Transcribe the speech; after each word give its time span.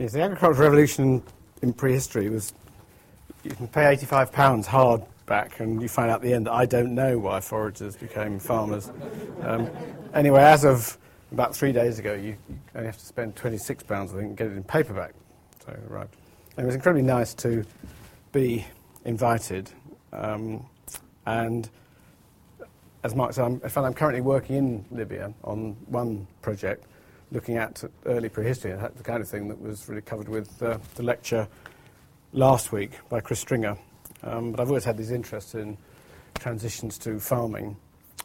Yes, 0.00 0.12
the 0.12 0.22
agricultural 0.22 0.66
revolution 0.66 1.22
in 1.60 1.74
prehistory 1.74 2.30
was 2.30 2.54
you 3.44 3.50
can 3.50 3.68
pay 3.68 3.82
£85 3.82 4.64
hard 4.64 5.02
back, 5.26 5.60
and 5.60 5.82
you 5.82 5.88
find 5.88 6.10
out 6.10 6.16
at 6.16 6.22
the 6.22 6.32
end 6.32 6.46
that 6.46 6.54
I 6.54 6.64
don't 6.64 6.94
know 6.94 7.18
why 7.18 7.40
foragers 7.40 8.00
became 8.00 8.38
farmers. 8.38 8.90
Um, 9.42 9.68
anyway, 10.14 10.40
as 10.40 10.64
of 10.64 10.96
about 11.32 11.54
three 11.54 11.72
days 11.72 11.98
ago, 11.98 12.14
you, 12.14 12.34
only 12.74 12.86
have 12.86 12.96
to 12.96 13.04
spend 13.04 13.36
£26, 13.36 13.92
I 13.92 14.06
think, 14.06 14.16
and 14.16 14.36
get 14.38 14.46
it 14.46 14.56
in 14.56 14.64
paperback. 14.64 15.12
So, 15.66 15.76
right. 15.86 16.08
And 16.56 16.64
it 16.64 16.64
was 16.64 16.76
incredibly 16.76 17.02
nice 17.02 17.34
to 17.34 17.62
be 18.32 18.66
invited. 19.04 19.68
Um, 20.14 20.64
and 21.26 21.68
as 23.04 23.14
Mark 23.14 23.34
said, 23.34 23.44
I'm, 23.44 23.60
I'm 23.84 23.92
currently 23.92 24.22
working 24.22 24.56
in 24.56 24.84
Libya 24.90 25.34
on 25.44 25.76
one 25.88 26.26
project 26.40 26.86
looking 27.32 27.56
at 27.56 27.82
early 28.06 28.28
prehistory, 28.28 28.72
the 28.72 29.02
kind 29.02 29.20
of 29.20 29.28
thing 29.28 29.48
that 29.48 29.60
was 29.60 29.88
really 29.88 30.02
covered 30.02 30.28
with 30.28 30.62
uh, 30.62 30.78
the 30.96 31.02
lecture 31.02 31.46
last 32.32 32.72
week 32.72 32.92
by 33.08 33.20
Chris 33.20 33.40
Stringer. 33.40 33.76
Um, 34.22 34.50
but 34.52 34.60
I've 34.60 34.68
always 34.68 34.84
had 34.84 34.96
this 34.96 35.10
interest 35.10 35.54
in 35.54 35.76
transitions 36.38 36.98
to 36.98 37.18
farming, 37.20 37.76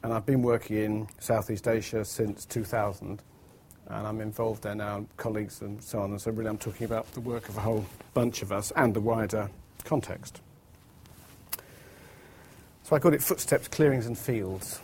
and 0.03 0.13
I've 0.13 0.25
been 0.25 0.41
working 0.41 0.77
in 0.77 1.07
Southeast 1.19 1.67
Asia 1.67 2.03
since 2.03 2.45
2000, 2.45 3.21
and 3.87 4.07
I'm 4.07 4.21
involved 4.21 4.63
there 4.63 4.75
now, 4.75 5.05
colleagues 5.17 5.61
and 5.61 5.81
so 5.81 5.99
on. 5.99 6.11
And 6.11 6.19
so 6.19 6.31
really, 6.31 6.49
I'm 6.49 6.57
talking 6.57 6.85
about 6.85 7.11
the 7.13 7.21
work 7.21 7.47
of 7.49 7.57
a 7.57 7.61
whole 7.61 7.85
bunch 8.13 8.41
of 8.41 8.51
us 8.51 8.71
and 8.75 8.93
the 8.93 9.01
wider 9.01 9.49
context. 9.83 10.41
So 12.83 12.95
I 12.95 12.99
called 12.99 13.13
it 13.13 13.23
Footsteps, 13.23 13.67
Clearings 13.67 14.05
and 14.05 14.17
Fields 14.17 14.79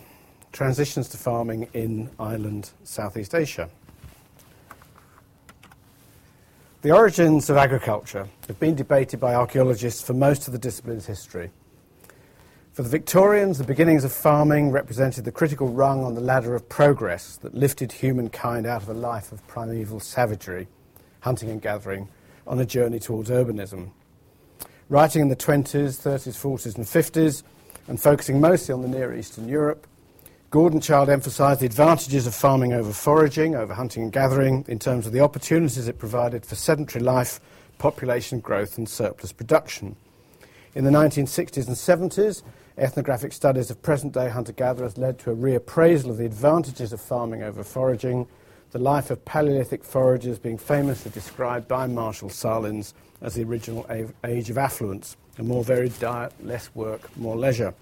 Transitions 0.52 1.08
to 1.10 1.18
Farming 1.18 1.68
in 1.74 2.10
Island 2.20 2.72
Southeast 2.84 3.34
Asia. 3.34 3.70
The 6.82 6.90
origins 6.90 7.48
of 7.52 7.58
agriculture 7.58 8.28
have 8.48 8.60
been 8.60 8.74
debated 8.74 9.20
by 9.20 9.36
archaeologists 9.36 10.02
for 10.02 10.16
most 10.16 10.48
of 10.48 10.52
the 10.52 10.58
discipline's 10.58 11.06
history. 11.06 11.52
For 12.74 12.82
the 12.82 12.90
Victorians, 12.90 13.60
the 13.60 13.64
beginnings 13.64 14.04
of 14.04 14.12
farming 14.12 14.72
represented 14.72 15.24
the 15.24 15.32
critical 15.32 15.68
rung 15.68 16.04
on 16.04 16.16
the 16.16 16.22
ladder 16.22 16.56
of 16.56 16.68
progress 16.70 17.38
that 17.44 17.54
lifted 17.54 17.92
humankind 17.92 18.66
out 18.66 18.82
of 18.82 18.90
a 18.90 18.96
life 18.96 19.32
of 19.32 19.46
primeval 19.48 20.00
savagery, 20.00 20.68
hunting 21.20 21.52
and 21.52 21.62
gathering, 21.62 22.10
on 22.48 22.60
a 22.60 22.66
journey 22.66 22.98
towards 22.98 23.30
urbanism. 23.30 23.92
Writing 24.90 25.22
in 25.22 25.30
the 25.30 25.36
20s, 25.36 26.02
30s, 26.02 26.36
40s, 26.36 26.78
and 26.78 26.86
50s, 26.86 27.44
and 27.90 28.02
focusing 28.02 28.42
mostly 28.42 28.74
on 28.74 28.82
the 28.82 28.88
Near 28.88 29.14
East 29.14 29.38
and 29.38 29.48
Europe, 29.48 29.86
Gordon 30.52 30.82
Childe 30.82 31.08
emphasised 31.08 31.62
the 31.62 31.66
advantages 31.66 32.28
of 32.28 32.36
farming 32.36 32.74
over 32.74 32.92
foraging, 32.92 33.56
over 33.56 33.74
hunting 33.74 34.04
and 34.04 34.12
gathering, 34.12 34.66
in 34.68 34.80
terms 34.80 35.08
of 35.08 35.14
the 35.14 35.22
opportunities 35.22 35.88
it 35.88 35.98
provided 35.98 36.46
for 36.46 36.56
sedentary 36.56 37.02
life, 37.02 37.40
population 37.78 38.42
growth, 38.42 38.78
and 38.78 38.90
surplus 38.90 39.32
production. 39.32 39.96
In 40.76 40.84
the 40.84 40.92
1960s 40.92 41.68
and 41.68 41.78
70s, 42.12 42.44
ethnographic 42.78 43.32
studies 43.32 43.72
of 43.72 43.82
present 43.82 44.12
day 44.14 44.28
hunter 44.28 44.52
gatherers 44.52 44.98
led 44.98 45.20
to 45.20 45.32
a 45.32 45.36
reappraisal 45.38 46.10
of 46.10 46.18
the 46.18 46.26
advantages 46.26 46.92
of 46.92 47.00
farming 47.00 47.44
over 47.44 47.64
foraging, 47.64 48.28
the 48.72 48.80
life 48.80 49.10
of 49.10 49.24
Paleolithic 49.24 49.86
foragers 49.86 50.38
being 50.38 50.58
famously 50.58 51.12
described 51.12 51.70
by 51.70 51.88
Marshall 51.88 52.30
Sahlins 52.30 52.92
as 53.22 53.36
the 53.36 53.44
original 53.46 53.88
age 54.26 54.50
of 54.50 54.58
affluence, 54.58 55.16
a 55.38 55.44
more 55.44 55.64
varied 55.64 55.98
diet, 56.02 56.34
less 56.44 56.70
work, 56.76 57.16
more 57.16 57.38
leisure. 57.38 57.74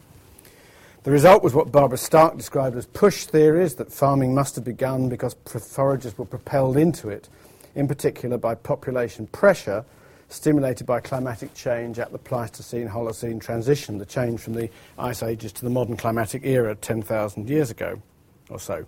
The 1.04 1.12
result 1.12 1.44
was 1.44 1.54
what 1.54 1.72
Barbara 1.72 1.98
Stark 1.98 2.36
described 2.36 2.76
as 2.76 2.86
push 2.86 3.26
theories 3.26 3.76
that 3.76 3.92
farming 3.92 4.36
must 4.36 4.56
have 4.56 4.66
begun 4.66 5.08
because 5.08 5.34
foragers 5.46 6.18
were 6.18 6.26
propelled 6.26 6.76
into 6.76 7.08
it, 7.08 7.30
in 7.74 7.88
particular 7.88 8.38
by 8.38 8.56
population 8.56 9.28
pressure 9.28 9.86
stimulated 10.28 10.86
by 10.86 11.00
climatic 11.00 11.54
change 11.54 12.00
at 12.00 12.12
the 12.12 12.18
Pleistocene 12.18 12.88
Holocene 12.88 13.42
transition, 13.42 13.98
the 13.98 14.06
change 14.06 14.42
from 14.42 14.54
the 14.54 14.70
ice 14.98 15.24
ages 15.24 15.52
to 15.54 15.64
the 15.64 15.70
modern 15.70 15.98
climatic 15.98 16.46
era 16.46 16.76
10,000 16.76 17.50
years 17.50 17.72
ago 17.72 18.02
or 18.50 18.60
so. 18.60 18.86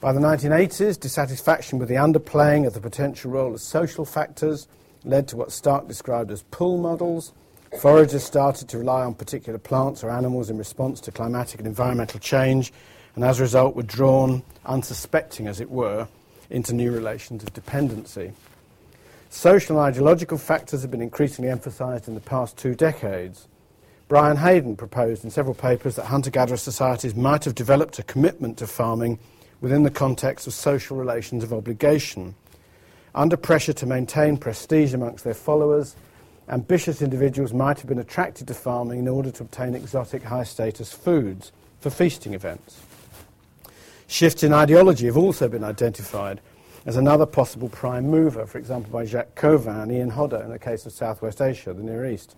By 0.00 0.12
the 0.12 0.20
1980s, 0.20 0.98
dissatisfaction 0.98 1.78
with 1.78 1.88
the 1.88 1.96
underplaying 1.96 2.66
of 2.66 2.74
the 2.74 2.80
potential 2.80 3.30
role 3.30 3.54
of 3.54 3.60
social 3.60 4.04
factors 4.04 4.68
led 5.04 5.28
to 5.28 5.36
what 5.36 5.52
Stark 5.52 5.86
described 5.86 6.30
as 6.30 6.42
pull 6.44 6.78
models 6.78 7.32
Foragers 7.78 8.22
started 8.22 8.68
to 8.68 8.78
rely 8.78 9.02
on 9.04 9.14
particular 9.14 9.58
plants 9.58 10.04
or 10.04 10.10
animals 10.10 10.50
in 10.50 10.58
response 10.58 11.00
to 11.00 11.10
climatic 11.10 11.58
and 11.58 11.66
environmental 11.66 12.20
change, 12.20 12.72
and 13.14 13.24
as 13.24 13.40
a 13.40 13.42
result 13.42 13.74
were 13.74 13.82
drawn, 13.82 14.42
unsuspecting 14.66 15.46
as 15.46 15.58
it 15.58 15.70
were, 15.70 16.06
into 16.50 16.74
new 16.74 16.92
relations 16.92 17.42
of 17.42 17.52
dependency. 17.54 18.32
Social 19.30 19.78
and 19.78 19.86
ideological 19.86 20.36
factors 20.36 20.82
have 20.82 20.90
been 20.90 21.00
increasingly 21.00 21.50
emphasized 21.50 22.08
in 22.08 22.14
the 22.14 22.20
past 22.20 22.58
two 22.58 22.74
decades. 22.74 23.48
Brian 24.06 24.36
Hayden 24.36 24.76
proposed 24.76 25.24
in 25.24 25.30
several 25.30 25.54
papers 25.54 25.96
that 25.96 26.04
hunter 26.04 26.30
gatherer 26.30 26.58
societies 26.58 27.14
might 27.14 27.44
have 27.44 27.54
developed 27.54 27.98
a 27.98 28.02
commitment 28.02 28.58
to 28.58 28.66
farming 28.66 29.18
within 29.62 29.82
the 29.82 29.90
context 29.90 30.46
of 30.46 30.52
social 30.52 30.98
relations 30.98 31.42
of 31.42 31.54
obligation. 31.54 32.34
Under 33.14 33.38
pressure 33.38 33.72
to 33.72 33.86
maintain 33.86 34.36
prestige 34.36 34.92
amongst 34.92 35.24
their 35.24 35.32
followers, 35.34 35.96
ambitious 36.52 37.00
individuals 37.00 37.54
might 37.54 37.78
have 37.78 37.88
been 37.88 37.98
attracted 37.98 38.46
to 38.46 38.52
farming 38.52 38.98
in 38.98 39.08
order 39.08 39.30
to 39.30 39.42
obtain 39.42 39.74
exotic 39.74 40.22
high 40.22 40.44
status 40.44 40.92
foods 40.92 41.50
for 41.80 41.88
feasting 41.88 42.34
events. 42.34 42.78
Shifts 44.06 44.42
in 44.42 44.52
ideology 44.52 45.06
have 45.06 45.16
also 45.16 45.48
been 45.48 45.64
identified 45.64 46.42
as 46.84 46.96
another 46.96 47.24
possible 47.24 47.70
prime 47.70 48.10
mover, 48.10 48.44
for 48.44 48.58
example, 48.58 48.92
by 48.92 49.06
Jacques 49.06 49.34
Cauvin 49.34 49.80
and 49.80 49.90
Ian 49.90 50.10
Hodder 50.10 50.42
in 50.42 50.50
the 50.50 50.58
case 50.58 50.84
of 50.84 50.92
Southwest 50.92 51.40
Asia, 51.40 51.72
the 51.72 51.82
Near 51.82 52.04
East, 52.04 52.36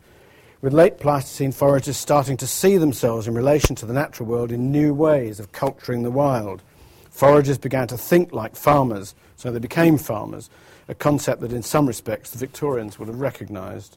with 0.60 0.72
late 0.72 1.00
Pleistocene 1.00 1.50
foragers 1.50 1.96
starting 1.96 2.36
to 2.36 2.46
see 2.46 2.76
themselves 2.76 3.26
in 3.26 3.34
relation 3.34 3.74
to 3.74 3.86
the 3.86 3.92
natural 3.92 4.28
world 4.28 4.52
in 4.52 4.70
new 4.70 4.94
ways 4.94 5.40
of 5.40 5.50
culturing 5.50 6.04
the 6.04 6.10
wild. 6.10 6.62
Foragers 7.10 7.58
began 7.58 7.88
to 7.88 7.98
think 7.98 8.32
like 8.32 8.54
farmers, 8.54 9.16
so 9.34 9.50
they 9.50 9.58
became 9.58 9.98
farmers, 9.98 10.50
a 10.86 10.94
concept 10.94 11.40
that 11.40 11.52
in 11.52 11.62
some 11.62 11.86
respects 11.86 12.30
the 12.30 12.38
Victorians 12.38 12.96
would 12.98 13.08
have 13.08 13.20
recognised. 13.20 13.96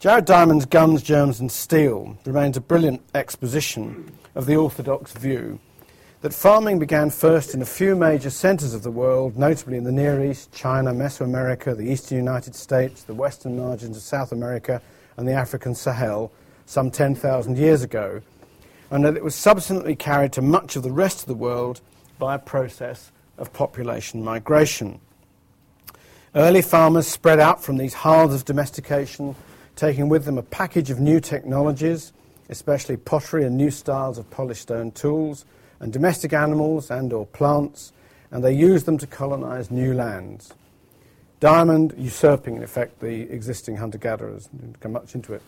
Jared 0.00 0.26
Diamond's 0.26 0.66
Guns, 0.66 1.02
Germs 1.02 1.40
and 1.40 1.50
Steel 1.50 2.18
remains 2.26 2.56
a 2.58 2.60
brilliant 2.60 3.00
exposition 3.14 4.12
of 4.34 4.44
the 4.44 4.56
orthodox 4.56 5.12
view 5.12 5.58
that 6.20 6.34
farming 6.34 6.78
began 6.78 7.10
first 7.10 7.54
in 7.54 7.62
a 7.62 7.66
few 7.66 7.94
major 7.94 8.28
centres 8.28 8.74
of 8.74 8.82
the 8.82 8.90
world, 8.90 9.38
notably 9.38 9.78
in 9.78 9.84
the 9.84 9.92
Near 9.92 10.24
East, 10.24 10.52
China, 10.52 10.92
Mesoamerica, 10.92 11.76
the 11.76 11.90
eastern 11.90 12.18
United 12.18 12.54
States, 12.54 13.02
the 13.02 13.14
western 13.14 13.56
margins 13.56 13.96
of 13.96 14.02
South 14.02 14.32
America, 14.32 14.82
and 15.16 15.26
the 15.28 15.32
African 15.32 15.74
Sahel, 15.74 16.32
some 16.66 16.90
10,000 16.90 17.56
years 17.56 17.82
ago, 17.82 18.20
and 18.90 19.04
that 19.04 19.16
it 19.16 19.24
was 19.24 19.34
subsequently 19.34 19.94
carried 19.94 20.32
to 20.32 20.42
much 20.42 20.76
of 20.76 20.82
the 20.82 20.90
rest 20.90 21.20
of 21.20 21.26
the 21.26 21.34
world 21.34 21.80
by 22.18 22.34
a 22.34 22.38
process 22.38 23.10
of 23.38 23.52
population 23.52 24.22
migration. 24.22 25.00
Early 26.34 26.62
farmers 26.62 27.06
spread 27.06 27.38
out 27.38 27.62
from 27.62 27.76
these 27.76 27.94
hearths 27.94 28.34
of 28.34 28.44
domestication, 28.44 29.34
taking 29.76 30.08
with 30.08 30.24
them 30.24 30.38
a 30.38 30.42
package 30.42 30.90
of 30.90 31.00
new 31.00 31.20
technologies, 31.20 32.12
especially 32.48 32.96
pottery 32.96 33.44
and 33.44 33.56
new 33.56 33.70
styles 33.70 34.18
of 34.18 34.30
polished 34.30 34.62
stone 34.62 34.90
tools, 34.92 35.44
and 35.80 35.92
domestic 35.92 36.32
animals 36.32 36.90
and 36.90 37.12
or 37.12 37.26
plants, 37.26 37.92
and 38.30 38.42
they 38.42 38.52
used 38.52 38.86
them 38.86 38.98
to 38.98 39.06
colonize 39.06 39.70
new 39.70 39.94
lands. 39.94 40.52
Diamond 41.40 41.92
usurping, 41.98 42.56
in 42.56 42.62
effect, 42.62 43.00
the 43.00 43.30
existing 43.30 43.76
hunter-gatherers. 43.76 44.46
Didn't 44.46 44.80
come 44.80 44.92
much 44.92 45.14
into 45.14 45.34
it. 45.34 45.42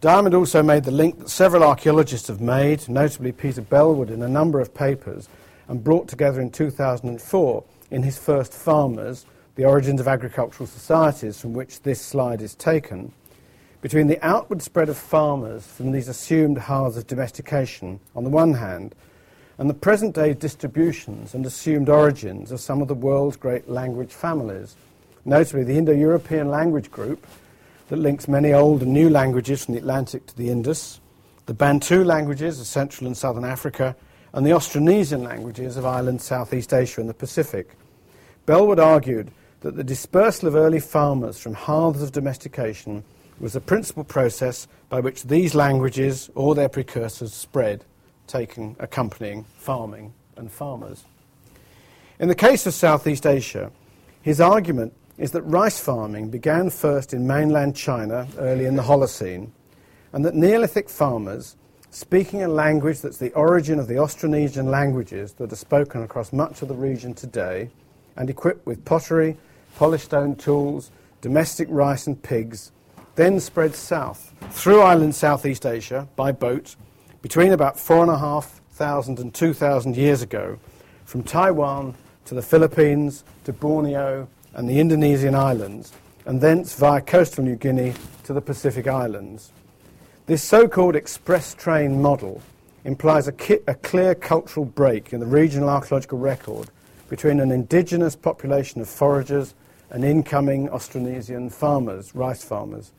Diamond 0.00 0.34
also 0.34 0.62
made 0.62 0.84
the 0.84 0.90
link 0.90 1.18
that 1.18 1.30
several 1.30 1.64
archaeologists 1.64 2.28
have 2.28 2.40
made, 2.40 2.88
notably 2.88 3.32
Peter 3.32 3.62
Bellwood 3.62 4.10
in 4.10 4.22
a 4.22 4.28
number 4.28 4.60
of 4.60 4.74
papers, 4.74 5.28
and 5.66 5.82
brought 5.82 6.06
together 6.06 6.40
in 6.40 6.50
2004 6.50 7.64
in 7.90 8.02
his 8.02 8.18
first 8.18 8.52
Farmers, 8.52 9.24
the 9.54 9.64
origins 9.64 10.00
of 10.00 10.06
agricultural 10.06 10.66
societies 10.66 11.40
from 11.40 11.52
which 11.52 11.82
this 11.82 12.00
slide 12.00 12.42
is 12.42 12.54
taken, 12.54 13.12
between 13.80 14.08
the 14.08 14.24
outward 14.26 14.60
spread 14.62 14.88
of 14.88 14.96
farmers 14.96 15.66
from 15.66 15.92
these 15.92 16.08
assumed 16.08 16.58
hearths 16.58 16.96
of 16.96 17.06
domestication 17.06 18.00
on 18.16 18.24
the 18.24 18.30
one 18.30 18.54
hand, 18.54 18.94
and 19.56 19.68
the 19.68 19.74
present 19.74 20.14
day 20.14 20.34
distributions 20.34 21.34
and 21.34 21.44
assumed 21.46 21.88
origins 21.88 22.50
of 22.52 22.60
some 22.60 22.82
of 22.82 22.88
the 22.88 22.94
world's 22.94 23.36
great 23.36 23.68
language 23.68 24.12
families, 24.12 24.76
notably 25.24 25.64
the 25.64 25.76
Indo 25.76 25.92
European 25.92 26.48
language 26.48 26.90
group 26.90 27.26
that 27.88 27.96
links 27.96 28.28
many 28.28 28.52
old 28.52 28.82
and 28.82 28.92
new 28.92 29.08
languages 29.08 29.64
from 29.64 29.74
the 29.74 29.80
Atlantic 29.80 30.26
to 30.26 30.36
the 30.36 30.50
Indus, 30.50 31.00
the 31.46 31.54
Bantu 31.54 32.04
languages 32.04 32.60
of 32.60 32.66
Central 32.66 33.06
and 33.06 33.16
Southern 33.16 33.44
Africa, 33.44 33.96
and 34.32 34.44
the 34.44 34.50
Austronesian 34.50 35.24
languages 35.24 35.76
of 35.76 35.86
islands 35.86 36.24
Southeast 36.24 36.74
Asia 36.74 37.00
and 37.00 37.08
the 37.08 37.14
Pacific. 37.14 37.70
Bellwood 38.44 38.78
argued 38.78 39.30
that 39.60 39.76
the 39.76 39.84
dispersal 39.84 40.48
of 40.48 40.54
early 40.54 40.80
farmers 40.80 41.38
from 41.38 41.54
hearths 41.54 42.02
of 42.02 42.12
domestication 42.12 43.02
was 43.40 43.52
the 43.52 43.60
principal 43.60 44.04
process 44.04 44.66
by 44.88 45.00
which 45.00 45.24
these 45.24 45.54
languages 45.54 46.30
or 46.34 46.54
their 46.54 46.68
precursors 46.68 47.32
spread, 47.32 47.84
taking 48.26 48.76
accompanying 48.78 49.44
farming 49.56 50.12
and 50.36 50.50
farmers. 50.50 51.04
In 52.18 52.28
the 52.28 52.34
case 52.34 52.66
of 52.66 52.74
Southeast 52.74 53.26
Asia, 53.26 53.70
his 54.22 54.40
argument 54.40 54.92
is 55.18 55.30
that 55.32 55.42
rice 55.42 55.78
farming 55.80 56.30
began 56.30 56.70
first 56.70 57.12
in 57.12 57.26
mainland 57.26 57.76
China 57.76 58.26
early 58.38 58.64
in 58.64 58.76
the 58.76 58.82
Holocene, 58.82 59.50
and 60.12 60.24
that 60.24 60.34
Neolithic 60.34 60.88
farmers, 60.88 61.56
speaking 61.90 62.42
a 62.42 62.48
language 62.48 63.00
that's 63.00 63.18
the 63.18 63.32
origin 63.32 63.78
of 63.78 63.88
the 63.88 63.94
Austronesian 63.94 64.66
languages 64.66 65.32
that 65.34 65.52
are 65.52 65.56
spoken 65.56 66.02
across 66.02 66.32
much 66.32 66.62
of 66.62 66.68
the 66.68 66.74
region 66.74 67.14
today, 67.14 67.70
and 68.16 68.28
equipped 68.28 68.66
with 68.66 68.84
pottery, 68.84 69.36
polished 69.76 70.06
stone 70.06 70.34
tools, 70.34 70.90
domestic 71.20 71.68
rice 71.70 72.06
and 72.06 72.22
pigs, 72.22 72.72
then 73.18 73.40
spread 73.40 73.74
south 73.74 74.32
through 74.50 74.80
island 74.80 75.12
Southeast 75.12 75.66
Asia 75.66 76.06
by 76.14 76.30
boat 76.30 76.76
between 77.20 77.50
about 77.50 77.76
4,500 77.76 79.18
and 79.18 79.34
2,000 79.34 79.96
years 79.96 80.22
ago 80.22 80.56
from 81.04 81.24
Taiwan 81.24 81.96
to 82.26 82.36
the 82.36 82.42
Philippines 82.42 83.24
to 83.42 83.52
Borneo 83.52 84.28
and 84.54 84.68
the 84.68 84.78
Indonesian 84.78 85.34
islands, 85.34 85.92
and 86.26 86.40
thence 86.40 86.74
via 86.74 87.00
coastal 87.00 87.42
New 87.42 87.56
Guinea 87.56 87.92
to 88.22 88.32
the 88.32 88.40
Pacific 88.40 88.86
Islands. 88.86 89.50
This 90.26 90.44
so 90.44 90.68
called 90.68 90.94
express 90.94 91.54
train 91.54 92.00
model 92.00 92.40
implies 92.84 93.26
a, 93.26 93.32
ki- 93.32 93.58
a, 93.66 93.74
clear 93.74 94.14
cultural 94.14 94.64
break 94.64 95.12
in 95.12 95.18
the 95.18 95.26
regional 95.26 95.70
archaeological 95.70 96.18
record 96.18 96.70
between 97.08 97.40
an 97.40 97.50
indigenous 97.50 98.14
population 98.14 98.80
of 98.80 98.88
foragers 98.88 99.54
and 99.90 100.04
incoming 100.04 100.68
Austronesian 100.68 101.50
farmers, 101.50 102.14
rice 102.14 102.44
farmers. 102.44 102.92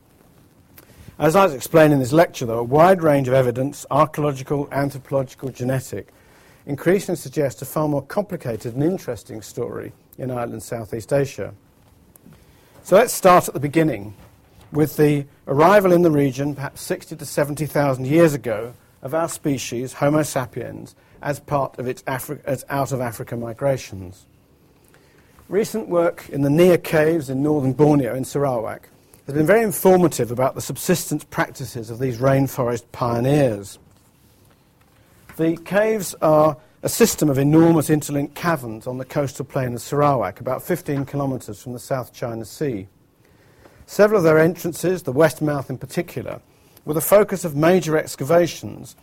As 1.20 1.36
I 1.36 1.44
was 1.44 1.52
explaining 1.52 1.92
in 1.92 1.98
this 1.98 2.14
lecture, 2.14 2.46
though, 2.46 2.60
a 2.60 2.64
wide 2.64 3.02
range 3.02 3.28
of 3.28 3.34
evidence, 3.34 3.84
archaeological, 3.90 4.66
anthropological, 4.72 5.50
genetic, 5.50 6.08
increasingly 6.64 7.16
suggests 7.16 7.60
a 7.60 7.66
far 7.66 7.88
more 7.88 8.00
complicated 8.00 8.72
and 8.72 8.82
interesting 8.82 9.42
story 9.42 9.92
in 10.16 10.30
Ireland, 10.30 10.62
Southeast 10.62 11.12
Asia. 11.12 11.52
So 12.84 12.96
let's 12.96 13.12
start 13.12 13.48
at 13.48 13.52
the 13.52 13.60
beginning 13.60 14.14
with 14.72 14.96
the 14.96 15.26
arrival 15.46 15.92
in 15.92 16.00
the 16.00 16.10
region, 16.10 16.54
perhaps 16.54 16.80
60 16.80 17.16
to 17.16 17.26
70,000 17.26 18.06
years 18.06 18.32
ago, 18.32 18.72
of 19.02 19.12
our 19.12 19.28
species, 19.28 19.92
Homo 19.92 20.22
sapiens, 20.22 20.96
as 21.20 21.38
part 21.38 21.78
of 21.78 21.86
its 21.86 22.02
Afri- 22.04 22.64
out 22.70 22.92
of 22.92 23.02
Africa 23.02 23.36
migrations. 23.36 24.24
Recent 25.50 25.86
work 25.86 26.30
in 26.30 26.40
the 26.40 26.48
Niah 26.48 26.78
caves 26.78 27.28
in 27.28 27.42
northern 27.42 27.74
Borneo 27.74 28.14
in 28.14 28.24
Sarawak 28.24 28.88
has 29.30 29.38
been 29.38 29.46
very 29.46 29.62
informative 29.62 30.32
about 30.32 30.56
the 30.56 30.60
subsistence 30.60 31.22
practices 31.22 31.88
of 31.88 32.00
these 32.00 32.18
rainforest 32.18 32.82
pioneers. 32.90 33.78
The 35.36 35.56
caves 35.58 36.16
are 36.20 36.56
a 36.82 36.88
system 36.88 37.30
of 37.30 37.38
enormous 37.38 37.90
interlinked 37.90 38.34
caverns 38.34 38.88
on 38.88 38.98
the 38.98 39.04
coastal 39.04 39.44
plain 39.44 39.72
of 39.72 39.80
Sarawak, 39.80 40.40
about 40.40 40.64
15 40.64 41.06
kilometres 41.06 41.62
from 41.62 41.74
the 41.74 41.78
South 41.78 42.12
China 42.12 42.44
Sea. 42.44 42.88
Several 43.86 44.18
of 44.18 44.24
their 44.24 44.40
entrances, 44.40 45.04
the 45.04 45.12
west 45.12 45.40
mouth 45.40 45.70
in 45.70 45.78
particular, 45.78 46.40
were 46.84 46.94
the 46.94 47.00
focus 47.00 47.44
of 47.44 47.54
major 47.54 47.96
excavations 47.96 48.96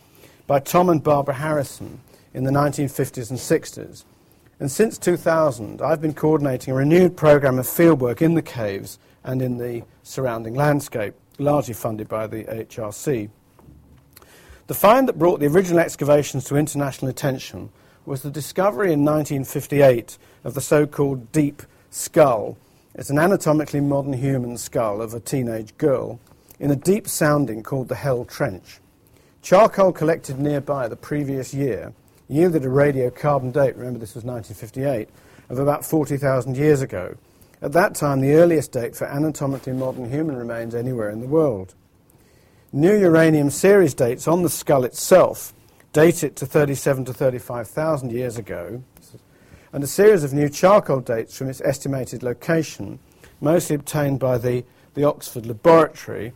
by 0.46 0.60
Tom 0.60 0.90
and 0.90 1.02
Barbara 1.02 1.36
Harrisson 1.36 2.00
in 2.34 2.44
the 2.44 2.50
1950s 2.50 3.30
and 3.30 3.38
60s. 3.38 4.04
And 4.60 4.70
since 4.70 4.98
2000, 4.98 5.80
I've 5.80 6.02
been 6.02 6.12
coordinating 6.12 6.74
a 6.74 6.76
renewed 6.76 7.16
program 7.16 7.58
of 7.58 7.64
fieldwork 7.64 8.20
in 8.20 8.34
the 8.34 8.42
caves 8.42 8.98
and 9.24 9.42
in 9.42 9.58
the 9.58 9.82
surrounding 10.02 10.54
landscape, 10.54 11.14
largely 11.38 11.74
funded 11.74 12.08
by 12.08 12.26
the 12.26 12.44
HRC. 12.44 13.30
The 14.66 14.74
find 14.74 15.08
that 15.08 15.18
brought 15.18 15.40
the 15.40 15.46
original 15.46 15.80
excavations 15.80 16.44
to 16.44 16.56
international 16.56 17.10
attention 17.10 17.70
was 18.04 18.22
the 18.22 18.30
discovery 18.30 18.92
in 18.92 19.04
1958 19.04 20.18
of 20.44 20.54
the 20.54 20.60
so 20.60 20.86
called 20.86 21.32
deep 21.32 21.62
skull. 21.90 22.56
It's 22.94 23.10
an 23.10 23.18
anatomically 23.18 23.80
modern 23.80 24.14
human 24.14 24.56
skull 24.56 25.00
of 25.00 25.14
a 25.14 25.20
teenage 25.20 25.76
girl 25.78 26.20
in 26.58 26.70
a 26.70 26.76
deep 26.76 27.08
sounding 27.08 27.62
called 27.62 27.88
the 27.88 27.94
Hell 27.94 28.24
Trench. 28.24 28.80
Charcoal 29.42 29.92
collected 29.92 30.38
nearby 30.38 30.88
the 30.88 30.96
previous 30.96 31.54
year 31.54 31.92
yielded 32.28 32.64
a 32.64 32.68
radiocarbon 32.68 33.52
date, 33.52 33.76
remember 33.76 33.98
this 33.98 34.14
was 34.14 34.24
1958, 34.24 35.08
of 35.48 35.58
about 35.58 35.84
40,000 35.84 36.56
years 36.56 36.82
ago, 36.82 37.16
at 37.60 37.72
that 37.72 37.94
time, 37.94 38.20
the 38.20 38.34
earliest 38.34 38.72
date 38.72 38.94
for 38.94 39.06
anatomically 39.06 39.72
modern 39.72 40.10
human 40.10 40.36
remains 40.36 40.74
anywhere 40.74 41.10
in 41.10 41.20
the 41.20 41.26
world. 41.26 41.74
New 42.72 42.96
uranium 42.96 43.50
series 43.50 43.94
dates 43.94 44.28
on 44.28 44.42
the 44.42 44.48
skull 44.48 44.84
itself 44.84 45.52
date 45.92 46.22
it 46.22 46.36
to 46.36 46.46
37 46.46 47.06
to 47.06 47.12
35,000 47.12 48.12
years 48.12 48.36
ago, 48.36 48.82
and 49.72 49.82
a 49.82 49.86
series 49.86 50.22
of 50.22 50.32
new 50.32 50.48
charcoal 50.48 51.00
dates 51.00 51.36
from 51.36 51.48
its 51.48 51.60
estimated 51.62 52.22
location, 52.22 52.98
mostly 53.40 53.74
obtained 53.74 54.20
by 54.20 54.38
the, 54.38 54.64
the 54.94 55.04
Oxford 55.04 55.46
Laboratory, 55.46 56.32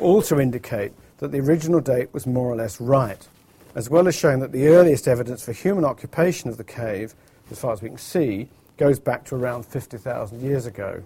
also 0.00 0.38
indicate 0.38 0.92
that 1.18 1.32
the 1.32 1.40
original 1.40 1.80
date 1.80 2.12
was 2.12 2.26
more 2.26 2.48
or 2.48 2.56
less 2.56 2.80
right, 2.80 3.26
as 3.74 3.88
well 3.88 4.06
as 4.08 4.14
showing 4.14 4.40
that 4.40 4.52
the 4.52 4.68
earliest 4.68 5.08
evidence 5.08 5.44
for 5.44 5.52
human 5.52 5.84
occupation 5.84 6.50
of 6.50 6.56
the 6.56 6.64
cave, 6.64 7.14
as 7.50 7.58
far 7.58 7.72
as 7.72 7.80
we 7.80 7.88
can 7.88 7.98
see, 7.98 8.48
goes 8.76 8.98
back 8.98 9.24
to 9.26 9.34
around 9.34 9.64
50,000 9.64 10.40
years 10.40 10.66
ago. 10.66 11.02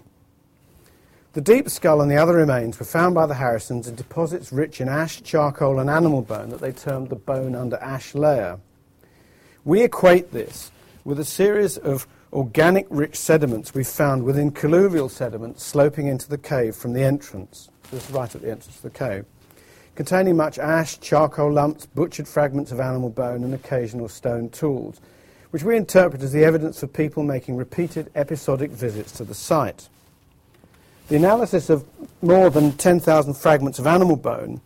The 1.32 1.40
deep 1.40 1.69
skull 1.69 2.00
and 2.00 2.11
the 2.11 2.17
other 2.17 2.34
remains 2.34 2.81
were 2.81 2.87
found 2.87 3.14
by 3.14 3.26
the 3.26 3.34
Harrissons 3.34 3.87
in 3.87 3.94
deposits 3.94 4.52
rich 4.52 4.81
in 4.81 4.88
ash, 4.88 5.22
charcoal, 5.22 5.78
and 5.78 5.88
animal 5.88 6.22
bone 6.22 6.50
that 6.50 6.61
they 6.61 6.72
termed 6.72 7.08
the 7.08 7.17
bone 7.17 7.55
under 7.55 7.76
ash 7.76 8.14
layer. 8.17 8.58
We 9.64 9.82
equate 9.82 10.32
this 10.32 10.72
with 11.05 11.20
a 11.20 11.25
series 11.25 11.78
of 11.78 12.08
organic 12.32 12.87
rich 12.90 13.17
sediments 13.17 13.75
we 13.75 13.84
found 13.84 14.25
within 14.25 14.50
colluvial 14.50 15.08
sediments 15.08 15.64
sloping 15.64 16.08
into 16.08 16.28
the 16.28 16.38
cave 16.38 16.75
from 16.75 16.94
the 16.94 17.02
entrance. 17.02 17.69
This 17.93 18.08
is 18.08 18.14
right 18.14 18.34
at 18.34 18.43
the 18.43 18.50
entrance 18.50 18.76
of 18.76 18.82
the 18.82 18.90
cave. 18.90 19.25
Containing 19.94 20.37
much 20.37 20.58
ash, 20.58 20.99
charcoal 20.99 21.52
lumps, 21.52 21.87
butchered 21.87 22.26
fragments 22.26 22.73
of 22.73 22.81
animal 22.81 23.11
bone, 23.11 23.44
and 23.44 23.55
occasional 23.55 24.08
stone 24.08 24.49
tools 24.49 25.00
which 25.50 25.62
we 25.62 25.76
interpret 25.76 26.23
as 26.23 26.32
the 26.32 26.44
evidence 26.44 26.82
of 26.82 26.93
people 26.93 27.23
making 27.23 27.56
repeated 27.56 28.11
episodic 28.14 28.70
visits 28.70 29.12
to 29.12 29.25
the 29.25 29.35
site. 29.35 29.88
The 31.08 31.17
analysis 31.17 31.70
of 31.70 31.85
more 32.23 32.50
than 32.50 32.73
10,000 32.73 33.35
fragments 33.35 33.79
of 33.79 33.87
animal 33.87 34.17
bone, 34.17 34.61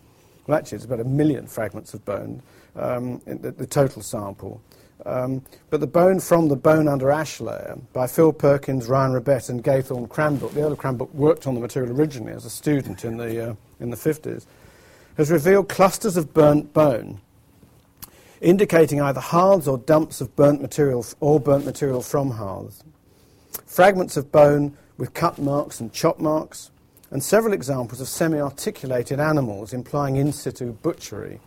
well, 0.46 0.58
actually, 0.58 0.76
it's 0.76 0.84
about 0.84 1.00
a 1.00 1.04
million 1.04 1.46
fragments 1.46 1.94
of 1.94 2.04
bone, 2.04 2.42
um, 2.76 3.22
the, 3.24 3.50
the, 3.50 3.66
total 3.66 4.02
sample. 4.02 4.60
Um, 5.06 5.42
but 5.70 5.80
the 5.80 5.86
bone 5.86 6.20
from 6.20 6.48
the 6.48 6.56
bone 6.56 6.86
under 6.86 7.10
ash 7.10 7.40
layer 7.40 7.78
by 7.94 8.06
Phil 8.06 8.32
Perkins, 8.32 8.88
Ryan 8.88 9.12
Rabett, 9.12 9.48
and 9.48 9.64
Gathorne 9.64 10.06
Cranbrook, 10.06 10.52
the 10.52 10.62
Earl 10.62 10.72
of 10.72 10.78
Cranbrook 10.78 11.14
worked 11.14 11.46
on 11.46 11.54
the 11.54 11.60
material 11.60 11.98
originally 11.98 12.32
as 12.34 12.44
a 12.44 12.50
student 12.50 13.06
in 13.06 13.16
the, 13.16 13.50
uh, 13.50 13.54
in 13.80 13.88
the 13.88 13.96
50s, 13.96 14.44
has 15.16 15.30
revealed 15.30 15.70
clusters 15.70 16.18
of 16.18 16.34
burnt 16.34 16.74
bone 16.74 17.20
indicating 18.44 19.00
either 19.00 19.20
hearths 19.20 19.66
or 19.66 19.78
dumps 19.78 20.20
of 20.20 20.36
burnt 20.36 20.60
material 20.60 21.04
or 21.20 21.40
burnt 21.40 21.64
material 21.64 22.02
from 22.02 22.30
hearths. 22.30 22.84
Fragments 23.66 24.16
of 24.16 24.30
bone 24.30 24.76
with 24.98 25.14
cut 25.14 25.38
marks 25.38 25.80
and 25.80 25.92
chop 25.92 26.20
marks, 26.20 26.70
and 27.10 27.22
several 27.22 27.54
examples 27.54 28.00
of 28.00 28.08
semi 28.08 28.40
articulated 28.40 29.18
animals 29.18 29.72
implying 29.72 30.16
in 30.16 30.32
situ 30.32 30.72
butchery. 30.72 31.40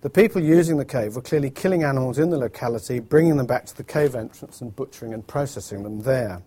The 0.00 0.10
people 0.10 0.42
using 0.42 0.78
the 0.78 0.84
cave 0.84 1.14
were 1.14 1.22
clearly 1.22 1.50
killing 1.50 1.84
animals 1.84 2.18
in 2.18 2.30
the 2.30 2.36
locality, 2.36 2.98
bringing 2.98 3.36
them 3.36 3.46
back 3.46 3.66
to 3.66 3.76
the 3.76 3.84
cave 3.84 4.16
entrance 4.16 4.60
and 4.60 4.74
butchering 4.74 5.14
and 5.14 5.24
processing 5.24 5.84
them 5.84 6.02
there. 6.02 6.42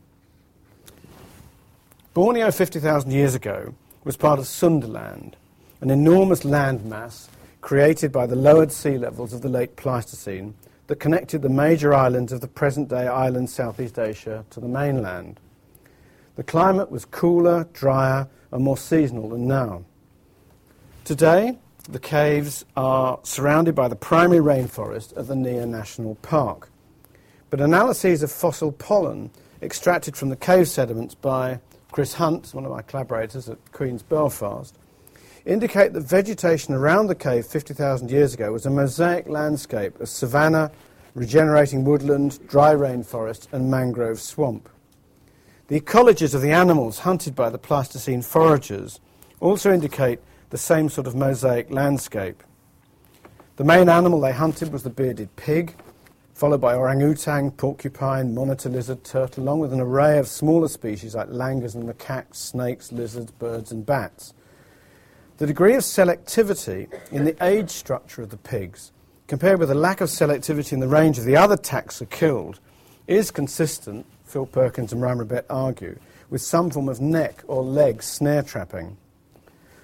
Borneo 2.13 2.51
50,000 2.51 3.11
years 3.11 3.33
ago 3.33 3.73
was 4.03 4.17
part 4.17 4.39
of 4.39 4.45
Sundaland, 4.45 5.33
an 5.79 5.89
enormous 5.89 6.41
landmass 6.41 7.27
created 7.65 8.11
by 8.11 8.27
the 8.27 8.35
lowered 8.35 8.71
sea 8.71 8.95
levels 8.95 9.33
of 9.33 9.41
the 9.41 9.49
late 9.49 9.75
Pleistocene 9.75 10.53
that 10.85 10.99
connected 10.99 11.41
the 11.41 11.49
major 11.49 11.95
islands 11.95 12.31
of 12.31 12.39
the 12.39 12.47
present 12.47 12.87
day 12.89 13.07
island 13.07 13.49
Southeast 13.49 13.97
Asia 13.97 14.45
to 14.51 14.59
the 14.59 14.67
mainland. 14.67 15.39
The 16.35 16.43
climate 16.43 16.91
was 16.91 17.05
cooler, 17.05 17.67
drier, 17.73 18.27
and 18.51 18.63
more 18.63 18.77
seasonal 18.77 19.29
than 19.29 19.47
now. 19.47 19.83
Today, 21.05 21.57
the 21.89 21.97
caves 21.97 22.65
are 22.77 23.19
surrounded 23.23 23.73
by 23.73 23.87
the 23.87 23.95
primary 23.95 24.41
rainforest 24.41 25.13
of 25.13 25.25
the 25.25 25.35
Niah 25.35 25.65
National 25.65 26.13
Park. 26.21 26.69
But 27.49 27.61
analyses 27.61 28.21
of 28.21 28.31
fossil 28.31 28.73
pollen 28.73 29.31
extracted 29.63 30.15
from 30.15 30.29
the 30.29 30.35
cave 30.35 30.67
sediments 30.67 31.15
by 31.15 31.59
Chris 31.91 32.13
Hunt, 32.13 32.53
one 32.53 32.63
of 32.63 32.69
my 32.69 32.83
collaborators 32.83 33.49
at 33.49 33.57
Queen's 33.71 34.03
Belfast, 34.03 34.77
indicate 35.45 35.93
that 35.93 36.01
vegetation 36.01 36.73
around 36.73 37.07
the 37.07 37.15
cave 37.15 37.45
50,000 37.45 38.09
years 38.09 38.33
ago 38.33 38.51
was 38.51 38.65
a 38.65 38.69
mosaic 38.69 39.27
landscape 39.27 39.99
of 39.99 40.09
savanna, 40.09 40.71
regenerating 41.13 41.83
woodland, 41.83 42.39
dry 42.47 42.73
rainforest, 42.73 43.47
and 43.51 43.69
mangrove 43.69 44.19
swamp. 44.19 44.69
The 45.67 45.79
ecologies 45.79 46.33
of 46.33 46.41
the 46.41 46.51
animals 46.51 46.99
hunted 46.99 47.35
by 47.35 47.49
the 47.49 47.57
Pleistocene 47.57 48.21
foragers 48.21 48.99
also 49.39 49.71
indicate 49.71 50.19
the 50.49 50.57
same 50.57 50.89
sort 50.89 51.07
of 51.07 51.15
mosaic 51.15 51.71
landscape. 51.71 52.43
The 53.57 53.63
main 53.63 53.87
animal 53.87 54.19
they 54.19 54.33
hunted 54.33 54.73
was 54.73 54.83
the 54.83 54.89
bearded 54.89 55.35
pig, 55.35 55.75
followed 56.33 56.59
by 56.59 56.75
orangutan, 56.75 57.51
porcupine, 57.51 58.35
monitor 58.35 58.69
lizard, 58.69 59.03
turtle, 59.03 59.43
along 59.43 59.59
with 59.59 59.73
an 59.73 59.79
array 59.79 60.19
of 60.19 60.27
smaller 60.27 60.67
species 60.67 61.15
like 61.15 61.29
langurs 61.29 61.75
and 61.75 61.87
macaques, 61.87 62.35
snakes, 62.35 62.91
lizards, 62.91 63.31
birds, 63.31 63.71
and 63.71 63.85
bats. 63.85 64.33
The 65.37 65.47
degree 65.47 65.73
of 65.75 65.81
selectivity 65.81 66.87
in 67.11 67.25
the 67.25 67.35
age 67.45 67.69
structure 67.69 68.21
of 68.21 68.29
the 68.29 68.37
pigs, 68.37 68.93
compared 69.27 69.59
with 69.59 69.67
the 69.67 69.75
lack 69.75 69.99
of 69.99 70.07
selectivity 70.07 70.71
in 70.71 70.79
the 70.79 70.87
range 70.87 71.17
of 71.17 71.25
the 71.25 71.35
other 71.35 71.57
taxa 71.57 72.09
killed, 72.09 72.61
is 73.05 73.31
consistent, 73.31 74.05
Phil 74.23 74.45
Perkins 74.45 74.93
and 74.93 75.01
Ryan 75.01 75.19
Rabett 75.19 75.43
argue, 75.49 75.99
with 76.29 76.41
some 76.41 76.69
form 76.69 76.87
of 76.87 77.01
neck 77.01 77.43
or 77.47 77.63
leg 77.63 78.01
snare 78.01 78.43
trapping. 78.43 78.95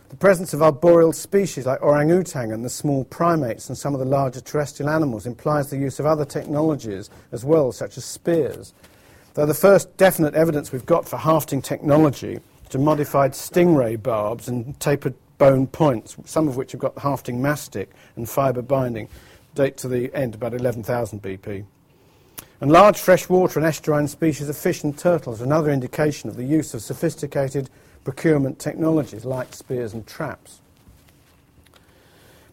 The 0.08 0.16
presence 0.16 0.54
of 0.54 0.62
arboreal 0.62 1.12
species 1.12 1.66
like 1.66 1.82
orangutan 1.82 2.54
and 2.54 2.64
the 2.64 2.70
small 2.70 3.04
primates 3.04 3.68
and 3.68 3.78
some 3.78 3.94
of 3.94 4.00
the 4.00 4.06
larger 4.06 4.40
terrestrial 4.40 4.90
animals 4.90 5.26
implies 5.26 5.70
the 5.70 5.78
use 5.78 6.00
of 6.00 6.06
other 6.06 6.24
technologies 6.24 7.10
as 7.34 7.44
well, 7.44 7.74
such 7.74 7.98
as 7.98 8.06
spears. 8.06 8.74
Though 9.34 9.46
the 9.46 9.54
first 9.54 9.98
definite 9.98 10.34
evidence 10.34 10.72
we've 10.72 10.86
got 10.86 11.10
for 11.10 11.18
hafting 11.18 11.62
technology 11.62 12.40
to 12.70 12.80
modified 12.80 13.34
stingray 13.34 14.02
barbs 14.02 14.48
and 14.48 14.80
tapered 14.80 15.14
bone 15.42 15.66
points, 15.66 16.16
some 16.24 16.48
of 16.48 16.56
which 16.56 16.72
have 16.72 16.80
got 16.80 16.96
hafting 17.00 17.42
mastic 17.42 17.90
and 18.16 18.30
fibre 18.30 18.62
binding, 18.62 19.10
date 19.56 19.76
to 19.76 19.88
the 19.88 20.14
end 20.14 20.36
about 20.36 20.54
11,000 20.54 21.20
BP. 21.20 21.66
And 22.62 22.72
large 22.72 23.00
freshwater 23.00 23.60
and 23.60 23.68
estuarine 23.68 24.08
species 24.08 24.50
of 24.50 24.56
fish 24.56 24.84
and 24.84 24.96
turtles 24.96 25.42
another 25.42 25.72
indication 25.72 26.30
of 26.30 26.36
the 26.36 26.44
use 26.44 26.76
of 26.76 26.84
sophisticated 26.84 27.72
procurement 28.04 28.60
technologies 28.60 29.26
like 29.26 29.56
spears 29.56 29.96
and 29.96 30.06
traps. 30.06 30.62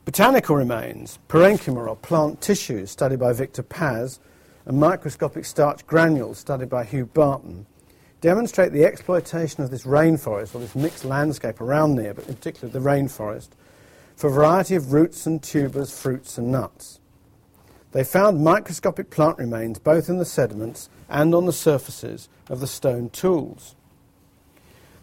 Botanical 0.06 0.56
remains, 0.56 1.18
parenchyma 1.28 1.86
or 1.86 1.94
plant 1.94 2.40
tissues 2.40 2.90
studied 2.90 3.18
by 3.18 3.34
Victor 3.34 3.62
Paz, 3.62 4.18
and 4.64 4.80
microscopic 4.80 5.44
starch 5.44 5.86
granules 5.86 6.38
studied 6.38 6.70
by 6.70 6.86
Huw 6.86 7.12
Barton, 7.12 7.66
demonstrate 8.20 8.72
the 8.72 8.84
exploitation 8.84 9.62
of 9.62 9.70
this 9.70 9.84
rainforest 9.84 10.54
or 10.54 10.58
this 10.58 10.74
mixed 10.74 11.04
landscape 11.04 11.60
around 11.60 11.96
there, 11.96 12.14
but 12.14 12.26
in 12.26 12.34
particular 12.34 12.68
the 12.68 12.80
rainforest, 12.80 13.48
for 14.16 14.28
a 14.28 14.32
variety 14.32 14.74
of 14.74 14.92
roots 14.92 15.26
and 15.26 15.42
tubers, 15.42 15.96
fruits 15.96 16.38
and 16.38 16.50
nuts. 16.50 16.98
They 17.92 18.04
found 18.04 18.44
microscopic 18.44 19.10
plant 19.10 19.38
remains 19.38 19.78
both 19.78 20.08
in 20.08 20.18
the 20.18 20.24
sediments 20.24 20.90
and 21.08 21.34
on 21.34 21.46
the 21.46 21.52
surfaces 21.52 22.28
of 22.48 22.60
the 22.60 22.66
stone 22.66 23.10
tools. 23.10 23.76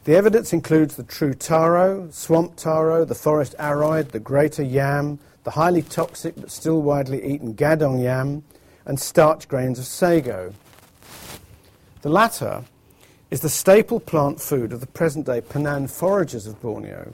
The 0.04 0.16
evidence 0.16 0.54
includes 0.54 0.96
the 0.96 1.04
true 1.04 1.34
taro, 1.34 2.10
swamp 2.12 2.58
taro, 2.58 3.06
the 3.06 3.16
forest 3.16 3.56
aroid, 3.58 4.12
the 4.12 4.20
greater 4.20 4.62
yam, 4.62 5.18
the 5.44 5.52
highly 5.52 5.82
toxic 5.82 6.36
but 6.36 6.52
still 6.52 6.82
widely 6.82 7.26
eaten 7.26 7.54
gadong 7.54 8.00
yam, 8.00 8.44
and 8.86 9.00
starch 9.00 9.48
grains 9.48 9.80
of 9.80 9.86
sago. 9.86 10.54
The 12.04 12.10
latter 12.10 12.66
is 13.32 13.42
the 13.42 13.50
staple 13.50 14.00
plant 14.00 14.40
food 14.40 14.72
of 14.72 14.80
the 14.80 14.88
present 14.88 15.26
day 15.26 15.42
Penan 15.42 15.90
foragers 15.90 16.48
of 16.48 16.62
Borneo, 16.62 17.14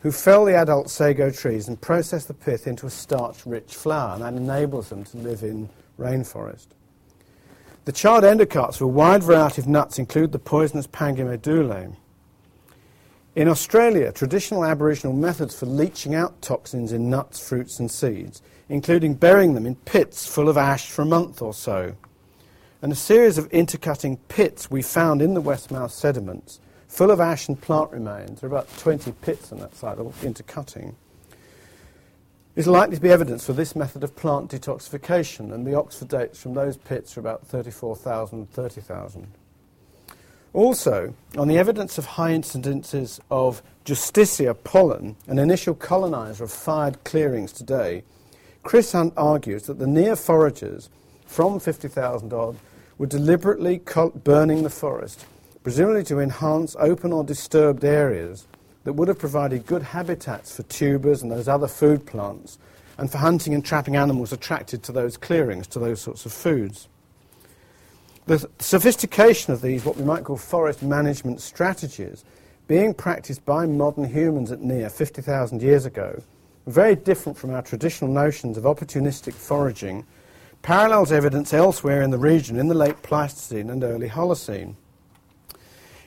who 0.00 0.10
fell 0.10 0.44
the 0.44 0.56
adult 0.56 0.90
sago 0.90 1.30
trees 1.30 1.68
and 1.68 1.80
process 1.80 2.24
the 2.24 2.34
pith 2.34 2.66
into 2.66 2.86
a 2.86 2.90
starch 2.90 3.46
rich 3.46 3.74
flour, 3.74 4.14
and 4.14 4.22
that 4.22 4.34
enables 4.34 4.88
them 4.88 5.04
to 5.04 5.16
live 5.18 5.42
in 5.42 5.68
rainforest. 5.98 6.66
The 7.84 7.92
charred 7.92 8.24
endocarps 8.24 8.76
of 8.76 8.82
a 8.82 8.86
wide 8.86 9.22
variety 9.22 9.60
of 9.60 9.68
nuts 9.68 9.98
include 9.98 10.32
the 10.32 10.38
poisonous 10.38 10.86
Pangium 10.86 11.36
edule. 11.36 11.96
In 13.34 13.48
Australia, 13.48 14.12
traditional 14.12 14.64
Aboriginal 14.64 15.16
methods 15.16 15.58
for 15.58 15.66
leaching 15.66 16.14
out 16.14 16.42
toxins 16.42 16.92
in 16.92 17.08
nuts, 17.08 17.40
fruits, 17.40 17.78
and 17.78 17.90
seeds, 17.90 18.42
including 18.68 19.14
burying 19.14 19.54
them 19.54 19.66
in 19.66 19.74
pits 19.76 20.26
full 20.26 20.48
of 20.48 20.56
ash 20.56 20.90
for 20.90 21.02
a 21.02 21.06
month 21.06 21.40
or 21.40 21.54
so. 21.54 21.94
And 22.82 22.90
a 22.90 22.96
series 22.96 23.38
of 23.38 23.46
intercutting 23.52 24.16
pits 24.26 24.68
we 24.68 24.82
found 24.82 25.22
in 25.22 25.34
the 25.34 25.40
Westmouth 25.40 25.92
sediments, 25.92 26.58
full 26.88 27.12
of 27.12 27.20
ash 27.20 27.46
and 27.46 27.60
plant 27.60 27.92
remains, 27.92 28.40
there 28.40 28.50
are 28.50 28.52
about 28.52 28.76
20 28.78 29.12
pits 29.22 29.52
on 29.52 29.60
that 29.60 29.76
side, 29.76 30.00
all 30.00 30.12
intercutting, 30.24 30.96
is 32.56 32.66
likely 32.66 32.96
to 32.96 33.02
be 33.02 33.12
evidence 33.12 33.46
for 33.46 33.52
this 33.52 33.76
method 33.76 34.02
of 34.02 34.16
plant 34.16 34.50
detoxification, 34.50 35.54
and 35.54 35.64
the 35.64 35.76
Oxford 35.76 36.08
dates 36.08 36.42
from 36.42 36.54
those 36.54 36.76
pits 36.76 37.16
are 37.16 37.20
about 37.20 37.46
34,000, 37.46 38.50
30,000. 38.50 39.28
Also, 40.52 41.14
on 41.38 41.46
the 41.46 41.58
evidence 41.58 41.98
of 41.98 42.04
high 42.04 42.32
incidences 42.32 43.20
of 43.30 43.62
Justicia 43.84 44.54
pollen, 44.54 45.14
an 45.28 45.38
initial 45.38 45.74
colonizer 45.76 46.42
of 46.42 46.50
fired 46.50 47.04
clearings 47.04 47.52
today, 47.52 48.02
Chris 48.64 48.90
Hunt 48.90 49.14
argues 49.16 49.66
that 49.66 49.78
the 49.78 49.86
Niah 49.86 50.16
foragers 50.16 50.88
from 51.26 51.60
50,000 51.60 52.32
odd 52.32 52.56
were 53.02 53.08
deliberately 53.08 53.80
burning 54.22 54.62
the 54.62 54.70
forest, 54.70 55.26
presumably 55.64 56.04
to 56.04 56.20
enhance 56.20 56.76
open 56.78 57.12
or 57.12 57.24
disturbed 57.24 57.84
areas 57.84 58.46
that 58.84 58.92
would 58.92 59.08
have 59.08 59.18
provided 59.18 59.66
good 59.66 59.82
habitats 59.82 60.54
for 60.54 60.62
tubers 60.62 61.20
and 61.20 61.28
those 61.32 61.48
other 61.48 61.66
food 61.66 62.06
plants, 62.06 62.60
and 62.98 63.10
for 63.10 63.18
hunting 63.18 63.54
and 63.54 63.64
trapping 63.64 63.96
animals 63.96 64.32
attracted 64.32 64.84
to 64.84 64.92
those 64.92 65.16
clearings, 65.16 65.66
to 65.66 65.80
those 65.80 66.00
sorts 66.00 66.26
of 66.26 66.32
foods. 66.32 66.86
The 68.26 68.48
sophistication 68.60 69.52
of 69.52 69.62
these, 69.62 69.84
what 69.84 69.96
we 69.96 70.04
might 70.04 70.22
call 70.22 70.36
forest 70.36 70.80
management 70.80 71.40
strategies, 71.40 72.24
being 72.68 72.94
practiced 72.94 73.44
by 73.44 73.66
modern 73.66 74.04
humans 74.04 74.52
at 74.52 74.60
Niah 74.60 74.88
50,000 74.88 75.60
years 75.60 75.86
ago, 75.86 76.22
very 76.68 76.94
different 76.94 77.36
from 77.36 77.50
our 77.50 77.62
traditional 77.62 78.12
notions 78.12 78.56
of 78.56 78.62
opportunistic 78.62 79.34
foraging, 79.34 80.06
parallels 80.62 81.10
evidence 81.10 81.52
elsewhere 81.52 82.02
in 82.02 82.10
the 82.10 82.18
region 82.18 82.58
in 82.58 82.68
the 82.68 82.74
late 82.74 83.02
Pleistocene 83.02 83.68
and 83.68 83.82
early 83.82 84.08
Holocene. 84.08 84.76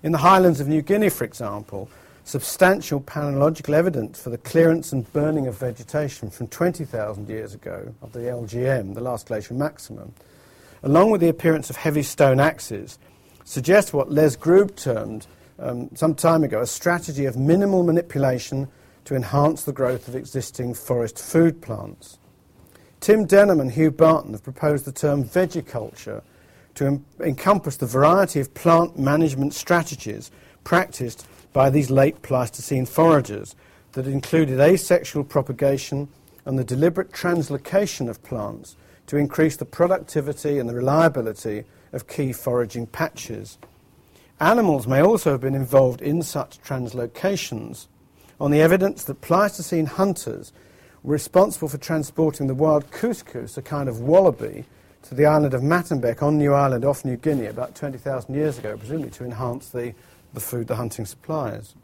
In 0.02 0.12
the 0.12 0.20
highlands 0.20 0.60
of 0.60 0.68
New 0.68 0.82
Guinea, 0.82 1.10
for 1.10 1.26
example, 1.26 1.90
substantial 2.24 3.02
palynological 3.02 3.74
evidence 3.74 4.22
for 4.22 4.30
the 4.30 4.38
clearance 4.38 4.92
and 4.92 5.12
burning 5.14 5.46
of 5.48 5.58
vegetation 5.58 6.30
from 6.30 6.48
20,000 6.48 7.30
years 7.30 7.54
ago 7.54 7.94
of 8.02 8.14
the 8.14 8.20
LGM, 8.20 8.96
the 8.96 9.02
last 9.02 9.28
glacial 9.28 9.56
maximum, 9.56 10.14
along 10.84 11.12
with 11.12 11.22
the 11.22 11.30
appearance 11.30 11.70
of 11.70 11.76
heavy 11.76 12.04
stone 12.04 12.40
axes, 12.40 12.98
suggests 13.44 13.94
what 13.94 14.12
Les 14.12 14.36
Groube 14.36 14.76
termed 14.76 15.28
um, 15.60 15.90
some 15.96 16.16
time 16.16 16.44
ago 16.44 16.62
a 16.62 16.68
strategy 16.68 17.26
of 17.26 17.38
minimal 17.38 17.84
manipulation 17.84 18.68
to 19.06 19.16
enhance 19.16 19.64
the 19.64 19.74
growth 19.74 20.08
of 20.08 20.16
existing 20.16 20.74
forest 20.74 21.20
food 21.20 21.62
plants. 21.62 22.18
Tim 23.00 23.26
Denham 23.26 23.60
and 23.60 23.72
Huw 23.72 23.96
Barton 23.96 24.32
have 24.32 24.44
proposed 24.44 24.86
the 24.86 24.92
term 24.92 25.24
vegiculture 25.24 26.22
to 26.76 26.86
em- 26.86 27.06
encompass 27.20 27.78
the 27.78 27.86
variety 27.86 28.40
of 28.40 28.54
plant 28.54 28.98
management 28.98 29.54
strategies 29.54 30.32
practiced 30.64 31.28
by 31.54 31.70
these 31.70 31.90
late 31.90 32.22
Pleistocene 32.22 32.86
foragers 32.86 33.56
that 33.94 34.08
included 34.08 34.60
asexual 34.60 35.24
propagation 35.24 36.08
and 36.46 36.60
the 36.60 36.64
deliberate 36.64 37.12
translocation 37.12 38.10
of 38.10 38.22
plants 38.24 38.76
to 39.08 39.18
increase 39.18 39.56
the 39.56 39.66
productivity 39.66 40.60
and 40.60 40.70
the 40.70 40.74
reliability 40.74 41.64
of 41.94 42.08
key 42.08 42.34
foraging 42.34 42.88
patches. 42.88 43.58
Animals 44.40 44.86
may 44.86 45.02
also 45.02 45.32
have 45.32 45.42
been 45.42 45.56
involved 45.56 46.02
in 46.02 46.22
such 46.22 46.62
translocations 46.62 47.88
on 48.40 48.52
the 48.52 48.62
evidence 48.62 49.06
that 49.06 49.22
Pleistocene 49.22 49.86
hunters 49.86 50.52
responsible 51.06 51.68
for 51.68 51.78
transporting 51.78 52.48
the 52.48 52.56
wild 52.56 52.92
cuscus, 52.92 53.58
a 53.58 53.62
kind 53.62 53.88
of 53.88 54.02
wallaby, 54.02 54.66
to 55.04 55.14
the 55.14 55.26
island 55.26 55.54
of 55.54 55.62
Matenbek 55.62 56.24
on 56.24 56.38
New 56.38 56.54
Ireland 56.54 56.84
off 56.84 57.06
New 57.06 57.16
Guinea 57.16 57.46
about 57.46 57.76
20,000 57.76 58.34
years 58.34 58.58
ago, 58.58 58.76
presumably 58.76 59.12
to 59.12 59.24
enhance 59.24 59.70
the, 59.70 59.94
the 60.34 60.40
food 60.40 60.68
the 60.68 60.76
hunting 60.76 61.06
supplies. 61.06 61.76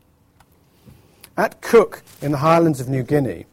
At 1.37 1.61
Kuk 1.61 2.01
in 2.21 2.31
the 2.31 2.39
highlands 2.39 2.79
of 2.79 2.89
New 2.89 3.03
Guinea, 3.03 3.45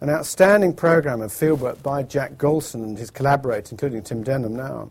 an 0.00 0.10
outstanding 0.10 0.74
program 0.74 1.22
of 1.22 1.32
fieldwork 1.32 1.82
by 1.82 2.02
Jack 2.02 2.34
Golson 2.34 2.84
and 2.84 2.98
his 2.98 3.10
collaborators, 3.10 3.72
including 3.72 4.02
Tim 4.02 4.22
Denham 4.22 4.54
now, 4.54 4.90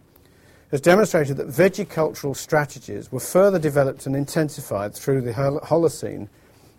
has 0.71 0.81
demonstrated 0.81 1.37
that 1.37 1.47
vegicultural 1.47 2.35
strategies 2.35 3.11
were 3.11 3.19
further 3.19 3.59
developed 3.59 4.07
and 4.07 4.15
intensified 4.15 4.95
through 4.95 5.21
the 5.21 5.31
Holocene, 5.31 6.27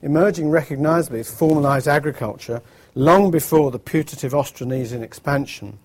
emerging 0.02 0.50
recognizably 0.50 1.20
as 1.20 1.30
formalized 1.30 1.88
agriculture 1.88 2.62
long 2.94 3.30
before 3.30 3.70
the 3.70 3.78
putative 3.78 4.32
Austronesian 4.32 5.02
expansion. 5.02 5.78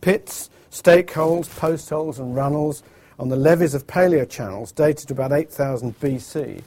Pits, 0.00 0.50
stake 0.70 1.12
holes, 1.12 1.48
post 1.48 1.88
holes, 1.90 2.18
and 2.18 2.34
runnels 2.34 2.82
on 3.18 3.28
the 3.28 3.36
levees 3.36 3.74
of 3.74 3.86
paleo 3.86 4.28
channels 4.28 4.72
dated 4.72 5.08
to 5.08 5.14
about 5.14 5.32
8000 5.32 5.98
BC 6.00 6.62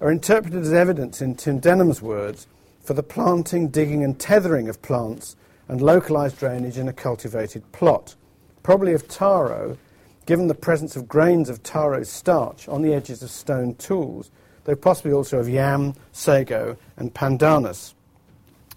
are 0.00 0.10
interpreted 0.10 0.60
as 0.60 0.72
evidence, 0.72 1.22
in 1.22 1.34
Tim 1.34 1.60
Denham's 1.60 2.02
words, 2.02 2.46
for 2.82 2.94
the 2.94 3.02
planting, 3.02 3.68
digging, 3.68 4.04
and 4.04 4.18
tethering 4.18 4.68
of 4.68 4.82
plants 4.82 5.36
and 5.68 5.80
localized 5.80 6.38
drainage 6.38 6.76
in 6.76 6.88
a 6.88 6.92
cultivated 6.92 7.70
plot, 7.72 8.14
probably 8.62 8.92
of 8.92 9.08
taro, 9.08 9.78
given 10.26 10.48
the 10.48 10.54
presence 10.54 10.96
of 10.96 11.08
grains 11.08 11.48
of 11.48 11.62
taro 11.62 12.02
starch 12.02 12.68
on 12.68 12.82
the 12.82 12.92
edges 12.92 13.22
of 13.22 13.30
stone 13.30 13.74
tools, 13.76 14.30
though 14.64 14.76
possibly 14.76 15.12
also 15.12 15.38
of 15.38 15.48
yam, 15.48 15.94
sago, 16.12 16.76
and 16.96 17.14
pandanus. 17.14 17.94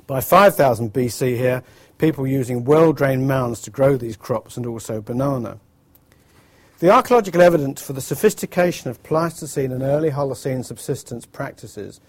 By 0.06 0.22
5000 0.22 0.94
BC 0.94 1.36
here, 1.36 1.63
people 1.98 2.27
using 2.27 2.63
well-drained 2.63 3.27
mounds 3.27 3.62
to 3.62 3.72
grow 3.72 3.98
these 3.98 4.15
crops 4.15 4.58
and 4.58 4.65
also 4.65 5.01
banana. 5.01 5.60
The 6.79 6.91
archaeological 6.91 7.41
evidence 7.41 7.82
for 7.82 7.94
the 7.94 8.01
sophistication 8.01 8.89
of 8.89 9.01
Pleistocene 9.01 9.72
and 9.72 9.82
early 9.82 10.12
Holocene 10.12 10.63
subsistence 10.63 11.25
practices 11.25 12.00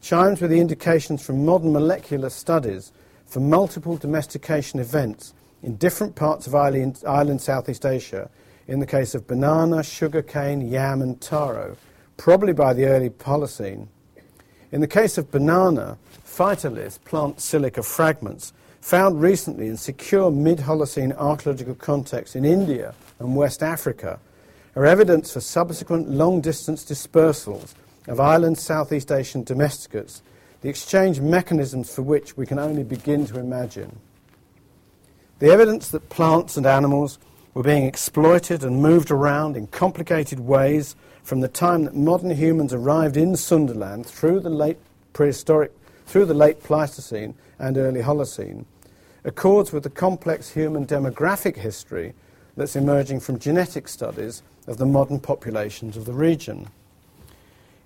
chimes 0.00 0.40
with 0.40 0.50
the 0.50 0.60
indications 0.60 1.24
from 1.24 1.44
modern 1.44 1.72
molecular 1.72 2.30
studies 2.30 2.92
for 3.26 3.40
multiple 3.40 3.96
domestication 3.96 4.80
events 4.80 5.34
in 5.62 5.76
different 5.76 6.14
parts 6.14 6.46
of 6.46 6.54
island, 6.54 7.02
island 7.06 7.42
Southeast 7.42 7.84
Asia, 7.84 8.30
in 8.66 8.80
the 8.80 8.86
case 8.86 9.14
of 9.14 9.26
banana, 9.26 9.82
sugarcane, 9.82 10.60
yam, 10.60 11.02
and 11.02 11.20
taro, 11.20 11.76
probably 12.16 12.52
by 12.52 12.72
the 12.72 12.86
early 12.86 13.10
Holocene. 13.10 13.88
In 14.72 14.80
the 14.80 14.86
case 14.86 15.16
of 15.18 15.30
banana, 15.30 15.98
phytoliths, 16.24 17.02
plant 17.04 17.40
silica 17.40 17.82
fragments, 17.82 18.52
found 18.80 19.20
recently 19.20 19.68
in 19.68 19.76
secure 19.76 20.30
mid-Holocene 20.30 21.16
archaeological 21.16 21.74
contexts 21.74 22.36
in 22.36 22.44
India 22.44 22.94
and 23.18 23.36
West 23.36 23.62
Africa, 23.62 24.18
are 24.76 24.84
evidence 24.84 25.32
for 25.32 25.40
subsequent 25.40 26.10
long-distance 26.10 26.84
dispersals 26.84 27.74
of 28.06 28.20
island 28.20 28.58
Southeast 28.58 29.10
Asian 29.10 29.42
domesticates, 29.42 30.22
the 30.60 30.68
exchange 30.68 31.20
mechanisms 31.20 31.92
for 31.94 32.02
which 32.02 32.36
we 32.36 32.46
can 32.46 32.58
only 32.58 32.84
begin 32.84 33.26
to 33.26 33.38
imagine. 33.38 33.98
The 35.38 35.50
evidence 35.50 35.88
that 35.90 36.08
plants 36.08 36.56
and 36.56 36.66
animals 36.66 37.18
were 37.54 37.62
being 37.62 37.84
exploited 37.84 38.62
and 38.62 38.82
moved 38.82 39.10
around 39.10 39.56
in 39.56 39.66
complicated 39.66 40.40
ways 40.40 40.94
from 41.26 41.40
the 41.40 41.48
time 41.48 41.82
that 41.82 41.96
modern 41.96 42.30
humans 42.30 42.72
arrived 42.72 43.16
in 43.16 43.32
Sundaland 43.32 44.06
through 44.06 44.38
the 44.38 44.48
late 44.48 44.78
prehistoric, 45.12 45.72
through 46.06 46.24
the 46.24 46.32
late 46.32 46.62
Pleistocene 46.62 47.34
and 47.58 47.76
early 47.76 48.00
Holocene, 48.00 48.64
accords 49.24 49.72
with 49.72 49.82
the 49.82 49.90
complex 49.90 50.50
human 50.50 50.86
demographic 50.86 51.56
history 51.56 52.14
that's 52.56 52.76
emerging 52.76 53.18
from 53.18 53.40
genetic 53.40 53.88
studies 53.88 54.44
of 54.68 54.76
the 54.76 54.86
modern 54.86 55.18
populations 55.18 55.96
of 55.96 56.04
the 56.04 56.12
region. 56.12 56.68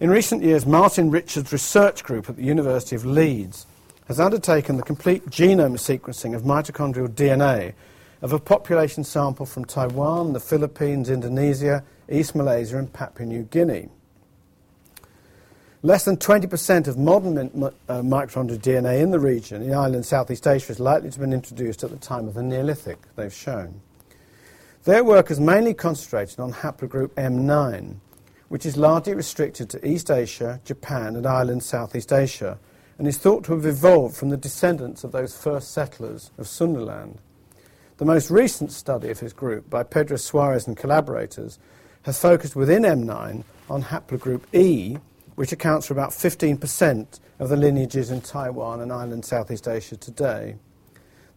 In 0.00 0.10
recent 0.10 0.42
years, 0.42 0.66
Martin 0.66 1.10
Richards' 1.10 1.50
research 1.50 2.04
group 2.04 2.28
at 2.28 2.36
the 2.36 2.44
University 2.44 2.94
of 2.94 3.06
Leeds 3.06 3.64
has 4.06 4.20
undertaken 4.20 4.76
the 4.76 4.82
complete 4.82 5.24
genome 5.30 5.78
sequencing 5.78 6.36
of 6.36 6.42
mitochondrial 6.42 7.08
DNA 7.08 7.72
of 8.20 8.34
a 8.34 8.38
population 8.38 9.02
sample 9.02 9.46
from 9.46 9.64
Taiwan, 9.64 10.34
the 10.34 10.40
Philippines, 10.40 11.08
Indonesia, 11.08 11.82
East 12.10 12.34
Malaysia, 12.34 12.78
and 12.78 12.92
Papua 12.92 13.26
New 13.26 13.42
Guinea. 13.44 13.88
Less 15.82 16.04
than 16.04 16.18
20% 16.18 16.88
of 16.88 16.98
modern 16.98 17.38
uh, 17.38 17.70
mitochondrial 17.88 18.58
DNA 18.58 19.00
in 19.00 19.10
the 19.10 19.18
region, 19.18 19.62
in 19.62 19.72
island 19.72 20.04
Southeast 20.04 20.46
Asia, 20.46 20.72
is 20.72 20.78
likely 20.78 21.08
to 21.08 21.14
have 21.14 21.20
been 21.20 21.32
introduced 21.32 21.82
at 21.82 21.90
the 21.90 21.96
time 21.96 22.28
of 22.28 22.34
the 22.34 22.42
Neolithic, 22.42 22.98
they've 23.16 23.32
shown. 23.32 23.80
Their 24.84 25.04
work 25.04 25.28
has 25.28 25.40
mainly 25.40 25.72
concentrated 25.72 26.38
on 26.38 26.52
haplogroup 26.52 27.08
M9, 27.10 27.96
which 28.48 28.66
is 28.66 28.76
largely 28.76 29.14
restricted 29.14 29.70
to 29.70 29.88
East 29.88 30.10
Asia, 30.10 30.60
Japan, 30.64 31.16
and 31.16 31.26
island 31.26 31.62
Southeast 31.62 32.12
Asia, 32.12 32.58
and 32.98 33.08
is 33.08 33.16
thought 33.16 33.44
to 33.44 33.52
have 33.52 33.64
evolved 33.64 34.16
from 34.16 34.28
the 34.28 34.36
descendants 34.36 35.02
of 35.02 35.12
those 35.12 35.34
first 35.34 35.70
settlers 35.70 36.30
of 36.36 36.46
Sundaland. 36.46 37.16
The 37.96 38.04
most 38.04 38.30
recent 38.30 38.72
study 38.72 39.10
of 39.10 39.20
his 39.20 39.32
group 39.32 39.70
by 39.70 39.82
Pedro 39.82 40.18
Soares 40.18 40.66
and 40.66 40.76
collaborators 40.76 41.58
has 42.02 42.20
focused 42.20 42.56
within 42.56 42.82
M9 42.82 43.44
on 43.68 43.82
haplogroup 43.82 44.42
E, 44.52 44.96
which 45.34 45.52
accounts 45.52 45.86
for 45.86 45.92
about 45.92 46.10
15% 46.10 47.20
of 47.38 47.48
the 47.48 47.56
lineages 47.56 48.10
in 48.10 48.20
Taiwan 48.20 48.80
and 48.80 48.92
island 48.92 49.24
Southeast 49.24 49.68
Asia 49.68 49.96
today. 49.96 50.56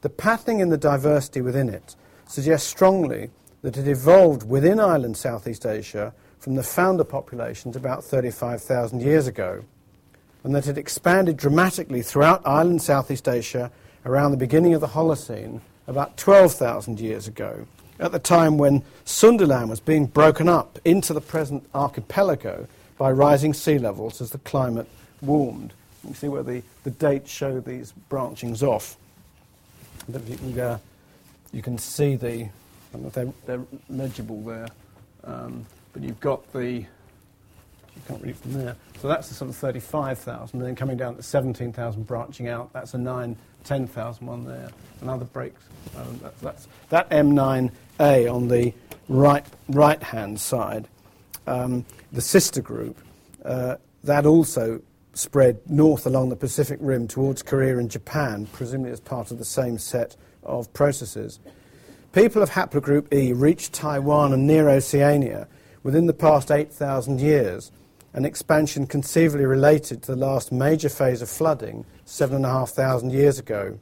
The 0.02 0.10
patterning 0.10 0.60
in 0.60 0.70
the 0.70 0.78
diversity 0.78 1.42
within 1.42 1.70
it 1.70 1.96
suggests 2.28 2.68
strongly 2.68 3.30
that 3.62 3.78
it 3.78 3.88
evolved 3.88 4.48
within 4.50 4.80
island 4.80 5.16
Southeast 5.16 5.66
Asia 5.66 6.14
from 6.40 6.56
the 6.56 6.64
founder 6.64 7.06
populations 7.06 7.76
about 7.76 8.04
35,000 8.04 9.02
years 9.02 9.28
ago, 9.28 9.64
and 10.44 10.54
that 10.54 10.68
it 10.68 10.78
expanded 10.78 11.38
dramatically 11.38 12.02
throughout 12.02 12.46
island 12.46 12.82
Southeast 12.82 13.30
Asia 13.30 13.72
around 14.06 14.32
the 14.32 14.38
beginning 14.38 14.74
of 14.74 14.82
the 14.82 14.88
Holocene 14.88 15.62
about 15.88 16.18
12,000 16.18 17.00
years 17.00 17.28
ago, 17.28 17.66
at 18.04 18.12
the 18.12 18.20
time 18.20 18.58
when 18.58 18.84
Sundaland 19.06 19.70
was 19.70 19.80
being 19.80 20.06
broken 20.08 20.50
up 20.50 20.78
into 20.84 21.14
the 21.14 21.22
present 21.22 21.66
archipelago 21.74 22.68
by 22.98 23.10
rising 23.10 23.54
sea 23.54 23.80
levels 23.80 24.20
as 24.20 24.32
the 24.32 24.40
climate 24.40 24.90
warmed. 25.22 25.72
You 26.04 26.10
can 26.10 26.16
see 26.16 26.28
where 26.28 26.44
the, 26.44 26.62
the 26.84 26.92
dates 26.92 27.32
show 27.32 27.62
these 27.62 27.94
branchings 28.10 28.62
off. 28.62 28.98
you 30.10 30.36
can, 30.36 30.60
uh, 30.60 30.80
you 31.54 31.62
can 31.62 31.78
see 31.78 32.18
the, 32.18 32.44
I 32.44 32.50
don't 32.92 33.04
know 33.04 33.08
if 33.08 33.14
they're, 33.14 33.34
they're 33.46 33.66
legible 33.90 34.42
there, 34.42 34.68
um, 35.24 35.66
but 35.94 36.04
you've 36.04 36.20
got 36.20 36.52
the, 36.52 36.86
can't 38.08 38.22
read 38.22 38.36
from 38.38 38.54
there. 38.54 38.76
So 39.00 39.08
that's 39.08 39.30
the 39.30 39.36
sort 39.36 39.50
of 39.50 39.56
35,000, 39.56 40.60
and 40.60 40.68
then 40.68 40.76
coming 40.76 40.98
down 40.98 41.16
to 41.16 41.24
17,000 41.24 42.08
branching 42.08 42.48
out, 42.48 42.72
that's 42.74 42.94
a 42.94 42.98
9, 42.98 43.36
10,000 43.64 44.28
one 44.28 44.46
there. 44.46 44.70
Another 45.02 45.26
break. 45.26 45.54
Um, 45.98 46.20
that, 46.20 46.40
that's, 46.40 46.68
that 46.90 47.10
M9A 47.10 48.34
on 48.34 48.48
the 48.48 48.74
right, 49.10 49.46
right-hand 49.70 50.40
side 50.40 50.88
um, 51.48 51.86
the 52.12 52.22
sister 52.22 52.62
group, 52.62 52.98
uh, 53.46 53.76
that 54.04 54.26
also 54.26 54.82
spread 55.14 55.60
north 55.70 56.06
along 56.06 56.30
the 56.30 56.36
Pacific 56.36 56.80
Rim 56.82 57.08
towards 57.08 57.44
Korea 57.44 57.78
and 57.78 57.90
Japan, 57.90 58.48
presumably 58.52 58.92
as 58.92 59.00
part 59.00 59.32
of 59.32 59.38
the 59.38 59.46
same 59.46 59.78
set 59.78 60.16
of 60.44 60.72
processes. 60.74 61.40
People 62.14 62.42
of 62.42 62.50
haplogroup 62.50 63.12
E 63.14 63.34
reached 63.34 63.74
Taiwan 63.74 64.34
and 64.34 64.48
near 64.48 64.70
Oceania 64.70 65.48
within 65.84 66.06
the 66.06 66.14
past 66.14 66.52
8,000 66.52 67.20
years, 67.20 67.72
an 68.14 68.26
expansion 68.26 68.88
conceivably 68.88 69.46
related 69.46 70.02
to 70.04 70.12
the 70.12 70.18
last 70.18 70.52
major 70.52 70.90
phase 70.90 71.22
of 71.22 71.30
flooding 71.30 71.86
7,500 72.06 73.12
years 73.12 73.40
ago. 73.40 73.80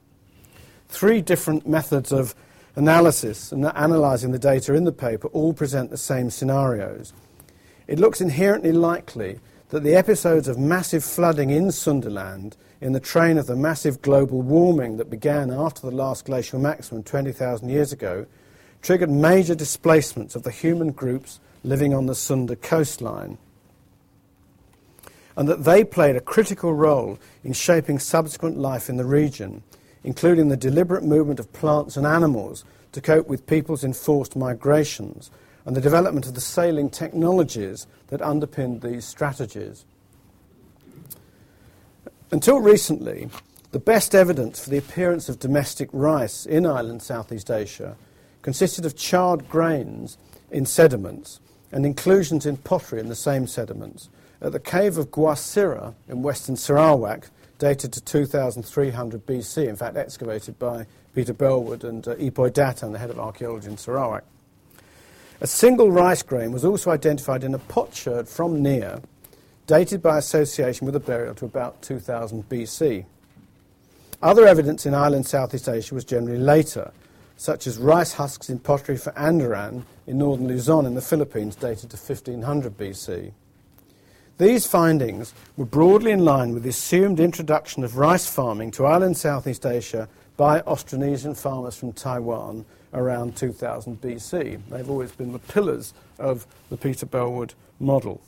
Three 0.88 1.22
different 1.22 1.68
methods 1.68 2.12
of 2.12 2.34
analysis 2.76 3.52
and 3.52 3.66
analysing 3.76 4.32
the 4.32 4.40
data 4.40 4.74
in 4.74 4.86
the 4.86 4.92
paper 4.92 5.28
all 5.30 5.54
present 5.54 5.90
the 5.90 5.98
same 5.98 6.30
scenarios 6.30 7.14
it 7.92 8.00
looks 8.00 8.22
inherently 8.22 8.72
likely 8.72 9.38
that 9.68 9.84
the 9.84 9.96
episodes 9.96 10.48
of 10.48 10.58
massive 10.58 11.04
flooding 11.04 11.50
in 11.50 11.68
Sundaland, 11.68 12.54
in 12.80 12.94
the 12.94 13.02
train 13.02 13.38
of 13.38 13.48
the 13.48 13.56
massive 13.58 14.02
global 14.02 14.42
warming 14.42 14.96
that 14.96 15.10
began 15.10 15.52
after 15.52 15.82
the 15.82 15.96
last 15.96 16.24
glacial 16.24 16.58
maximum 16.58 17.04
20,000 17.04 17.68
years 17.68 17.92
ago, 17.92 18.26
triggered 18.82 19.10
major 19.10 19.56
displacements 19.56 20.36
of 20.36 20.44
the 20.44 20.52
human 20.52 20.92
groups 20.92 21.42
living 21.66 21.94
on 21.94 22.06
the 22.06 22.16
Sunda 22.16 22.56
coastline. 22.56 23.38
And 25.36 25.48
that 25.48 25.64
they 25.64 25.84
played 25.84 26.16
a 26.16 26.22
critical 26.22 26.74
role 26.74 27.18
in 27.44 27.54
shaping 27.54 28.00
subsequent 28.00 28.58
life 28.58 28.90
in 28.90 28.98
the 28.98 29.06
region, 29.06 29.64
including 30.04 30.50
the 30.50 30.58
deliberate 30.58 31.04
movement 31.04 31.40
of 31.40 31.54
plants 31.54 31.96
and 31.96 32.06
animals 32.06 32.66
to 32.92 33.02
cope 33.02 33.28
with 33.28 33.48
people's 33.48 33.84
enforced 33.84 34.36
migrations 34.36 35.32
and 35.66 35.76
the 35.76 35.82
development 35.82 36.28
of 36.28 36.34
the 36.34 36.42
sailing 36.42 36.90
technologies 36.90 37.88
that 38.08 38.22
underpinned 38.22 38.82
these 38.82 39.06
strategies. 39.06 39.86
Until 42.32 42.60
recently, 42.60 43.30
the 43.72 43.80
best 43.80 44.16
evidence 44.16 44.64
for 44.64 44.70
the 44.70 44.78
appearance 44.78 45.30
of 45.30 45.40
domestic 45.40 45.90
rice 45.94 46.46
in 46.46 46.66
island 46.66 47.02
Southeast 47.02 47.50
Asia 47.50 47.96
consisted 48.42 48.86
of 48.86 48.96
charred 48.96 49.48
grains 49.50 50.18
in 50.50 50.66
sediments 50.66 51.40
and 51.72 51.86
inclusions 51.86 52.46
in 52.46 52.58
pottery 52.58 53.00
in 53.00 53.08
the 53.08 53.16
same 53.16 53.48
sediments. 53.48 54.10
At 54.42 54.54
the 54.54 54.60
cave 54.60 54.98
of 54.98 55.12
Gua 55.12 55.36
Sireh 55.36 55.94
in 56.10 56.24
western 56.24 56.56
Sarawak, 56.56 57.30
dated 57.60 57.94
to 57.94 58.02
2300 58.02 59.26
BC, 59.28 59.68
in 59.68 59.76
fact 59.76 59.96
excavated 59.96 60.58
by 60.58 60.88
Peter 61.14 61.32
Bellwood 61.32 61.84
and 61.84 62.08
uh, 62.08 62.16
Ipoi 62.16 62.50
Datan, 62.50 62.92
the 62.92 62.98
head 62.98 63.12
of 63.12 63.20
archaeology 63.20 63.68
in 63.68 63.78
Sarawak. 63.78 64.24
A 65.42 65.48
single 65.48 65.92
rice 65.92 66.24
grain 66.24 66.52
was 66.52 66.66
also 66.66 66.90
identified 66.90 67.44
in 67.44 67.54
a 67.54 67.60
potsherd 67.60 68.28
from 68.28 68.64
Niah, 68.64 69.02
dated 69.68 70.02
by 70.02 70.18
association 70.18 70.88
with 70.88 70.96
a 70.96 71.00
burial 71.00 71.36
to 71.36 71.46
about 71.46 71.84
2000 71.84 72.50
BC. 72.50 73.06
Other 74.24 74.48
evidence 74.48 74.88
in 74.88 74.96
island 74.96 75.28
Southeast 75.28 75.70
Asia 75.70 75.94
was 75.94 76.04
generally 76.04 76.40
later, 76.40 76.92
such 77.38 77.68
as 77.68 77.78
rice 77.78 78.14
husks 78.14 78.50
in 78.50 78.58
pottery 78.58 78.98
for 78.98 79.12
Andarayan 79.14 79.84
in 80.08 80.18
northern 80.18 80.48
Luzon 80.48 80.88
in 80.88 80.96
the 80.96 81.02
Philippines, 81.02 81.56
dated 81.56 81.92
to 81.92 81.98
1500 81.98 82.76
BC. 82.76 83.34
These 84.42 84.66
findings 84.66 85.36
were 85.56 85.66
broadly 85.66 86.10
in 86.10 86.26
line 86.26 86.52
with 86.52 86.64
the 86.64 86.70
assumed 86.70 87.20
introduction 87.20 87.84
of 87.84 88.00
rice 88.00 88.26
farming 88.26 88.72
to 88.72 88.88
island 88.88 89.16
Southeast 89.16 89.68
Asia 89.68 90.10
by 90.36 90.62
Austronesian 90.62 91.38
farmers 91.38 91.76
from 91.76 91.94
Taiwan 91.94 92.66
around 92.92 93.38
2000 93.38 94.02
BC. 94.02 94.60
They've 94.68 94.90
always 94.90 95.12
been 95.12 95.32
the 95.32 95.38
pillars 95.38 95.94
of 96.18 96.48
the 96.72 96.78
Peter 96.78 97.06
Bellwood 97.06 97.54
model. 97.80 98.20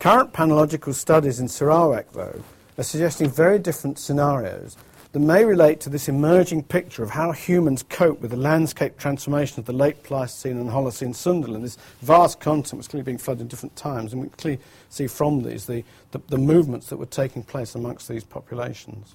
Current 0.00 0.32
palynological 0.32 0.94
studies 0.94 1.38
in 1.38 1.46
Sarawak, 1.46 2.10
though, 2.10 2.42
are 2.76 2.82
suggesting 2.82 3.30
very 3.30 3.60
different 3.60 4.00
scenarios 4.00 4.76
that 5.12 5.20
may 5.20 5.44
relate 5.44 5.78
to 5.80 5.90
this 5.90 6.08
emerging 6.08 6.62
picture 6.62 7.02
of 7.02 7.10
how 7.10 7.32
humans 7.32 7.82
cope 7.82 8.20
with 8.20 8.30
the 8.30 8.36
landscape 8.36 8.96
transformation 8.96 9.60
of 9.60 9.66
the 9.66 9.72
late 9.72 10.02
Pleistocene 10.02 10.56
and 10.56 10.70
Holocene 10.70 11.10
Sundaland, 11.10 11.62
this 11.62 11.76
vast 12.00 12.40
continent 12.40 12.78
was 12.78 12.88
clearly 12.88 13.04
being 13.04 13.18
flooded 13.18 13.42
in 13.42 13.48
different 13.48 13.76
times, 13.76 14.12
and 14.12 14.22
we 14.22 14.28
can 14.28 14.36
clearly 14.38 14.60
see 14.88 15.06
from 15.06 15.42
these 15.42 15.66
the, 15.66 15.84
the, 16.12 16.20
the 16.28 16.38
movements 16.38 16.88
that 16.88 16.96
were 16.96 17.06
taking 17.06 17.42
place 17.42 17.74
amongst 17.74 18.08
these 18.08 18.24
populations. 18.24 19.14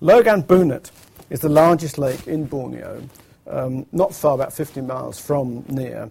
Loagan 0.00 0.42
Bunut 0.42 0.90
is 1.28 1.40
the 1.40 1.48
largest 1.50 1.98
lake 1.98 2.26
in 2.26 2.46
Borneo, 2.46 3.02
um, 3.46 3.84
not 3.92 4.14
far, 4.14 4.34
about 4.34 4.52
50 4.52 4.80
miles 4.80 5.20
from 5.20 5.64
Niah. 5.68 6.08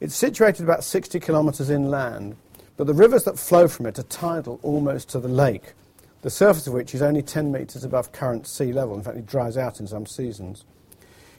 It's 0.00 0.14
situated 0.14 0.64
about 0.64 0.84
60 0.84 1.18
kilometres 1.18 1.70
inland, 1.70 2.36
but 2.76 2.86
the 2.86 2.94
rivers 2.94 3.24
that 3.24 3.38
flow 3.38 3.68
from 3.68 3.86
it 3.86 3.98
are 3.98 4.04
tidal 4.04 4.60
almost 4.62 5.08
to 5.10 5.18
the 5.18 5.28
lake 5.28 5.72
the 6.26 6.30
surface 6.30 6.66
of 6.66 6.72
which 6.72 6.92
is 6.92 7.02
only 7.02 7.22
10 7.22 7.52
metres 7.52 7.84
above 7.84 8.10
current 8.10 8.48
sea 8.48 8.72
level. 8.72 8.96
In 8.96 9.02
fact, 9.04 9.16
it 9.16 9.26
dries 9.26 9.56
out 9.56 9.78
in 9.78 9.86
some 9.86 10.06
seasons. 10.06 10.64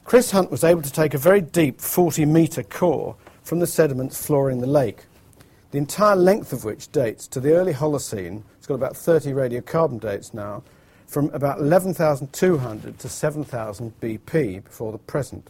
Chris 0.06 0.32
Hunt 0.32 0.50
was 0.50 0.64
able 0.64 0.82
to 0.82 0.90
take 0.90 1.14
a 1.14 1.18
very 1.18 1.42
deep 1.42 1.82
40 1.82 2.24
metre 2.24 2.64
core 2.64 3.18
from 3.44 3.60
the 3.60 3.68
sediments 3.68 4.26
flooring 4.26 4.62
the 4.62 4.66
lake, 4.66 5.04
the 5.72 5.78
entire 5.78 6.16
length 6.16 6.54
of 6.54 6.64
which 6.64 6.90
dates 6.94 7.28
to 7.28 7.42
the 7.42 7.52
early 7.52 7.74
Holocene. 7.74 8.44
It's 8.58 8.66
got 8.66 8.76
about 8.76 8.96
30 8.96 9.32
radiocarbon 9.32 10.00
dates 10.00 10.34
now, 10.34 10.64
from 11.06 11.32
about 11.32 11.60
11,200 11.60 12.98
to 12.98 13.10
7,000 13.10 14.00
BP 14.00 14.64
before 14.64 14.94
the 14.94 15.00
present. 15.00 15.50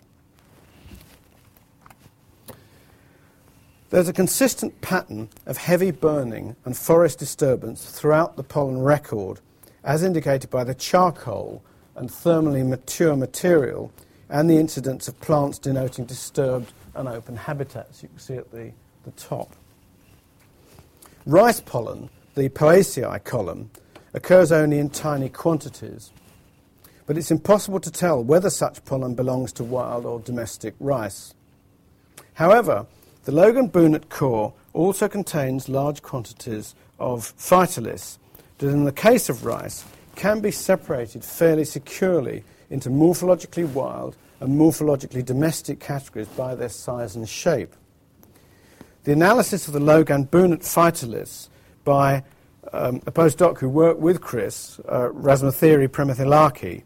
There's 3.90 4.10
a 4.10 4.14
consistent 4.14 4.82
pattern 4.82 5.30
of 5.46 5.56
heavy 5.56 5.92
burning 5.92 6.58
and 6.66 6.76
forest 6.76 7.20
disturbance 7.20 7.86
throughout 7.90 8.36
the 8.36 8.44
pollen 8.44 8.82
record, 8.82 9.40
as 9.82 10.04
indicated 10.04 10.50
by 10.50 10.66
the 10.66 10.76
charcoal 10.76 11.64
and 11.96 12.10
thermally 12.10 12.68
mature 12.68 13.16
material 13.16 13.94
and 14.30 14.50
the 14.50 14.58
incidence 14.58 15.08
of 15.08 15.20
plants 15.22 15.58
denoting 15.58 16.04
disturbed 16.04 16.74
and 16.96 17.08
open 17.08 17.38
habitats. 17.38 18.04
You 18.04 18.10
can 18.10 18.20
see 18.20 18.36
at 18.36 18.52
the, 18.52 18.74
the 19.06 19.12
top. 19.12 19.56
Rice 21.26 21.62
pollen, 21.62 22.10
the 22.36 22.50
Poaceae 22.50 23.24
column, 23.24 23.72
occurs 24.14 24.52
only 24.52 24.80
in 24.80 24.90
tiny 24.90 25.30
quantities, 25.30 26.12
but 27.06 27.18
it's 27.18 27.32
impossible 27.32 27.80
to 27.80 27.92
tell 27.92 28.22
whether 28.22 28.50
such 28.50 28.84
pollen 28.84 29.16
belongs 29.16 29.54
to 29.54 29.64
wild 29.64 30.06
or 30.06 30.20
domestic 30.20 30.74
rice. 30.82 31.34
However, 32.34 32.86
the 33.28 33.34
Loagan 33.34 33.70
Bunut 33.70 34.08
core 34.08 34.54
also 34.72 35.10
contains 35.10 35.68
large 35.68 36.02
quantities 36.02 36.74
of 36.98 37.36
phytoliths 37.38 38.20
that, 38.58 38.70
in 38.70 38.86
the 38.86 38.92
case 38.94 39.28
of 39.28 39.44
rice, 39.44 39.84
can 40.16 40.40
be 40.40 40.50
separated 40.50 41.26
fairly 41.26 41.66
securely 41.66 42.46
into 42.70 42.90
morphologically 42.90 43.70
wild 43.74 44.16
and 44.40 44.58
morphologically 44.58 45.26
domestic 45.26 45.82
categories 45.82 46.30
by 46.38 46.56
their 46.56 46.70
size 46.70 47.18
and 47.18 47.28
shape. 47.28 47.76
The 49.04 49.12
analysis 49.12 49.68
of 49.68 49.74
the 49.74 49.82
Loagan 49.82 50.28
Bunut 50.28 50.60
phytoliths 50.60 51.50
by 51.84 52.24
um, 52.72 53.02
a 53.08 53.12
postdoc 53.12 53.58
who 53.58 53.68
worked 53.68 54.00
with 54.00 54.22
Chris, 54.22 54.80
uh, 54.88 55.10
Rathnasiri 55.10 55.90
Premathilake, 55.90 56.84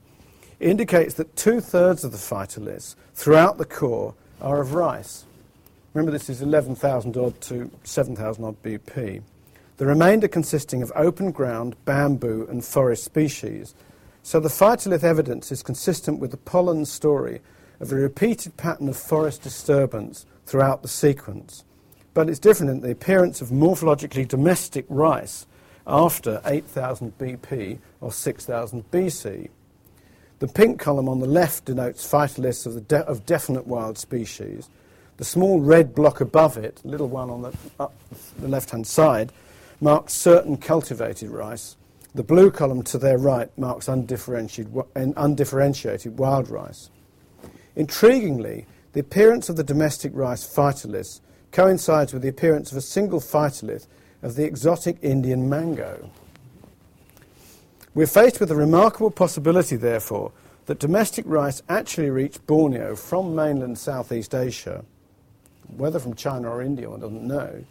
indicates 0.59 1.13
that 1.13 1.35
two 1.35 1.61
thirds 1.61 2.03
of 2.03 2.11
the 2.11 2.17
phytoliths 2.17 2.95
throughout 3.13 3.59
the 3.59 3.65
core 3.65 4.15
are 4.41 4.59
of 4.59 4.73
rice. 4.73 5.25
Remember, 5.93 6.11
this 6.11 6.29
is 6.29 6.41
11,000 6.41 7.17
odd 7.17 7.39
to 7.41 7.69
7,000 7.83 8.43
odd 8.45 8.63
BP. 8.63 9.21
The 9.75 9.85
remainder 9.85 10.27
consisting 10.29 10.81
of 10.81 10.91
open 10.95 11.31
ground, 11.31 11.75
bamboo, 11.83 12.47
and 12.49 12.63
forest 12.63 13.03
species. 13.03 13.75
So 14.23 14.39
the 14.39 14.47
phytolith 14.47 15.03
evidence 15.03 15.51
is 15.51 15.63
consistent 15.63 16.19
with 16.19 16.31
the 16.31 16.37
pollen 16.37 16.85
story 16.85 17.41
of 17.81 17.91
a 17.91 17.95
repeated 17.95 18.55
pattern 18.55 18.87
of 18.87 18.95
forest 18.95 19.41
disturbance 19.41 20.25
throughout 20.45 20.81
the 20.81 20.87
sequence. 20.87 21.65
But 22.13 22.29
it's 22.29 22.39
different 22.39 22.71
in 22.71 22.81
the 22.81 22.91
appearance 22.91 23.41
of 23.41 23.49
morphologically 23.49 24.27
domestic 24.27 24.85
rice 24.87 25.45
after 25.85 26.41
8000 26.45 27.17
BP 27.17 27.79
or 27.99 28.13
6000 28.13 28.89
BC. 28.91 29.49
The 30.39 30.47
pink 30.47 30.79
column 30.79 31.09
on 31.09 31.19
the 31.19 31.27
left 31.27 31.65
denotes 31.65 32.09
phytoliths 32.09 32.65
of, 32.65 32.87
de- 32.87 33.05
of 33.07 33.25
definite 33.25 33.67
wild 33.67 33.97
species 33.97 34.69
the 35.21 35.25
small 35.25 35.59
red 35.61 35.93
block 35.93 36.19
above 36.19 36.57
it, 36.57 36.77
the 36.77 36.87
little 36.87 37.07
one 37.07 37.29
on 37.29 37.43
the, 37.43 37.53
the 38.39 38.47
left-hand 38.47 38.87
side, 38.87 39.31
marks 39.79 40.13
certain 40.13 40.57
cultivated 40.57 41.29
rice. 41.29 41.75
The 42.15 42.23
blue 42.23 42.49
column 42.49 42.81
to 42.85 42.97
their 42.97 43.19
right 43.19 43.55
marks 43.55 43.87
undifferentiated, 43.87 44.73
undifferentiated 44.95 46.17
wild 46.17 46.49
rice. 46.49 46.89
Intriguingly, 47.77 48.65
the 48.93 49.01
appearance 49.01 49.47
of 49.47 49.57
the 49.57 49.63
domestic 49.63 50.11
rice 50.15 50.43
phytoliths 50.43 51.21
coincides 51.51 52.13
with 52.13 52.23
the 52.23 52.29
appearance 52.29 52.71
of 52.71 52.77
a 52.79 52.81
single 52.81 53.19
phytolith 53.19 53.85
of 54.23 54.33
the 54.33 54.45
exotic 54.45 54.97
Indian 55.03 55.47
mango. 55.47 56.09
We're 57.93 58.07
faced 58.07 58.39
with 58.39 58.49
a 58.49 58.55
remarkable 58.55 59.11
possibility, 59.11 59.75
therefore, 59.75 60.31
that 60.65 60.79
domestic 60.79 61.25
rice 61.27 61.61
actually 61.69 62.09
reached 62.09 62.47
Borneo 62.47 62.95
from 62.95 63.35
mainland 63.35 63.77
Southeast 63.77 64.33
Asia 64.33 64.83
whether 65.77 65.99
from 65.99 66.15
China 66.15 66.49
or 66.49 66.61
India, 66.61 66.89
one 66.89 66.99
doesn't 66.99 67.27
know, 67.27 67.63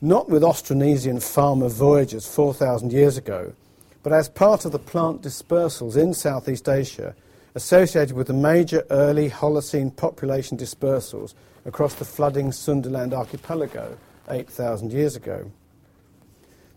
not 0.00 0.28
with 0.28 0.42
Austronesian 0.42 1.22
farmer 1.22 1.68
voyagers 1.68 2.26
4,000 2.26 2.92
years 2.92 3.16
ago, 3.16 3.52
but 4.02 4.12
as 4.12 4.28
part 4.28 4.64
of 4.64 4.72
the 4.72 4.78
plant 4.78 5.22
dispersals 5.22 5.96
in 5.96 6.12
Southeast 6.12 6.68
Asia 6.68 7.14
associated 7.54 8.16
with 8.16 8.26
the 8.26 8.32
major 8.32 8.84
early 8.90 9.28
Holocene 9.28 9.94
population 9.94 10.56
dispersals 10.56 11.34
across 11.64 11.94
the 11.94 12.04
flooding 12.04 12.50
Sundaland 12.50 13.12
archipelago 13.12 13.96
8,000 14.28 14.92
years 14.92 15.16
ago. 15.16 15.50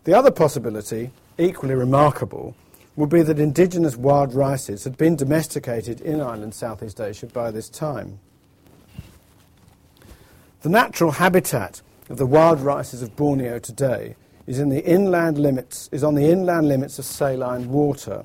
The 0.04 0.14
other 0.14 0.30
possibility, 0.30 1.10
equally 1.38 1.74
remarkable, 1.74 2.54
would 2.94 3.10
be 3.10 3.22
that 3.22 3.38
indigenous 3.38 3.96
wild 3.96 4.34
rices 4.34 4.84
had 4.84 4.96
been 4.96 5.16
domesticated 5.16 6.00
in 6.00 6.20
island 6.20 6.54
Southeast 6.54 7.00
Asia 7.00 7.26
by 7.26 7.50
this 7.50 7.68
time. 7.68 8.20
The 10.62 10.70
natural 10.70 11.12
habitat 11.12 11.82
of 12.08 12.16
the 12.16 12.26
wild 12.26 12.60
rices 12.60 13.02
of 13.02 13.14
Borneo 13.14 13.58
today 13.58 14.16
is, 14.46 14.58
in 14.58 14.70
the 14.70 14.82
inland 14.84 15.36
limits, 15.38 15.88
is 15.92 16.02
on 16.02 16.14
the 16.14 16.30
inland 16.30 16.66
limits 16.66 16.98
of 16.98 17.04
saline 17.04 17.68
water, 17.68 18.24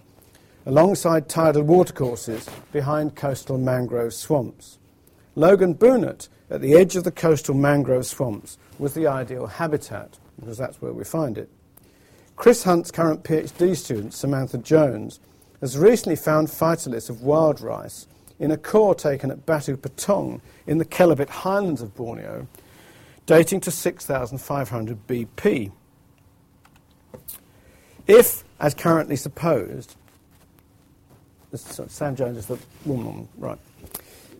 alongside 0.65 1.27
tidal 1.27 1.63
watercourses 1.63 2.49
behind 2.71 3.15
coastal 3.15 3.57
mangrove 3.57 4.13
swamps. 4.13 4.79
Loagan 5.35 5.75
Bunut, 5.75 6.29
at 6.49 6.61
the 6.61 6.73
edge 6.73 6.95
of 6.95 7.03
the 7.03 7.11
coastal 7.11 7.53
mangrove 7.53 8.05
swamps, 8.05 8.57
was 8.79 8.93
the 8.93 9.07
ideal 9.07 9.47
habitat, 9.47 10.17
because 10.39 10.57
that's 10.57 10.81
where 10.81 10.93
we 10.93 11.03
find 11.03 11.37
it. 11.37 11.49
Chris 12.37 12.63
Hunt's 12.63 12.91
current 12.91 13.23
PhD 13.23 13.75
student, 13.75 14.13
Samantha 14.13 14.57
Jones, 14.57 15.19
has 15.59 15.77
recently 15.77 16.15
found 16.15 16.47
phytoliths 16.47 17.09
of 17.09 17.21
wild 17.21 17.59
rice 17.59 18.07
in 18.41 18.49
a 18.49 18.57
core 18.57 18.95
taken 18.95 19.29
at 19.29 19.45
Batu 19.45 19.77
Petong 19.77 20.41
in 20.65 20.79
the 20.79 20.85
Kelabit 20.85 21.29
highlands 21.29 21.79
of 21.79 21.95
Borneo, 21.95 22.47
dating 23.27 23.61
to 23.61 23.71
6,500 23.71 25.07
BP. 25.07 25.71
If, 28.07 28.43
as 28.59 28.73
currently 28.73 29.15
supposed, 29.15 29.95
Sam 31.53 32.15
Jones 32.15 32.37
is 32.37 32.47
the 32.47 32.57
woman, 32.83 33.29
right. 33.37 33.59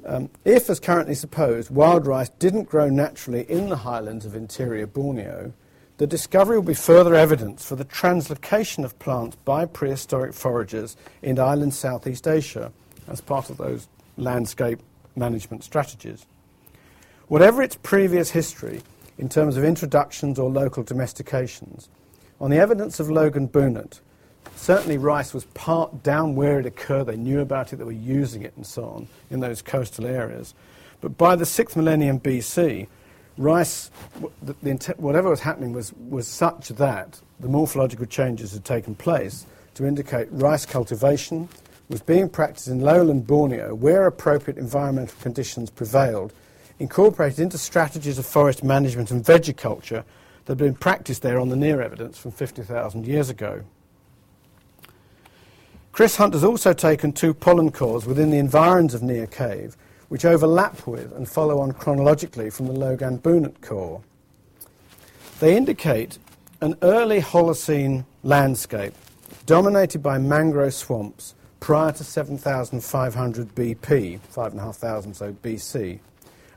Um, 0.04 0.32
if, 0.46 0.68
as 0.72 0.80
currently 0.80 1.14
supposed, 1.14 1.70
wild 1.70 2.08
rice 2.08 2.30
didn't 2.30 2.64
grow 2.64 2.90
naturally 2.90 3.44
in 3.44 3.70
the 3.70 3.78
highlands 3.78 4.26
of 4.26 4.36
interior 4.36 4.88
Borneo, 4.88 5.54
the 5.98 6.08
discovery 6.08 6.58
will 6.58 6.66
be 6.66 6.74
further 6.74 7.14
evidence 7.14 7.64
for 7.64 7.76
the 7.76 7.86
translocation 7.86 8.84
of 8.84 8.98
plants 8.98 9.38
by 9.46 9.68
prehistoric 9.68 10.34
foragers 10.34 10.98
in 11.22 11.38
island 11.38 11.76
Southeast 11.76 12.28
Asia 12.28 12.72
as 13.08 13.22
part 13.22 13.50
of 13.50 13.58
those 13.58 13.88
landscape 14.18 14.80
management 15.16 15.64
strategies. 15.64 16.26
Whatever 17.28 17.62
its 17.64 17.76
previous 17.76 18.32
history 18.32 18.82
in 19.18 19.30
terms 19.30 19.58
of 19.58 19.64
introductions 19.64 20.38
or 20.40 20.50
local 20.50 20.84
domestications, 20.84 21.88
on 22.40 22.50
the 22.50 22.58
evidence 22.58 23.00
of 23.00 23.10
Loagan 23.10 23.48
Bunut, 23.48 24.00
certainly 24.56 24.98
rice 24.98 25.34
was 25.34 25.46
part 25.46 26.04
down 26.04 26.36
where 26.36 26.60
it 26.60 26.66
occurred. 26.66 27.06
They 27.06 27.18
knew 27.18 27.40
about 27.40 27.72
it, 27.72 27.78
they 27.78 27.84
were 27.84 27.92
using 27.92 28.42
it 28.44 28.54
and 28.56 28.66
so 28.66 28.84
on 28.86 29.08
in 29.30 29.40
those 29.40 29.62
coastal 29.62 30.06
areas. 30.06 30.54
But 31.02 31.18
by 31.18 31.36
the 31.36 31.46
6th 31.46 31.76
millennium 31.76 32.20
BC, 32.20 32.88
rice, 33.38 33.90
whatever 34.98 35.30
was 35.30 35.40
happening 35.40 35.74
was, 35.74 35.94
was 35.94 36.28
such 36.28 36.70
that 36.70 37.20
the 37.40 37.48
morphological 37.48 38.06
changes 38.06 38.54
had 38.54 38.66
taken 38.66 38.96
place 38.96 39.46
to 39.76 39.86
indicate 39.86 40.28
rice 40.32 40.66
cultivation, 40.66 41.48
was 41.92 42.02
being 42.02 42.30
practiced 42.30 42.70
in 42.70 42.80
lowland 42.80 43.28
Borneo 43.28 43.76
where 43.76 44.08
appropriate 44.08 44.58
environmental 44.58 45.16
conditions 45.22 45.70
prevailed, 45.70 46.34
incorporated 46.80 47.40
into 47.40 47.58
strategies 47.58 48.18
of 48.18 48.26
forest 48.26 48.64
management 48.64 49.12
and 49.12 49.24
vegiculture 49.24 50.04
that 50.46 50.54
had 50.54 50.58
been 50.58 50.74
practiced 50.74 51.22
there 51.22 51.40
on 51.40 51.50
the 51.50 51.56
Niah 51.56 51.80
evidence 51.80 52.18
from 52.18 52.32
50,000 52.32 53.06
years 53.06 53.30
ago. 53.30 53.64
Chris 55.92 56.16
Hunt 56.16 56.34
has 56.34 56.44
also 56.44 56.72
taken 56.72 57.12
two 57.12 57.34
pollen 57.34 57.72
cores 57.72 58.06
within 58.06 58.32
the 58.32 58.38
environs 58.38 58.94
of 58.94 59.04
Niah 59.04 59.28
Cave, 59.28 59.76
which 60.08 60.24
overlap 60.24 60.88
with 60.88 61.12
and 61.12 61.28
follow 61.28 61.60
on 61.60 61.74
chronologically 61.74 62.50
from 62.50 62.68
the 62.68 62.74
Loagan 62.74 63.20
Bunut 63.20 63.62
core. 63.62 64.02
They 65.42 65.58
indicate 65.58 66.18
an 66.62 66.76
early 66.82 67.20
Holocene 67.20 68.06
landscape 68.24 68.94
dominated 69.46 70.02
by 70.02 70.18
mangrove 70.18 70.74
swamps 70.74 71.36
prior 71.62 71.92
to 71.92 72.04
7,500 72.04 73.56
BP, 73.56 74.20
5,500 74.20 75.16
so 75.16 75.32
BC, 75.32 76.00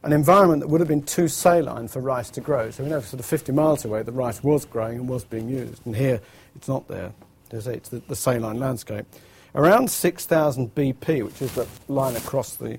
an 0.03 0.13
environment 0.13 0.61
that 0.61 0.69
would 0.69 0.81
have 0.81 0.89
been 0.89 1.03
too 1.03 1.29
saline 1.29 1.89
for 1.89 2.01
rice 2.01 2.31
to 2.31 2.41
grow. 2.41 2.71
So 2.71 2.83
we 2.83 2.91
know 2.91 3.01
sort 3.01 3.21
of 3.21 3.27
50 3.27 3.53
miles 3.53 3.85
away 3.85 4.03
the 4.03 4.13
rice 4.13 4.43
was 4.43 4.65
growing 4.65 4.99
and 4.99 5.09
was 5.09 5.25
being 5.25 5.49
used, 5.49 5.87
and 5.87 5.95
here 5.95 6.21
it's 6.57 6.67
not 6.67 6.89
there. 6.89 7.13
It's 7.51 7.89
the, 7.91 7.99
the 8.09 8.17
saline 8.17 8.59
landscape. 8.59 9.07
Around 9.55 9.91
6,000 9.91 10.75
BP, 10.75 11.25
which 11.25 11.41
is 11.41 11.55
the 11.55 11.69
line 11.87 12.17
across 12.17 12.57
the 12.57 12.79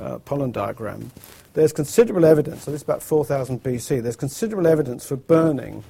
uh, 0.00 0.18
pollen 0.20 0.50
diagram, 0.50 1.10
there's 1.52 1.72
considerable 1.72 2.24
evidence, 2.24 2.64
so 2.64 2.70
this 2.70 2.80
is 2.80 2.84
about 2.84 3.02
4,000 3.02 3.62
BC, 3.62 4.02
there's 4.02 4.16
considerable 4.16 4.66
evidence 4.66 5.06
for 5.06 5.16
burning 5.16 5.84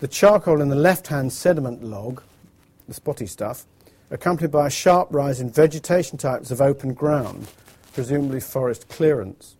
the 0.00 0.08
charcoal 0.08 0.60
in 0.60 0.70
the 0.70 0.76
left-hand 0.76 1.32
sediment 1.32 1.84
log, 1.84 2.20
the 2.88 2.94
spotty 2.94 3.26
stuff, 3.26 3.64
accompanied 4.10 4.50
by 4.50 4.66
a 4.66 4.70
sharp 4.70 5.08
rise 5.10 5.40
in 5.40 5.50
vegetation 5.50 6.18
types 6.18 6.50
of 6.50 6.60
open 6.60 6.94
ground, 6.94 7.48
presumably 7.92 8.40
forest 8.40 8.88
clearance. 8.88 9.56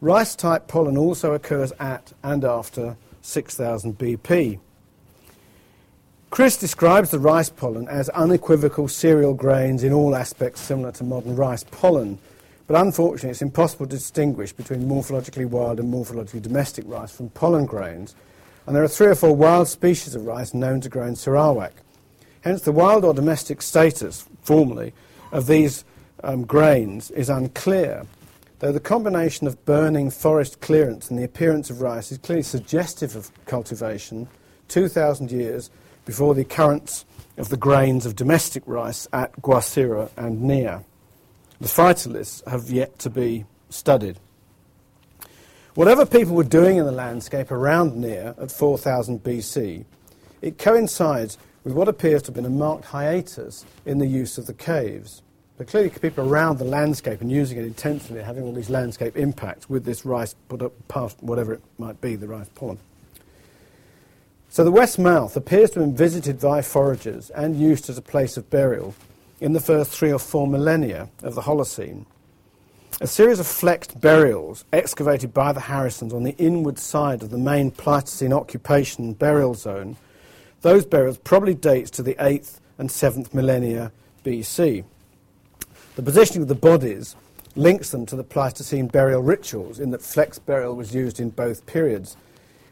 Rice 0.00 0.36
type 0.36 0.68
pollen 0.68 0.96
also 0.96 1.32
occurs 1.32 1.72
at 1.80 2.12
and 2.22 2.44
after 2.44 2.96
6000 3.22 3.98
BP. 3.98 4.60
Chris 6.30 6.56
describes 6.56 7.10
the 7.10 7.18
rice 7.18 7.48
pollen 7.48 7.88
as 7.88 8.08
unequivocal 8.10 8.86
cereal 8.86 9.32
grains 9.32 9.82
in 9.82 9.92
all 9.92 10.14
aspects 10.14 10.60
similar 10.60 10.92
to 10.92 11.02
modern 11.02 11.34
rice 11.34 11.64
pollen, 11.64 12.18
but 12.66 12.80
unfortunately 12.80 13.30
it's 13.30 13.42
impossible 13.42 13.86
to 13.86 13.96
distinguish 13.96 14.52
between 14.52 14.82
morphologically 14.82 15.48
wild 15.48 15.80
and 15.80 15.92
morphologically 15.92 16.42
domestic 16.42 16.84
rice 16.86 17.10
from 17.10 17.30
pollen 17.30 17.64
grains, 17.64 18.14
and 18.66 18.76
there 18.76 18.84
are 18.84 18.88
three 18.88 19.06
or 19.06 19.14
four 19.14 19.34
wild 19.34 19.68
species 19.68 20.14
of 20.14 20.26
rice 20.26 20.52
known 20.52 20.80
to 20.82 20.90
grow 20.90 21.06
in 21.06 21.16
Sarawak. 21.16 21.72
Hence 22.42 22.62
the 22.62 22.72
wild 22.72 23.04
or 23.04 23.14
domestic 23.14 23.62
status, 23.62 24.26
formally, 24.42 24.92
of 25.32 25.46
these 25.46 25.84
um, 26.22 26.44
grains 26.44 27.10
is 27.10 27.28
unclear, 27.28 28.06
though 28.60 28.72
the 28.72 28.80
combination 28.80 29.46
of 29.46 29.64
burning 29.64 30.10
forest 30.10 30.60
clearance 30.60 31.10
and 31.10 31.18
the 31.18 31.24
appearance 31.24 31.70
of 31.70 31.80
rice 31.80 32.10
is 32.12 32.18
clearly 32.18 32.42
suggestive 32.42 33.14
of 33.16 33.30
cultivation 33.46 34.28
2,000 34.68 35.30
years 35.30 35.70
before 36.04 36.34
the 36.34 36.42
occurrence 36.42 37.04
of 37.36 37.48
the 37.48 37.56
grains 37.56 38.06
of 38.06 38.16
domestic 38.16 38.62
rice 38.66 39.06
at 39.12 39.40
Gua 39.42 39.60
Sireh 39.60 40.10
and 40.16 40.42
Niah. 40.42 40.80
The 41.60 41.68
phytoliths 41.68 42.46
have 42.48 42.70
yet 42.70 42.98
to 43.00 43.10
be 43.10 43.44
studied. 43.70 44.18
Whatever 45.74 46.04
people 46.06 46.34
were 46.34 46.44
doing 46.44 46.78
in 46.78 46.86
the 46.86 46.92
landscape 46.92 47.50
around 47.50 47.96
Niah 47.96 48.34
at 48.40 48.50
4000 48.50 49.22
BC, 49.22 49.84
it 50.42 50.58
coincides 50.58 51.38
with 51.68 51.76
what 51.76 51.86
appears 51.86 52.22
to 52.22 52.28
have 52.28 52.34
been 52.34 52.46
a 52.46 52.48
marked 52.48 52.86
hiatus 52.86 53.66
in 53.84 53.98
the 53.98 54.06
use 54.06 54.38
of 54.38 54.46
the 54.46 54.54
caves. 54.54 55.20
But 55.58 55.66
clearly, 55.66 55.90
people 55.90 56.26
around 56.26 56.56
the 56.56 56.64
landscape 56.64 57.20
and 57.20 57.30
using 57.30 57.58
it 57.58 57.64
intensively, 57.66 58.22
having 58.22 58.42
all 58.44 58.54
these 58.54 58.70
landscape 58.70 59.18
impacts 59.18 59.68
with 59.68 59.84
this 59.84 60.06
rice 60.06 60.34
put 60.48 60.62
up 60.62 60.72
past 60.88 61.22
whatever 61.22 61.52
it 61.52 61.62
might 61.76 62.00
be, 62.00 62.16
the 62.16 62.26
rice 62.26 62.48
pollen. 62.54 62.78
So 64.48 64.64
the 64.64 64.70
west 64.70 64.98
mouth 64.98 65.36
appears 65.36 65.72
to 65.72 65.80
have 65.80 65.88
been 65.90 65.96
visited 65.96 66.40
by 66.40 66.62
foragers 66.62 67.28
and 67.28 67.60
used 67.60 67.90
as 67.90 67.98
a 67.98 68.02
place 68.02 68.38
of 68.38 68.48
burial 68.48 68.94
in 69.38 69.52
the 69.52 69.60
first 69.60 69.90
three 69.90 70.10
or 70.10 70.18
four 70.18 70.46
millennia 70.46 71.10
of 71.22 71.34
the 71.34 71.42
Holocene. 71.42 72.06
A 73.02 73.06
series 73.06 73.40
of 73.40 73.46
flexed 73.46 74.00
burials 74.00 74.64
excavated 74.72 75.34
by 75.34 75.52
the 75.52 75.60
Harrissons 75.60 76.14
on 76.14 76.22
the 76.22 76.34
inward 76.38 76.78
side 76.78 77.22
of 77.22 77.28
the 77.28 77.36
main 77.36 77.70
Pleistocene 77.70 78.32
occupation 78.32 79.12
burial 79.12 79.52
zone, 79.52 79.98
those 80.62 80.84
burials 80.84 81.18
probably 81.18 81.54
dates 81.54 81.90
to 81.92 82.02
the 82.02 82.14
8th 82.14 82.60
and 82.78 82.88
7th 82.88 83.32
millennia 83.32 83.92
BC. 84.24 84.84
The 85.96 86.02
positioning 86.02 86.42
of 86.42 86.48
the 86.48 86.54
bodies 86.54 87.16
links 87.56 87.90
them 87.90 88.06
to 88.06 88.16
the 88.16 88.24
Pleistocene 88.24 88.86
burial 88.86 89.22
rituals 89.22 89.80
in 89.80 89.90
that 89.90 90.02
flex 90.02 90.38
burial 90.38 90.76
was 90.76 90.94
used 90.94 91.18
in 91.18 91.30
both 91.30 91.66
periods. 91.66 92.16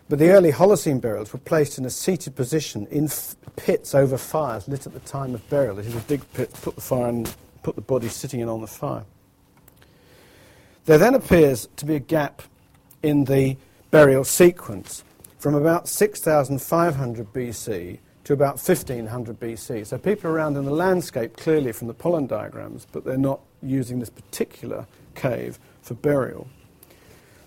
But 0.08 0.20
the 0.20 0.30
early 0.30 0.52
Holocene 0.52 1.00
burials 1.00 1.32
were 1.32 1.40
placed 1.40 1.78
in 1.78 1.84
a 1.84 1.90
seated 1.90 2.36
position 2.36 2.86
in 2.90 3.06
f- 3.06 3.34
pits 3.56 3.94
over 3.94 4.16
fires 4.16 4.68
lit 4.68 4.86
at 4.86 4.92
the 4.92 5.00
time 5.00 5.34
of 5.34 5.48
burial. 5.50 5.74
This 5.74 5.88
is 5.88 5.96
a 5.96 6.00
dig 6.00 6.22
pit, 6.34 6.52
put 6.62 6.76
the 6.76 6.80
fire 6.80 7.08
and 7.08 7.34
put 7.64 7.74
the 7.74 7.82
body 7.82 8.08
sitting 8.08 8.38
in 8.38 8.48
on 8.48 8.60
the 8.60 8.68
fire. 8.68 9.04
There 10.84 10.98
then 10.98 11.14
appears 11.14 11.68
to 11.76 11.84
be 11.84 11.96
a 11.96 12.00
gap 12.00 12.42
in 13.02 13.24
the 13.24 13.56
burial 13.90 14.22
sequence 14.22 15.02
from 15.38 15.54
about 15.54 15.88
6500 15.88 17.32
BC 17.32 17.98
to 18.24 18.32
about 18.32 18.56
1500 18.56 19.38
BC. 19.38 19.86
So 19.86 19.98
people 19.98 20.30
around 20.30 20.56
in 20.56 20.64
the 20.64 20.72
landscape 20.72 21.36
clearly 21.36 21.72
from 21.72 21.86
the 21.86 21.94
pollen 21.94 22.26
diagrams, 22.26 22.86
but 22.90 23.04
they're 23.04 23.16
not 23.16 23.40
using 23.62 24.00
this 24.00 24.10
particular 24.10 24.86
cave 25.14 25.58
for 25.82 25.94
burial. 25.94 26.48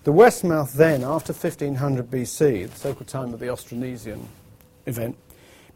The 0.04 0.12
Westmouth 0.12 0.72
then, 0.72 1.04
after 1.04 1.34
1500 1.34 2.10
BC, 2.10 2.70
the 2.70 2.76
so-called 2.76 3.08
time 3.08 3.34
of 3.34 3.40
the 3.40 3.46
Austronesian 3.46 4.24
event, 4.86 5.16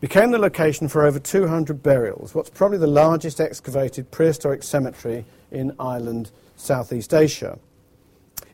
became 0.01 0.31
the 0.31 0.39
location 0.39 0.89
for 0.89 1.05
over 1.05 1.19
200 1.19 1.83
burials, 1.83 2.35
what's 2.35 2.49
probably 2.51 2.79
the 2.79 2.87
largest 2.87 3.41
excavated 3.41 4.11
prehistoric 4.11 4.63
cemetery 4.63 5.27
in 5.51 5.75
island 5.79 6.31
Southeast 6.57 7.13
Asia. 7.13 7.59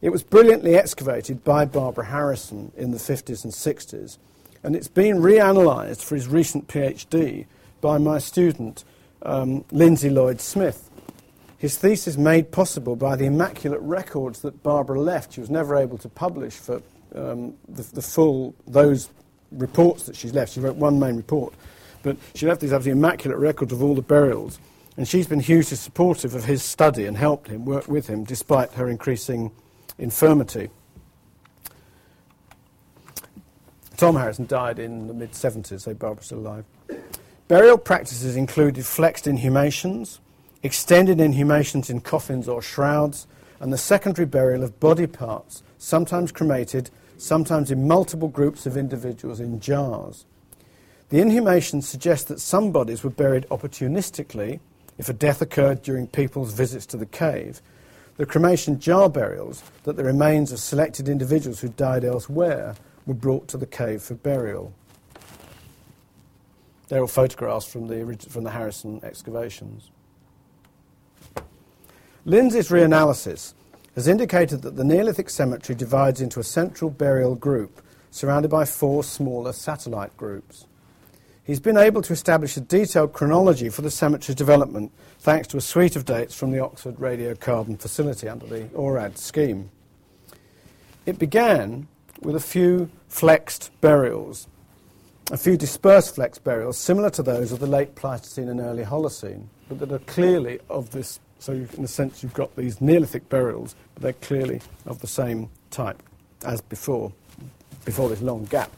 It 0.03 0.11
was 0.11 0.23
brilliantly 0.23 0.77
excavated 0.77 1.45
by 1.45 1.67
Barbara 1.67 2.07
Harrisson 2.07 2.75
in 2.75 2.91
the 2.91 2.97
50s 2.97 3.45
and 3.45 3.53
60s, 3.53 4.17
and 4.63 4.75
it's 4.75 4.89
been 4.89 5.19
reanalyzed 5.19 6.03
for 6.03 6.15
his 6.15 6.27
recent 6.27 6.69
PhD 6.69 7.47
by 7.83 7.99
my 7.99 8.19
student, 8.19 8.85
um, 9.23 9.65
Lindsay 9.71 10.09
Lloyd 10.09 10.41
Smith. 10.41 10.91
His 11.59 11.77
thesis 11.77 12.17
made 12.17 12.51
possible 12.51 12.97
by 12.97 13.15
the 13.17 13.27
immaculate 13.27 13.81
records 13.83 14.41
that 14.41 14.63
Barbara 14.63 14.99
left. 14.99 15.35
She 15.35 15.41
was 15.41 15.51
never 15.51 15.77
able 15.77 15.99
to 15.99 16.09
publish 16.09 16.55
for 16.55 16.81
um, 17.15 17.55
the, 17.69 17.83
the, 17.83 18.01
full, 18.01 18.55
those 18.67 19.11
reports 19.53 20.05
that 20.05 20.17
she's 20.17 20.33
left. 20.33 20.55
She 20.55 20.61
wrote 20.61 20.77
one 20.77 20.99
main 20.99 21.17
report, 21.17 21.53
but 22.03 22.17
she 22.35 22.47
left 22.47 22.63
these 22.63 22.73
absolutely 22.73 22.99
immaculate 22.99 23.39
records 23.39 23.73
of 23.75 23.83
all 23.83 23.95
the 23.95 24.01
burials. 24.01 24.59
And 24.97 25.07
she's 25.07 25.27
been 25.27 25.41
hugely 25.41 25.77
supportive 25.77 26.35
of 26.35 26.45
his 26.45 26.63
study 26.63 27.05
and 27.05 27.19
helped 27.19 27.49
him, 27.49 27.67
work 27.67 27.87
with 27.87 28.07
him, 28.07 28.25
despite 28.25 28.73
her 28.73 28.89
increasing 28.89 29.51
infirmity. 30.01 30.71
Tom 33.97 34.17
Harrisson 34.17 34.49
died 34.49 34.79
in 34.79 35.07
the 35.07 35.15
mid 35.15 35.33
70s, 35.33 35.83
so 35.83 35.95
Barbara's 35.95 36.27
still 36.27 36.39
alive. 36.39 36.65
Burial 37.49 37.77
practices 37.77 38.35
included 38.35 38.87
flexed 38.87 39.27
inhumations, 39.27 40.21
extended 40.63 41.21
inhumations 41.21 41.91
in 41.91 42.01
coffins 42.01 42.49
or 42.49 42.63
shrouds, 42.63 43.27
and 43.61 43.73
the 43.73 43.79
secondary 43.79 44.25
burial 44.25 44.63
of 44.63 44.81
body 44.81 45.07
parts, 45.07 45.63
sometimes 45.77 46.33
cremated, 46.33 46.91
sometimes 47.19 47.71
in 47.71 47.87
multiple 47.87 48.29
groups 48.29 48.65
of 48.65 48.77
individuals 48.77 49.39
in 49.39 49.61
jars. 49.61 50.25
The 51.11 51.21
inhumations 51.21 51.89
suggest 51.89 52.29
that 52.29 52.41
some 52.41 52.73
bodies 52.73 53.05
were 53.05 53.11
buried 53.11 53.47
opportunistically 53.51 54.61
if 54.97 55.09
a 55.09 55.13
death 55.13 55.43
occurred 55.43 55.83
during 55.83 56.07
people's 56.07 56.53
visits 56.53 56.87
to 56.87 56.97
the 56.97 57.07
cave. 57.07 57.61
The 58.21 58.27
cremation 58.27 58.79
jar 58.79 59.09
burials, 59.09 59.63
that 59.85 59.97
the 59.97 60.05
remains 60.05 60.53
of 60.53 60.59
selected 60.59 61.09
individuals 61.09 61.61
who 61.61 61.69
died 61.69 62.05
elsewhere 62.05 62.75
were 63.07 63.15
brought 63.15 63.49
to 63.49 63.57
the 63.57 63.65
cave 63.65 64.03
for 64.03 64.13
burial. 64.13 64.75
They're 66.89 67.01
all 67.01 67.07
photographs 67.07 67.65
from 67.65 67.89
the, 67.89 68.19
from 68.29 68.45
the 68.45 68.51
Harrisson 68.51 69.03
excavations. 69.03 69.91
Lindsay's 72.27 72.69
reanalysis 72.69 73.55
has 73.95 74.07
indicated 74.07 74.61
that 74.61 74.77
the 74.77 74.85
Neolithic 74.85 75.31
cemetery 75.31 75.75
divides 75.75 76.21
into 76.21 76.41
a 76.41 76.45
central 76.45 76.91
burial 76.91 77.35
group 77.35 77.81
surrounded 78.11 78.51
by 78.51 78.67
four 78.67 79.03
smaller 79.03 79.55
satellite 79.55 80.15
groups. 80.19 80.67
He's 81.45 81.61
been 81.61 81.79
able 81.79 82.03
to 82.03 82.13
establish 82.13 82.57
a 82.57 82.61
detailed 82.61 83.13
chronology 83.13 83.71
for 83.71 83.83
the 83.83 83.91
cemetery's 83.91 84.37
development 84.37 84.93
thanks 85.19 85.49
to 85.49 85.57
a 85.57 85.61
suite 85.61 85.97
of 85.97 86.05
dates 86.05 86.35
from 86.35 86.51
the 86.51 86.61
Oxford 86.61 86.97
Radiocarbon 86.97 87.81
Facility 87.81 88.29
under 88.29 88.47
the 88.47 88.65
ORAD 88.75 89.17
scheme. 89.17 89.71
It 91.07 91.19
began 91.19 91.89
with 92.21 92.37
a 92.37 92.41
few 92.41 92.91
flexed 93.09 93.71
burials, 93.81 94.49
a 95.33 95.37
few 95.37 95.57
dispersed 95.57 96.15
flexed 96.17 96.45
burials 96.45 96.77
similar 96.77 97.09
to 97.11 97.23
those 97.23 97.53
of 97.53 97.59
the 97.59 97.67
late 97.67 97.95
Pleistocene 97.95 98.49
and 98.49 98.61
early 98.61 98.85
Holocene, 98.85 99.47
but 99.69 99.79
that 99.79 99.91
are 99.93 99.99
clearly 100.01 100.61
of 100.69 100.91
this. 100.91 101.21
So, 101.39 101.55
in 101.55 101.85
a 101.85 101.89
sense, 101.89 102.23
you've 102.23 102.35
got 102.35 102.55
these 102.55 102.83
Neolithic 102.83 103.31
burials, 103.31 103.75
but 103.95 104.03
they're 104.03 104.13
clearly 104.13 104.61
of 104.85 105.01
the 105.01 105.07
same 105.07 105.49
type 105.71 106.03
as 106.45 106.61
before, 106.61 107.13
before 107.87 108.11
this 108.11 108.21
long 108.21 108.45
gap. 108.45 108.71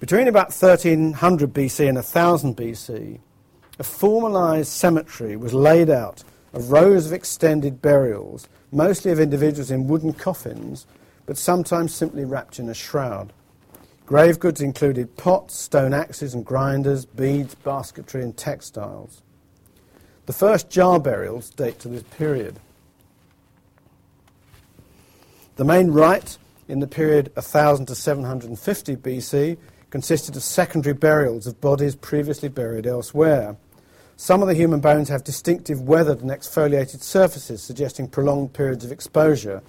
Between 0.00 0.28
about 0.28 0.46
1300 0.46 1.52
BC 1.52 1.86
and 1.86 1.96
1000 1.96 2.56
BC, 2.56 3.20
a 3.78 3.82
formalised 3.82 4.66
cemetery 4.66 5.36
was 5.36 5.52
laid 5.52 5.90
out 5.90 6.24
of 6.54 6.72
rows 6.72 7.06
of 7.06 7.12
extended 7.12 7.82
burials, 7.82 8.48
mostly 8.72 9.12
of 9.12 9.20
individuals 9.20 9.70
in 9.70 9.86
wooden 9.86 10.14
coffins, 10.14 10.86
but 11.26 11.36
sometimes 11.36 11.94
simply 11.94 12.24
wrapped 12.24 12.58
in 12.58 12.70
a 12.70 12.74
shroud. 12.74 13.34
Grave 14.06 14.40
goods 14.40 14.62
included 14.62 15.18
pots, 15.18 15.54
stone 15.54 15.92
axes 15.92 16.32
and 16.32 16.46
grinders, 16.46 17.04
beads, 17.04 17.54
basketry, 17.54 18.22
and 18.22 18.34
textiles. 18.38 19.20
The 20.24 20.32
first 20.32 20.70
jar 20.70 20.98
burials 20.98 21.50
date 21.50 21.78
to 21.80 21.88
this 21.88 22.04
period. 22.04 22.58
The 25.56 25.64
main 25.64 25.90
rite 25.90 26.38
in 26.68 26.80
the 26.80 26.86
period 26.86 27.30
1000 27.34 27.84
to 27.86 27.94
750 27.94 28.96
BC 28.96 29.58
consisted 29.90 30.36
of 30.36 30.42
secondary 30.42 30.94
burials 30.94 31.46
of 31.46 31.60
bodies 31.60 31.96
previously 31.96 32.48
buried 32.48 32.86
elsewhere. 32.86 33.56
Some 34.16 34.42
of 34.42 34.48
the 34.48 34.54
human 34.54 34.80
bones 34.80 35.08
have 35.08 35.24
distinctive 35.24 35.80
weathered 35.80 36.20
and 36.20 36.30
exfoliated 36.30 37.02
surfaces, 37.02 37.62
suggesting 37.62 38.08
prolonged 38.08 38.52
periods 38.52 38.84
of 38.84 38.92
exposure. 38.92 39.62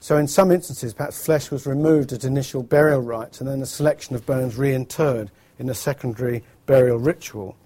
So, 0.00 0.16
in 0.16 0.28
some 0.28 0.52
instances, 0.52 0.94
perhaps 0.94 1.24
flesh 1.24 1.50
was 1.50 1.66
removed 1.66 2.12
at 2.12 2.24
initial 2.24 2.62
burial 2.62 3.00
rites 3.00 3.40
and 3.40 3.48
then 3.48 3.62
a 3.62 3.66
selection 3.66 4.14
of 4.14 4.24
bones 4.24 4.56
reinterred 4.56 5.30
in 5.58 5.68
a 5.68 5.74
secondary 5.74 6.44
burial 6.66 6.98
ritual. 6.98 7.56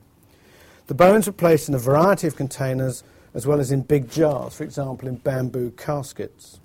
The 0.86 0.94
bones 0.94 1.26
were 1.26 1.32
placed 1.32 1.68
in 1.68 1.74
a 1.74 1.78
variety 1.78 2.26
of 2.26 2.36
containers 2.36 3.04
as 3.34 3.46
well 3.46 3.60
as 3.60 3.70
in 3.70 3.82
big 3.82 4.10
jars, 4.10 4.54
for 4.54 4.64
example, 4.64 5.08
in 5.08 5.16
bamboo 5.16 5.72
caskets. 5.72 6.58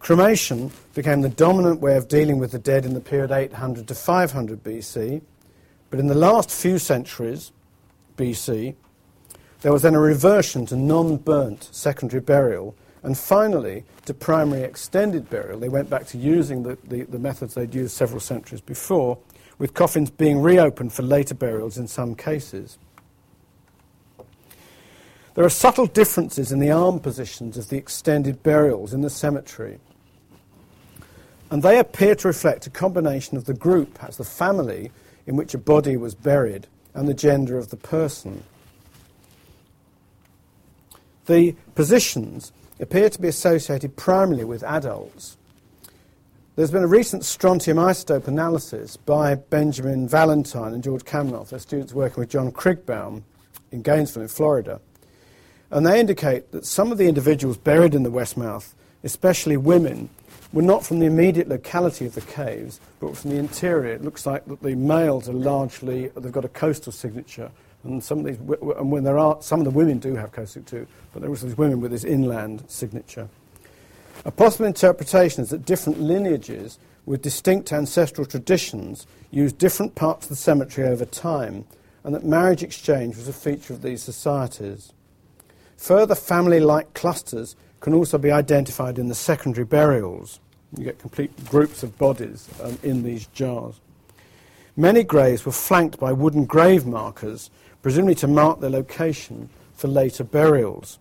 Cremation 0.00 0.72
became 0.94 1.20
the 1.20 1.28
dominant 1.28 1.80
way 1.80 1.94
of 1.96 2.08
dealing 2.08 2.38
with 2.38 2.52
the 2.52 2.58
dead 2.58 2.86
in 2.86 2.94
the 2.94 3.00
period 3.00 3.30
800 3.30 3.86
to 3.86 3.94
500 3.94 4.64
BC, 4.64 5.20
but 5.90 6.00
in 6.00 6.06
the 6.06 6.14
last 6.14 6.50
few 6.50 6.78
centuries 6.78 7.52
BC, 8.16 8.74
there 9.60 9.72
was 9.72 9.82
then 9.82 9.94
a 9.94 10.00
reversion 10.00 10.64
to 10.66 10.76
non 10.76 11.18
burnt 11.18 11.68
secondary 11.70 12.22
burial, 12.22 12.74
and 13.02 13.16
finally 13.16 13.84
to 14.06 14.14
primary 14.14 14.62
extended 14.62 15.28
burial. 15.28 15.60
They 15.60 15.68
went 15.68 15.90
back 15.90 16.06
to 16.08 16.18
using 16.18 16.62
the, 16.62 16.78
the, 16.84 17.02
the 17.02 17.18
methods 17.18 17.52
they'd 17.52 17.74
used 17.74 17.94
several 17.94 18.20
centuries 18.20 18.62
before, 18.62 19.18
with 19.58 19.74
coffins 19.74 20.08
being 20.08 20.40
reopened 20.40 20.94
for 20.94 21.02
later 21.02 21.34
burials 21.34 21.76
in 21.76 21.86
some 21.86 22.14
cases. 22.14 22.78
There 25.34 25.44
are 25.44 25.50
subtle 25.50 25.86
differences 25.86 26.52
in 26.52 26.58
the 26.58 26.70
arm 26.70 27.00
positions 27.00 27.58
of 27.58 27.68
the 27.68 27.76
extended 27.76 28.42
burials 28.42 28.94
in 28.94 29.02
the 29.02 29.10
cemetery 29.10 29.78
and 31.50 31.62
they 31.62 31.78
appear 31.78 32.14
to 32.14 32.28
reflect 32.28 32.66
a 32.66 32.70
combination 32.70 33.36
of 33.36 33.44
the 33.44 33.54
group, 33.54 34.02
as 34.02 34.16
the 34.16 34.24
family 34.24 34.90
in 35.26 35.36
which 35.36 35.54
a 35.54 35.58
body 35.58 35.96
was 35.96 36.14
buried, 36.14 36.66
and 36.94 37.08
the 37.08 37.14
gender 37.14 37.58
of 37.58 37.70
the 37.70 37.76
person. 37.76 38.42
The 41.26 41.54
positions 41.74 42.52
appear 42.80 43.10
to 43.10 43.20
be 43.20 43.28
associated 43.28 43.96
primarily 43.96 44.44
with 44.44 44.64
adults. 44.64 45.36
There's 46.56 46.70
been 46.70 46.82
a 46.82 46.88
recent 46.88 47.24
strontium 47.24 47.78
isotope 47.78 48.26
analysis 48.26 48.96
by 48.96 49.34
Benjamin 49.34 50.08
Valentine 50.08 50.74
and 50.74 50.82
George 50.82 51.04
Kaminoff, 51.04 51.50
their 51.50 51.58
students 51.58 51.94
working 51.94 52.20
with 52.20 52.30
John 52.30 52.50
Krigbaum 52.50 53.22
in 53.70 53.82
Gainesville 53.82 54.22
in 54.22 54.28
Florida. 54.28 54.80
And 55.70 55.86
they 55.86 56.00
indicate 56.00 56.50
that 56.50 56.66
some 56.66 56.90
of 56.90 56.98
the 56.98 57.06
individuals 57.06 57.56
buried 57.56 57.94
in 57.94 58.02
the 58.02 58.10
West 58.10 58.36
Mouth, 58.36 58.74
especially 59.04 59.56
women, 59.56 60.10
were 60.52 60.62
not 60.62 60.84
from 60.84 60.98
the 60.98 61.06
immediate 61.06 61.48
locality 61.48 62.06
of 62.06 62.14
the 62.14 62.20
caves, 62.22 62.80
but 62.98 63.16
from 63.16 63.30
the 63.30 63.36
interior. 63.36 63.94
It 63.94 64.02
looks 64.02 64.26
like 64.26 64.44
that 64.46 64.62
the 64.62 64.74
males 64.74 65.28
are 65.28 65.34
largely, 65.34 66.08
they've 66.08 66.32
got 66.32 66.44
a 66.44 66.48
coastal 66.48 66.92
signature. 66.92 67.50
And 67.84 68.02
some 68.02 68.18
of 68.20 68.24
these, 68.26 68.38
and 68.38 68.90
when 68.90 69.04
there 69.04 69.18
are, 69.18 69.40
some 69.40 69.60
of 69.60 69.64
the 69.64 69.70
women 69.70 69.98
do 69.98 70.14
have 70.16 70.32
coastal 70.32 70.62
too, 70.62 70.86
but 71.12 71.20
there 71.20 71.30
are 71.30 71.32
also 71.32 71.46
these 71.46 71.56
women 71.56 71.80
with 71.80 71.92
this 71.92 72.04
inland 72.04 72.64
signature. 72.68 73.28
A 74.24 74.30
possible 74.30 74.66
interpretation 74.66 75.42
is 75.42 75.50
that 75.50 75.64
different 75.64 76.00
lineages 76.00 76.78
with 77.06 77.22
distinct 77.22 77.72
ancestral 77.72 78.26
traditions 78.26 79.06
used 79.30 79.56
different 79.56 79.94
parts 79.94 80.26
of 80.26 80.30
the 80.30 80.36
cemetery 80.36 80.88
over 80.88 81.06
time, 81.06 81.64
and 82.04 82.14
that 82.14 82.24
marriage 82.24 82.62
exchange 82.62 83.16
was 83.16 83.28
a 83.28 83.32
feature 83.32 83.72
of 83.72 83.82
these 83.82 84.02
societies. 84.02 84.92
Further 85.78 86.14
family 86.14 86.60
like 86.60 86.92
clusters 86.92 87.56
can 87.80 87.94
also 87.94 88.18
be 88.18 88.30
identified 88.30 88.98
in 88.98 89.08
the 89.08 89.14
secondary 89.14 89.64
burials. 89.64 90.38
You 90.76 90.84
get 90.84 90.98
complete 90.98 91.32
groups 91.46 91.82
of 91.82 91.98
bodies 91.98 92.48
um, 92.62 92.78
in 92.82 93.02
these 93.02 93.26
jars. 93.28 93.80
Many 94.76 95.02
graves 95.02 95.44
were 95.44 95.52
flanked 95.52 95.98
by 95.98 96.12
wooden 96.12 96.44
grave 96.44 96.86
markers, 96.86 97.50
presumably 97.82 98.14
to 98.16 98.28
mark 98.28 98.60
their 98.60 98.70
location 98.70 99.48
for 99.74 99.88
later 99.88 100.24
burials. 100.24 100.98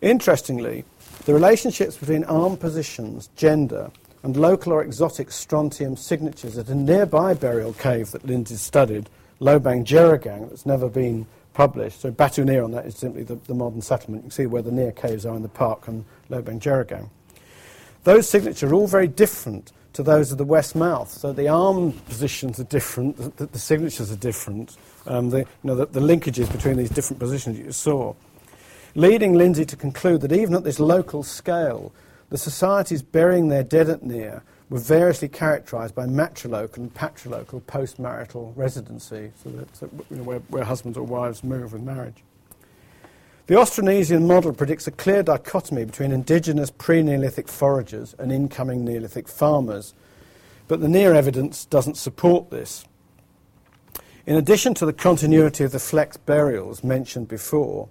Interestingly, 0.00 0.84
the 1.24 1.32
relationships 1.32 1.96
between 1.96 2.24
arm 2.24 2.56
positions, 2.56 3.30
gender, 3.36 3.90
and 4.22 4.36
local 4.36 4.72
or 4.72 4.82
exotic 4.82 5.30
strontium 5.30 5.96
signatures 5.96 6.58
at 6.58 6.68
a 6.68 6.74
nearby 6.74 7.34
burial 7.34 7.74
cave 7.74 8.10
that 8.10 8.26
Lindsay 8.26 8.56
studied, 8.56 9.08
Lobang 9.40 9.84
Jeragang, 9.84 10.48
that's 10.48 10.66
never 10.66 10.88
been 10.88 11.26
published. 11.54 12.00
So 12.00 12.10
Batu 12.10 12.44
Niah 12.44 12.64
on 12.64 12.72
that 12.72 12.84
is 12.84 12.96
simply 12.96 13.22
the, 13.22 13.36
the, 13.36 13.54
modern 13.54 13.80
settlement. 13.80 14.24
You 14.24 14.28
can 14.28 14.30
see 14.32 14.46
where 14.46 14.60
the 14.60 14.72
Niah 14.72 14.92
caves 14.92 15.24
are 15.24 15.34
in 15.34 15.42
the 15.42 15.48
park 15.48 15.88
and 15.88 16.04
Lobang 16.28 16.60
Jeragang. 16.60 17.08
Those 18.02 18.28
signatures 18.28 18.70
are 18.70 18.74
all 18.74 18.86
very 18.86 19.08
different 19.08 19.72
to 19.94 20.02
those 20.02 20.32
of 20.32 20.38
the 20.38 20.44
West 20.44 20.74
Mouth. 20.74 21.08
So 21.08 21.32
the 21.32 21.48
arm 21.48 21.92
positions 21.92 22.60
are 22.60 22.64
different, 22.64 23.36
the, 23.36 23.46
the 23.46 23.58
signatures 23.58 24.12
are 24.12 24.16
different, 24.16 24.76
um, 25.06 25.30
the, 25.30 25.38
you 25.38 25.46
know, 25.62 25.76
the, 25.76 25.86
the 25.86 26.00
linkages 26.00 26.50
between 26.52 26.76
these 26.76 26.90
different 26.90 27.20
positions 27.20 27.58
you 27.58 27.72
saw. 27.72 28.14
Leading 28.96 29.34
Lindsay 29.34 29.64
to 29.64 29.76
conclude 29.76 30.20
that 30.20 30.32
even 30.32 30.54
at 30.54 30.64
this 30.64 30.78
local 30.78 31.22
scale, 31.22 31.92
the 32.30 32.38
societies 32.38 33.02
burying 33.02 33.48
their 33.48 33.62
dead 33.62 33.88
at 33.88 34.02
Niah 34.02 34.40
were 34.70 34.78
variously 34.78 35.28
characterized 35.28 35.94
by 35.94 36.06
matrilocal 36.06 36.78
and 36.78 36.94
patrilocal 36.94 37.60
postmarital 37.62 38.52
residency, 38.56 39.30
so, 39.42 39.50
that, 39.50 39.76
so 39.76 39.90
you 40.10 40.16
know, 40.16 40.22
where, 40.22 40.38
where 40.48 40.64
husbands 40.64 40.96
or 40.96 41.04
wives 41.04 41.44
move 41.44 41.72
with 41.72 41.82
marriage. 41.82 42.22
The 43.46 43.56
Austronesian 43.56 44.26
model 44.26 44.54
predicts 44.54 44.86
a 44.86 44.90
clear 44.90 45.22
dichotomy 45.22 45.84
between 45.84 46.12
indigenous 46.12 46.70
pre 46.70 47.02
Neolithic 47.02 47.46
foragers 47.46 48.14
and 48.18 48.32
incoming 48.32 48.86
Neolithic 48.86 49.28
farmers, 49.28 49.92
but 50.66 50.80
the 50.80 50.88
Niah 50.88 51.12
evidence 51.12 51.66
doesn't 51.66 51.98
support 51.98 52.48
this. 52.50 52.86
In 54.24 54.36
addition 54.36 54.72
to 54.74 54.86
the 54.86 54.94
continuity 54.94 55.64
of 55.64 55.72
the 55.72 55.78
flex 55.78 56.16
burials 56.16 56.82
mentioned 56.82 57.28
before, 57.28 57.90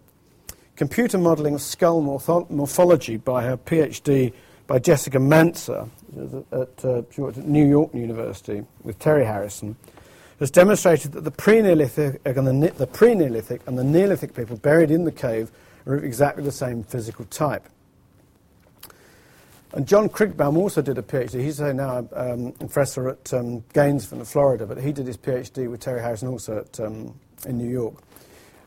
computer 0.75 1.19
modelling 1.19 1.53
of 1.53 1.61
skull 1.61 2.01
morpho- 2.01 2.49
morphology 2.49 3.17
by 3.17 3.43
her 3.43 3.55
PhD 3.55 4.33
by 4.67 4.79
Jessica 4.79 5.17
Manser 5.17 5.89
at, 6.51 6.85
uh, 6.85 7.01
New 7.41 7.67
York 7.67 7.93
University 7.93 8.63
with 8.83 8.97
Terry 8.99 9.25
Harrison 9.25 9.75
has 10.39 10.51
demonstrated 10.51 11.11
that 11.13 11.23
the 11.23 11.31
pre-Neolithic 11.31 12.21
and 12.25 12.47
the, 12.47 12.71
the 12.71 12.87
pre-Neolithic 12.87 13.61
and 13.67 13.77
the 13.77 13.83
Neolithic 13.83 14.33
people 14.33 14.57
buried 14.57 14.91
in 14.91 15.03
the 15.03 15.11
cave 15.11 15.51
are 15.85 15.95
of 15.95 16.03
exactly 16.03 16.43
the 16.43 16.51
same 16.51 16.83
physical 16.83 17.25
type. 17.25 17.67
And 19.73 19.87
John 19.87 20.07
Krigbaum 20.07 20.55
also 20.55 20.81
did 20.81 20.99
a 20.99 21.01
PhD. 21.01 21.41
He's 21.41 21.59
now 21.59 22.07
a 22.11 22.33
um, 22.33 22.51
professor 22.53 23.09
at 23.09 23.33
um, 23.33 23.63
Gainesville 23.73 24.19
in 24.19 24.25
Florida, 24.25 24.67
but 24.67 24.77
he 24.77 24.91
did 24.91 25.07
his 25.07 25.17
PhD 25.17 25.69
with 25.69 25.79
Terry 25.79 25.99
Harrison 25.99 26.27
also 26.27 26.59
at, 26.59 26.79
um, 26.79 27.19
in 27.47 27.57
New 27.57 27.69
York. 27.69 27.95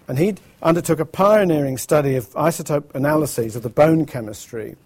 And 0.09 0.19
he 0.19 0.35
undertook 0.63 0.99
a 0.99 1.05
pioneering 1.05 1.79
study 1.79 2.17
of 2.17 2.29
isotope 2.31 2.95
analyses 2.95 3.55
of 3.55 3.63
the 3.63 3.69
bone 3.69 4.05
chemistry 4.05 4.77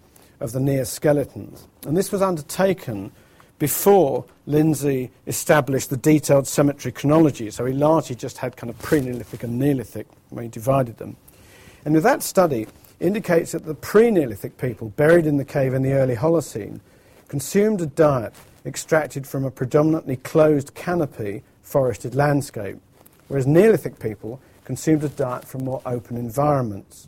of 0.41 0.51
the 0.51 0.59
Niah 0.59 0.85
skeletons. 0.85 1.67
And 1.87 1.95
this 1.95 2.11
was 2.11 2.21
undertaken 2.21 3.11
before 3.59 4.25
Lindsay 4.47 5.11
established 5.27 5.91
the 5.91 5.97
detailed 5.97 6.47
cemetery 6.47 6.91
chronology. 6.91 7.51
So 7.51 7.63
he 7.65 7.73
largely 7.73 8.15
just 8.15 8.39
had 8.39 8.57
kind 8.57 8.69
of 8.69 8.79
pre-Neolithic 8.79 9.43
and 9.43 9.59
Neolithic 9.59 10.07
when 10.29 10.43
he 10.43 10.49
divided 10.49 10.97
them. 10.97 11.15
And 11.85 11.93
with 11.93 12.03
that 12.03 12.23
study, 12.23 12.67
indicates 12.99 13.51
that 13.51 13.65
the 13.65 13.75
pre-Neolithic 13.75 14.57
people 14.57 14.89
buried 14.89 15.25
in 15.25 15.37
the 15.37 15.45
cave 15.45 15.73
in 15.73 15.83
the 15.83 15.93
early 15.93 16.15
Holocene 16.15 16.79
consumed 17.27 17.81
a 17.81 17.85
diet 17.85 18.33
extracted 18.65 19.25
from 19.25 19.45
a 19.45 19.51
predominantly 19.51 20.17
closed 20.17 20.73
canopy 20.73 21.43
forested 21.61 22.15
landscape, 22.15 22.77
whereas 23.27 23.47
Neolithic 23.47 23.99
people 23.99 24.39
consumed 24.65 25.03
a 25.03 25.09
diet 25.09 25.47
from 25.47 25.65
more 25.65 25.81
open 25.85 26.17
environments. 26.17 27.07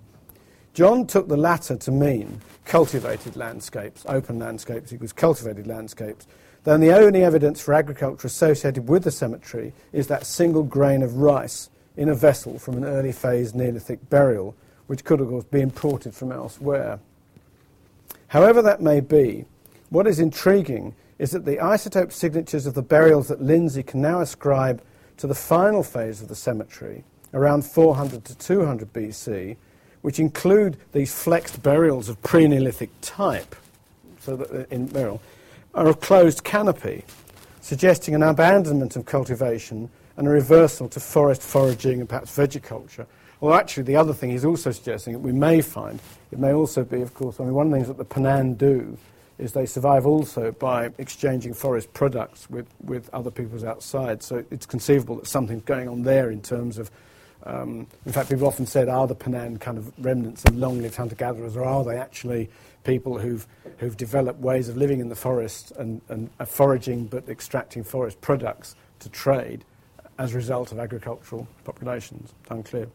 John 0.74 1.06
took 1.06 1.28
the 1.28 1.38
latter 1.38 1.76
to 1.78 1.92
mean 1.92 2.42
cultivated 2.66 3.36
landscapes, 3.36 4.04
open 4.08 4.40
landscapes 4.40 4.92
equals 4.92 5.14
cultivated 5.14 5.68
landscapes, 5.68 6.26
then 6.64 6.80
the 6.80 6.94
only 6.94 7.24
evidence 7.24 7.62
for 7.62 7.76
agriculture 7.76 8.26
associated 8.26 8.90
with 8.90 9.04
the 9.04 9.12
cemetery 9.12 9.72
is 9.92 10.08
that 10.08 10.26
single 10.26 10.64
grain 10.64 11.04
of 11.04 11.18
rice 11.18 11.70
in 11.96 12.10
a 12.10 12.16
vessel 12.16 12.58
from 12.58 12.76
an 12.78 12.86
early 12.86 13.12
phase 13.12 13.54
Neolithic 13.54 14.10
burial, 14.10 14.56
which 14.88 15.04
could, 15.04 15.22
of 15.22 15.28
course, 15.28 15.44
be 15.44 15.62
imported 15.62 16.16
from 16.16 16.32
elsewhere. 16.32 17.00
However 18.30 18.64
that 18.64 18.82
may 18.82 19.00
be, 19.00 19.46
what 19.92 20.08
is 20.08 20.20
intriguing 20.20 20.96
is 21.20 21.30
that 21.32 21.46
the 21.46 21.58
isotope 21.58 22.12
signatures 22.12 22.66
of 22.66 22.74
the 22.74 22.82
burials 22.82 23.28
that 23.28 23.42
Lindsay 23.42 23.84
can 23.84 24.02
now 24.02 24.22
ascribe 24.22 24.82
to 25.18 25.28
the 25.28 25.36
final 25.36 25.84
phase 25.84 26.20
of 26.20 26.30
the 26.30 26.36
cemetery, 26.36 27.04
around 27.32 27.64
400 27.64 28.26
to 28.26 28.36
200 28.36 28.92
BC, 28.92 29.56
which 30.04 30.20
include 30.20 30.78
these 30.92 31.14
flexed 31.14 31.64
burials 31.64 32.10
of 32.10 32.22
pre-Neolithic 32.22 32.92
type, 33.02 33.56
so 34.20 34.36
that 34.36 34.52
uh, 34.52 34.66
in 34.70 34.86
burial, 34.86 35.22
are 35.74 35.90
a 35.90 35.94
closed 35.94 36.44
canopy, 36.44 37.04
suggesting 37.62 38.14
an 38.14 38.22
abandonment 38.22 38.96
of 38.96 39.06
cultivation 39.06 39.90
and 40.18 40.28
a 40.28 40.30
reversal 40.30 40.88
to 40.88 41.00
forest 41.00 41.42
foraging 41.42 42.00
and 42.00 42.08
perhaps 42.08 42.38
vegiculture. 42.38 43.08
Well, 43.40 43.56
actually, 43.56 43.84
the 43.84 43.96
other 43.96 44.14
thing 44.14 44.30
he's 44.30 44.46
also 44.46 44.72
suggesting 44.72 45.14
that 45.14 45.20
we 45.20 45.32
may 45.32 45.62
find, 45.62 46.00
it 46.32 46.38
may 46.38 46.54
also 46.54 46.84
be, 46.84 47.02
of 47.02 47.14
course, 47.14 47.40
I 47.40 47.44
mean, 47.44 47.54
one 47.54 47.68
of 47.68 47.72
the 47.72 47.78
things 47.78 47.88
that 47.88 47.98
the 47.98 48.06
Penan 48.06 48.58
do 48.58 48.98
is 49.38 49.54
they 49.54 49.66
survive 49.66 50.06
also 50.06 50.52
by 50.52 50.92
exchanging 50.98 51.54
forest 51.54 51.92
products 51.94 52.50
with, 52.50 52.68
with 52.84 53.10
other 53.14 53.32
peoples 53.32 53.64
outside. 53.64 54.22
So 54.22 54.46
it's 54.52 54.66
conceivable 54.66 55.16
that 55.16 55.28
something's 55.28 55.64
going 55.64 55.90
on 55.90 56.04
there 56.04 56.30
in 56.30 56.42
terms 56.42 56.78
of, 56.78 56.92
um, 57.46 57.88
in 58.06 58.12
fact, 58.12 58.30
people 58.30 58.48
often 58.48 58.66
said, 58.66 58.88
are 58.88 59.08
the 59.08 59.16
Penan 59.16 59.60
kind 59.60 59.78
of 59.78 59.92
remnants 60.00 60.44
of 60.46 60.56
long-lived 60.56 60.96
hunter-gatherers, 60.96 61.58
or 61.58 61.66
are 61.66 61.84
they 61.84 61.98
actually 61.98 62.50
people 62.84 63.18
who've, 63.18 63.46
who've 63.78 63.98
developed 63.98 64.40
ways 64.40 64.70
of 64.70 64.78
living 64.78 65.00
in 65.00 65.10
the 65.10 65.16
forest 65.16 65.72
and, 65.78 66.02
and 66.10 66.30
foraging 66.46 67.06
but 67.06 67.28
extracting 67.28 67.84
forest 67.84 68.20
products 68.22 68.76
to 69.00 69.10
trade 69.10 69.66
as 70.18 70.34
a 70.34 70.36
result 70.36 70.72
of 70.72 70.80
agricultural 70.80 71.48
populations? 71.66 72.34
Unclear. 72.50 72.88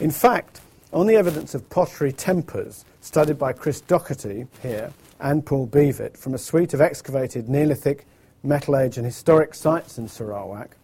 In 0.00 0.10
fact, 0.10 0.60
on 0.92 1.06
the 1.06 1.16
evidence 1.16 1.54
of 1.54 1.68
pottery 1.70 2.12
tempers 2.12 2.84
studied 3.00 3.38
by 3.38 3.52
Chris 3.52 3.82
Docherty 3.82 4.46
here 4.62 4.92
and 5.20 5.44
Paul 5.44 5.66
Beavitt 5.66 6.16
from 6.16 6.34
a 6.34 6.38
suite 6.38 6.74
of 6.74 6.80
excavated 6.80 7.48
Neolithic, 7.48 8.06
Metal 8.42 8.76
Age 8.76 8.96
and 8.96 9.06
historic 9.06 9.54
sites 9.54 9.98
in 9.98 10.08
Sarawak. 10.08 10.76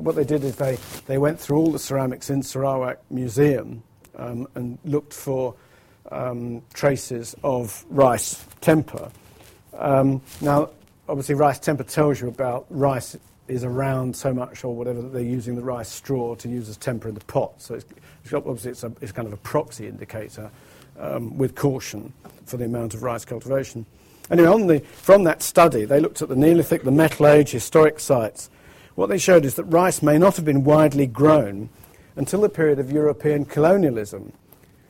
What 0.00 0.16
they 0.16 0.24
did 0.24 0.44
is 0.44 0.56
they, 0.56 0.78
they 1.06 1.18
went 1.18 1.38
through 1.38 1.58
all 1.58 1.70
the 1.70 1.78
ceramics 1.78 2.30
in 2.30 2.42
Sarawak 2.42 2.98
Museum 3.10 3.82
um, 4.16 4.48
and 4.54 4.78
looked 4.84 5.12
for 5.12 5.54
um, 6.10 6.62
traces 6.72 7.36
of 7.44 7.84
rice 7.90 8.44
temper. 8.60 9.10
Um, 9.76 10.22
now, 10.40 10.70
obviously, 11.08 11.34
rice 11.34 11.58
temper 11.58 11.84
tells 11.84 12.20
you 12.20 12.28
about 12.28 12.66
rice 12.70 13.16
is 13.46 13.64
around 13.64 14.14
so 14.16 14.32
much 14.32 14.64
or 14.64 14.74
whatever 14.74 15.02
that 15.02 15.08
they're 15.08 15.22
using 15.22 15.56
the 15.56 15.62
rice 15.62 15.88
straw 15.88 16.34
to 16.36 16.48
use 16.48 16.68
as 16.68 16.76
temper 16.76 17.08
in 17.08 17.14
the 17.14 17.24
pot. 17.24 17.52
So 17.58 17.74
it's, 17.74 17.84
it's 18.24 18.32
obviously 18.32 18.70
it's, 18.70 18.84
a, 18.84 18.92
it's 19.00 19.12
kind 19.12 19.26
of 19.26 19.34
a 19.34 19.38
proxy 19.38 19.86
indicator 19.86 20.50
um, 20.98 21.36
with 21.36 21.54
caution 21.54 22.12
for 22.46 22.56
the 22.56 22.64
amount 22.64 22.94
of 22.94 23.02
rice 23.02 23.24
cultivation. 23.24 23.84
Anyway, 24.30 24.78
the, 24.78 24.80
from 24.80 25.24
that 25.24 25.42
study, 25.42 25.84
they 25.84 25.98
looked 25.98 26.22
at 26.22 26.28
the 26.28 26.36
Neolithic, 26.36 26.84
the 26.84 26.92
Metal 26.92 27.26
Age, 27.26 27.50
historic 27.50 27.98
sites. 27.98 28.48
What 29.00 29.08
they 29.08 29.16
showed 29.16 29.46
is 29.46 29.54
that 29.54 29.64
rice 29.64 30.02
may 30.02 30.18
not 30.18 30.36
have 30.36 30.44
been 30.44 30.62
widely 30.62 31.06
grown 31.06 31.70
until 32.16 32.42
the 32.42 32.50
period 32.50 32.78
of 32.78 32.92
European 32.92 33.46
colonialism. 33.46 34.34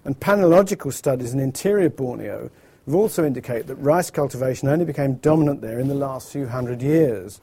And 0.05 0.19
palynological 0.19 0.93
studies 0.93 1.33
in 1.33 1.39
interior 1.39 1.91
Borneo 1.91 2.51
also 2.93 3.25
indicated 3.25 3.69
that 3.69 3.77
rice 3.77 4.11
cultivation 4.11 4.67
only 4.67 4.85
became 4.85 5.15
dominant 5.19 5.61
there 5.61 5.79
in 5.79 5.87
the 5.87 5.95
last 5.95 6.33
few 6.33 6.49
hundred 6.49 6.83
years. 6.83 7.41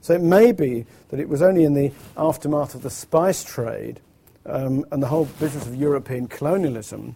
So 0.00 0.14
it 0.14 0.22
may 0.22 0.52
be 0.52 0.86
that 1.10 1.20
it 1.20 1.28
was 1.28 1.42
only 1.42 1.64
in 1.64 1.74
the 1.74 1.92
aftermath 2.16 2.74
of 2.74 2.80
the 2.80 2.88
spice 2.88 3.44
trade 3.44 4.00
um, 4.46 4.86
and 4.92 5.02
the 5.02 5.08
whole 5.08 5.26
business 5.38 5.66
of 5.66 5.74
European 5.74 6.28
colonialism 6.28 7.14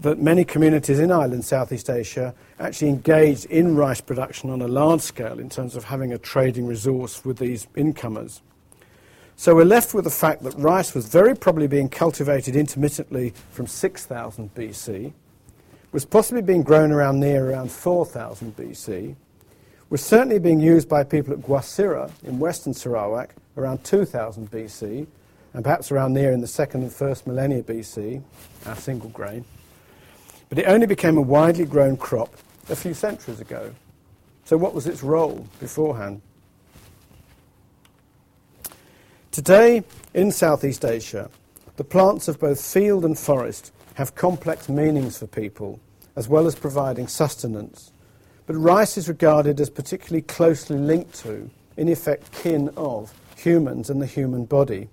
that 0.00 0.20
many 0.20 0.44
communities 0.44 1.00
in 1.00 1.10
island, 1.10 1.44
Southeast 1.44 1.90
Asia, 1.90 2.34
actually 2.60 2.88
engaged 2.88 3.46
in 3.46 3.74
rice 3.74 4.00
production 4.00 4.50
on 4.50 4.62
a 4.62 4.68
large 4.68 5.00
scale 5.00 5.40
in 5.40 5.48
terms 5.48 5.74
of 5.74 5.84
having 5.84 6.12
a 6.12 6.18
trading 6.18 6.66
resource 6.66 7.24
with 7.24 7.38
these 7.38 7.66
incomers. 7.74 8.40
So 9.34 9.54
we're 9.54 9.64
left 9.64 9.94
with 9.94 10.04
the 10.04 10.10
fact 10.10 10.42
that 10.42 10.54
rice 10.54 10.94
was 10.94 11.06
very 11.06 11.34
probably 11.34 11.66
being 11.66 11.88
cultivated 11.88 12.56
intermittently 12.56 13.34
from 13.50 13.66
6000 13.66 14.54
BC, 14.54 15.12
was 15.92 16.04
possibly 16.04 16.42
being 16.42 16.62
grown 16.62 16.92
around 16.92 17.20
Niah 17.20 17.42
around 17.42 17.70
4000 17.70 18.56
BC, 18.56 19.16
was 19.90 20.02
certainly 20.02 20.38
being 20.38 20.60
used 20.60 20.88
by 20.88 21.02
people 21.02 21.32
at 21.32 21.42
Gua 21.42 21.60
Sireh 21.60 22.10
in 22.24 22.38
western 22.38 22.74
Sarawak 22.74 23.34
around 23.56 23.82
2000 23.84 24.50
BC, 24.50 25.06
and 25.54 25.64
perhaps 25.64 25.90
around 25.90 26.14
Niah 26.14 26.32
in 26.32 26.40
the 26.40 26.46
second 26.46 26.82
and 26.82 26.92
first 26.92 27.26
millennia 27.26 27.62
BC, 27.62 28.22
our 28.66 28.76
single 28.76 29.08
grain. 29.10 29.44
But 30.48 30.58
it 30.58 30.64
only 30.64 30.86
became 30.86 31.16
a 31.16 31.22
widely 31.22 31.64
grown 31.64 31.96
crop 31.96 32.34
a 32.68 32.76
few 32.76 32.94
centuries 32.94 33.40
ago. 33.40 33.74
So, 34.44 34.56
what 34.56 34.74
was 34.74 34.86
its 34.86 35.02
role 35.02 35.46
beforehand? 35.60 36.22
Today, 39.30 39.84
in 40.14 40.32
Southeast 40.32 40.84
Asia, 40.84 41.30
the 41.76 41.84
plants 41.84 42.28
of 42.28 42.40
both 42.40 42.60
field 42.60 43.04
and 43.04 43.16
forest 43.16 43.72
have 43.94 44.14
complex 44.14 44.68
meanings 44.68 45.18
for 45.18 45.26
people, 45.26 45.78
as 46.16 46.28
well 46.28 46.46
as 46.46 46.54
providing 46.54 47.06
sustenance. 47.08 47.92
But 48.46 48.54
rice 48.54 48.96
is 48.96 49.08
regarded 49.08 49.60
as 49.60 49.70
particularly 49.70 50.22
closely 50.22 50.78
linked 50.78 51.14
to, 51.20 51.50
in 51.76 51.88
effect, 51.88 52.32
kin 52.32 52.70
of, 52.76 53.12
humans 53.36 53.90
and 53.90 54.00
the 54.00 54.06
human 54.06 54.44
body. 54.46 54.88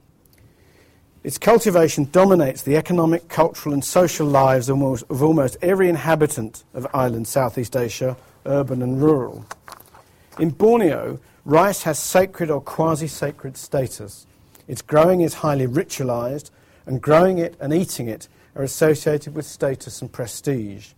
Its 1.25 1.39
cultivation 1.39 2.07
dominates 2.11 2.61
the 2.61 2.77
economic, 2.77 3.27
cultural, 3.29 3.73
and 3.73 3.83
social 3.83 4.27
lives 4.27 4.69
of 4.69 4.79
almost, 4.79 5.03
of 5.09 5.23
almost 5.23 5.57
every 5.59 5.89
inhabitant 5.89 6.63
of 6.75 6.85
island 6.93 7.27
Southeast 7.27 7.75
Asia, 7.75 8.15
urban 8.45 8.83
and 8.83 9.01
rural. 9.01 9.43
In 10.37 10.51
Borneo, 10.51 11.19
rice 11.43 11.81
has 11.81 11.97
sacred 11.97 12.51
or 12.51 12.61
quasi 12.61 13.07
sacred 13.07 13.57
status. 13.57 14.27
Its 14.67 14.83
growing 14.83 15.21
is 15.21 15.33
highly 15.33 15.65
ritualized, 15.65 16.51
and 16.85 17.01
growing 17.01 17.39
it 17.39 17.55
and 17.59 17.73
eating 17.73 18.07
it 18.07 18.27
are 18.55 18.61
associated 18.61 19.33
with 19.33 19.47
status 19.47 20.03
and 20.03 20.11
prestige. 20.11 20.91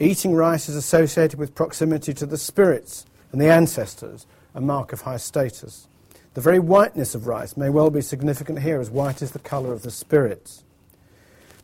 Eating 0.00 0.34
rice 0.34 0.68
is 0.68 0.74
associated 0.74 1.38
with 1.38 1.54
proximity 1.54 2.12
to 2.12 2.26
the 2.26 2.38
spirits 2.38 3.06
and 3.30 3.40
the 3.40 3.52
ancestors, 3.52 4.26
a 4.52 4.60
mark 4.60 4.92
of 4.92 5.02
high 5.02 5.16
status. 5.16 5.86
The 6.34 6.40
very 6.40 6.60
whiteness 6.60 7.14
of 7.14 7.26
rice 7.26 7.56
may 7.56 7.70
well 7.70 7.90
be 7.90 8.00
significant 8.00 8.60
here, 8.60 8.80
as 8.80 8.90
white 8.90 9.20
is 9.20 9.32
the 9.32 9.40
colour 9.40 9.72
of 9.72 9.82
the 9.82 9.90
spirits. 9.90 10.64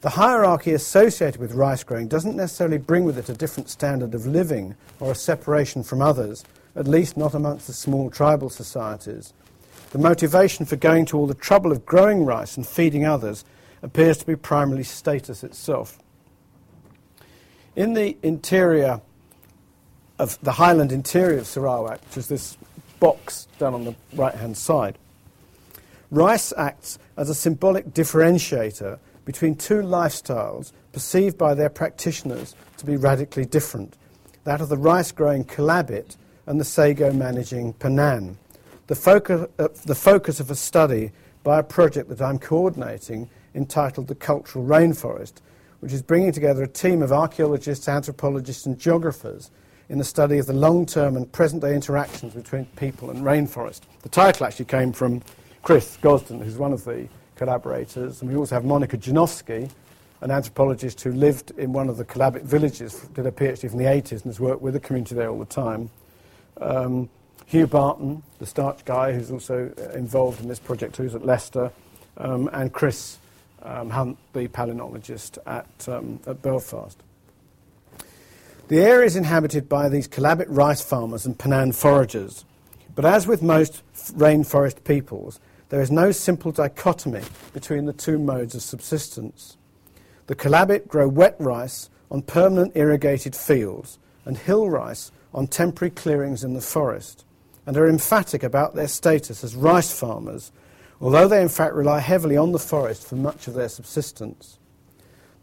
The 0.01 0.11
hierarchy 0.11 0.73
associated 0.73 1.41
with 1.41 1.55
rice 1.55 1.85
growing 1.85 2.09
doesn't 2.09 2.37
necessarily 2.37 2.79
bring 2.79 3.05
with 3.05 3.17
it 3.17 3.29
a 3.29 3.35
different 3.35 3.71
standard 3.71 4.15
of 4.15 4.27
living 4.27 4.75
or 5.01 5.13
a 5.13 5.17
separation 5.17 5.83
from 5.83 6.03
others, 6.03 6.45
at 6.75 6.89
least 6.89 7.17
not 7.17 7.35
amongst 7.35 7.67
the 7.67 7.73
small 7.73 8.11
tribal 8.11 8.51
societies. 8.51 9.33
The 9.91 9.99
motivation 9.99 10.67
for 10.67 10.77
going 10.77 11.07
to 11.07 11.17
all 11.17 11.27
the 11.27 11.35
trouble 11.35 11.73
of 11.73 11.87
growing 11.87 12.25
rice 12.25 12.57
and 12.57 12.67
feeding 12.67 13.07
others 13.07 13.45
appears 13.83 14.19
to 14.19 14.27
be 14.27 14.37
primarily 14.37 14.83
status 14.83 15.45
itself. 15.45 15.99
In 17.77 17.95
the 17.95 18.17
interior 18.23 19.01
of 20.19 20.39
the 20.43 20.53
highland 20.53 20.93
interior 20.93 21.39
of 21.39 21.47
Sarawak, 21.47 22.01
which 22.07 22.17
is 22.17 22.29
this 22.29 22.59
box 23.01 23.49
down 23.59 23.75
on 23.75 23.85
the 23.85 23.95
right 24.15 24.35
hand 24.35 24.57
side, 24.57 24.99
rice 26.11 26.53
acts 26.57 26.99
as 27.17 27.31
a 27.31 27.35
symbolic 27.35 27.93
differentiator 27.93 28.99
between 29.25 29.55
two 29.55 29.83
lifestyles 29.83 30.73
perceived 30.93 31.37
by 31.37 31.55
their 31.55 31.69
practitioners 31.69 32.55
to 32.77 32.87
be 32.87 32.97
radically 32.97 33.45
different 33.45 33.97
that 34.45 34.61
of 34.61 34.69
the 34.69 34.77
rice 34.77 35.11
growing 35.11 35.45
Kelabit 35.45 36.17
and 36.47 36.61
the 36.61 36.65
sago 36.65 37.13
managing 37.13 37.73
Penan. 37.75 38.37
The 38.87 38.95
focus, 38.95 39.49
uh, 39.59 39.69
the 39.85 39.97
focus 39.97 40.39
of 40.39 40.53
a 40.53 40.55
study 40.55 41.11
by 41.43 41.59
a 41.59 41.65
project 41.65 42.09
that 42.11 42.23
I'm 42.23 42.39
coordinating 42.39 43.29
entitled 43.57 44.07
The 44.07 44.15
Cultural 44.15 44.65
Rainforest 44.65 45.41
which 45.81 45.93
is 45.93 46.03
bringing 46.03 46.33
together 46.33 46.63
a 46.63 46.69
team 46.69 47.03
of 47.03 47.13
archaeologists, 47.13 47.89
anthropologists, 47.89 48.67
and 48.67 48.79
geographers 48.79 49.51
in 49.89 49.99
the 49.99 50.05
study 50.05 50.39
of 50.39 50.47
the 50.47 50.53
long 50.53 50.87
term 50.87 51.17
and 51.17 51.31
present 51.33 51.63
day 51.63 51.75
interactions 51.75 52.35
between 52.35 52.67
people 52.77 53.11
and 53.11 53.21
rainforest. 53.23 53.83
The 54.03 54.09
title 54.09 54.47
actually 54.47 54.65
came 54.67 54.93
from 54.93 55.23
Chris 55.63 55.97
Gosden, 56.03 56.43
who's 56.43 56.57
one 56.57 56.73
of 56.73 56.85
the 56.85 57.09
collaborators, 57.37 58.21
and 58.21 58.31
we 58.31 58.37
also 58.37 58.55
have 58.55 58.65
Monica 58.65 58.97
Janowski, 58.97 59.71
an 60.21 60.31
anthropologist 60.31 61.01
who 61.03 61.13
lived 61.13 61.53
in 61.59 61.73
one 61.73 61.89
of 61.89 61.97
the 61.97 62.05
Kelabit 62.05 62.43
villages, 62.43 63.01
did 63.15 63.27
a 63.27 63.31
PhD 63.31 63.69
from 63.69 63.79
the 63.79 63.85
80s, 63.85 64.13
and 64.13 64.25
has 64.25 64.41
worked 64.41 64.63
with 64.63 64.75
the 64.75 64.81
community 64.81 65.15
there 65.15 65.29
all 65.29 65.39
the 65.39 65.45
time. 65.45 65.91
Um, 66.61 67.09
Huw 67.53 67.69
Barton, 67.69 68.23
the 68.39 68.47
starch 68.47 68.85
guy, 68.85 69.13
who's 69.13 69.31
also 69.31 69.73
uh, 69.79 69.91
involved 69.91 70.41
in 70.41 70.49
this 70.49 70.59
project, 70.59 70.97
who's 70.97 71.15
at 71.15 71.25
Leicester, 71.25 71.71
um, 72.17 72.49
and 72.53 72.73
Chris 72.73 73.19
um, 73.63 73.91
Hunt, 73.91 74.19
the 74.33 74.49
palynologist 74.49 75.39
at, 75.47 75.89
um, 75.89 76.19
at 76.27 76.41
Belfast. 76.43 76.99
The 78.69 78.81
area 78.81 79.07
is 79.07 79.15
inhabited 79.15 79.69
by 79.69 79.89
these 79.89 80.09
Kelabit 80.09 80.47
rice 80.49 80.83
farmers 80.83 81.25
and 81.25 81.39
Penan 81.39 81.73
foragers, 81.73 82.45
but 82.97 83.05
as 83.05 83.25
with 83.25 83.41
most 83.41 83.85
rainforest 83.95 84.83
peoples, 84.83 85.39
there 85.69 85.81
is 85.81 85.93
no 85.93 86.11
simple 86.11 86.51
dichotomy 86.51 87.23
between 87.53 87.87
the 87.87 87.93
two 87.93 88.19
modes 88.19 88.57
of 88.57 88.63
subsistence. 88.63 89.57
The 90.27 90.35
Kelabit 90.35 90.89
grow 90.89 91.07
wet 91.07 91.37
rice 91.39 91.91
on 92.11 92.23
permanent 92.23 92.73
irrigated 92.75 93.37
fields 93.37 94.01
and 94.25 94.37
hill 94.37 94.69
rice 94.69 95.13
on 95.33 95.47
temporary 95.47 95.93
clearings 95.93 96.43
in 96.43 96.55
the 96.55 96.61
forest. 96.61 97.25
and 97.67 97.77
are 97.77 97.89
emphatic 97.89 98.45
about 98.45 98.75
their 98.75 98.89
status 98.89 99.43
as 99.43 99.57
rice 99.57 99.93
farmers, 99.93 100.53
although 101.01 101.27
they 101.29 101.43
in 101.43 101.49
fact 101.49 101.75
rely 101.75 101.99
heavily 101.99 102.37
on 102.37 102.53
the 102.53 102.59
forest 102.59 103.07
for 103.07 103.17
much 103.17 103.49
of 103.49 103.55
their 103.55 103.69
subsistence. 103.69 104.59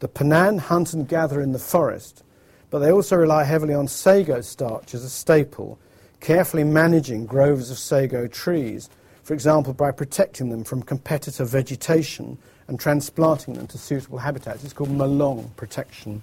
The 0.00 0.08
Penan 0.08 0.58
hunt 0.58 0.94
and 0.94 1.06
gather 1.06 1.40
in 1.40 1.52
the 1.52 1.58
forest, 1.58 2.22
but 2.70 2.80
they 2.80 2.90
also 2.90 3.16
rely 3.16 3.44
heavily 3.44 3.74
on 3.74 3.88
sago 3.88 4.40
starch 4.40 4.94
as 4.94 5.04
a 5.04 5.10
staple, 5.10 5.78
carefully 6.20 6.64
managing 6.64 7.26
groves 7.26 7.70
of 7.70 7.78
sago 7.78 8.26
trees, 8.26 8.88
for 9.22 9.34
example 9.34 9.72
by 9.72 9.90
protecting 9.90 10.50
them 10.50 10.64
from 10.64 10.82
competitor 10.82 11.44
vegetation 11.44 12.38
and 12.68 12.80
transplanting 12.80 13.54
them 13.54 13.66
to 13.66 13.78
suitable 13.78 14.18
habitats. 14.18 14.64
It's 14.64 14.72
called 14.72 14.90
Molong 14.90 15.54
protection. 15.56 16.22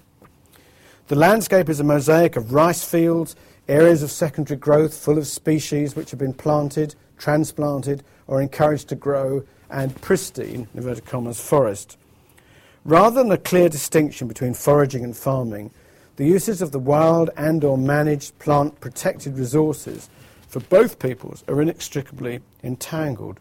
The 1.08 1.16
landscape 1.16 1.68
is 1.68 1.80
a 1.80 1.84
mosaic 1.84 2.36
of 2.36 2.52
rice 2.52 2.84
fields, 2.84 3.36
areas 3.68 4.02
of 4.02 4.10
secondary 4.10 4.58
growth 4.58 4.96
full 4.96 5.18
of 5.18 5.26
species 5.26 5.94
which 5.94 6.10
have 6.10 6.20
been 6.20 6.34
planted, 6.34 6.94
transplanted, 7.18 8.02
or 8.26 8.40
encouraged 8.40 8.88
to 8.88 8.94
grow, 8.94 9.44
and 9.70 10.00
pristine, 10.00 10.68
inverted 10.74 11.06
commas, 11.06 11.40
forest. 11.40 11.96
Rather 12.84 13.22
than 13.22 13.32
a 13.32 13.38
clear 13.38 13.68
distinction 13.68 14.26
between 14.26 14.54
foraging 14.54 15.04
and 15.04 15.16
farming, 15.16 15.70
the 16.16 16.26
uses 16.26 16.60
of 16.62 16.72
the 16.72 16.78
wild 16.78 17.30
and 17.36 17.64
or 17.64 17.78
managed 17.78 18.38
plant 18.38 18.80
protected 18.80 19.38
resources 19.38 20.08
for 20.48 20.60
both 20.60 20.98
peoples 20.98 21.42
are 21.48 21.62
inextricably 21.62 22.40
entangled. 22.62 23.40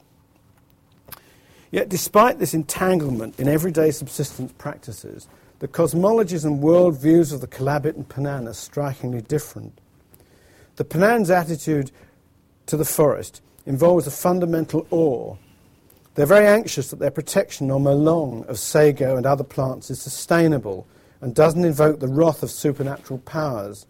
Yet 1.71 1.89
despite 1.89 2.39
this 2.39 2.53
entanglement 2.53 3.39
in 3.39 3.47
everyday 3.47 3.91
subsistence 3.91 4.53
practices, 4.57 5.27
the 5.59 5.67
cosmologies 5.67 6.45
and 6.45 6.63
worldviews 6.63 7.33
of 7.33 7.41
the 7.41 7.47
Kelabit 7.47 7.95
and 7.95 8.07
Penan 8.07 8.47
are 8.47 8.53
strikingly 8.53 9.21
different. 9.21 9.79
The 10.77 10.85
Penan's 10.85 11.29
attitude 11.29 11.91
to 12.65 12.77
the 12.77 12.85
forest 12.85 13.41
involves 13.65 14.07
a 14.07 14.11
fundamental 14.11 14.87
awe. 14.89 15.35
They're 16.15 16.25
very 16.25 16.47
anxious 16.47 16.89
that 16.89 16.99
their 16.99 17.11
protection 17.11 17.69
or 17.69 17.79
molong 17.79 18.45
of 18.47 18.57
sago 18.57 19.15
and 19.15 19.25
other 19.25 19.43
plants 19.43 19.89
is 19.89 20.01
sustainable 20.01 20.87
and 21.21 21.35
doesn't 21.35 21.63
invoke 21.63 21.99
the 21.99 22.07
wrath 22.07 22.43
of 22.43 22.51
supernatural 22.51 23.19
powers. 23.19 23.85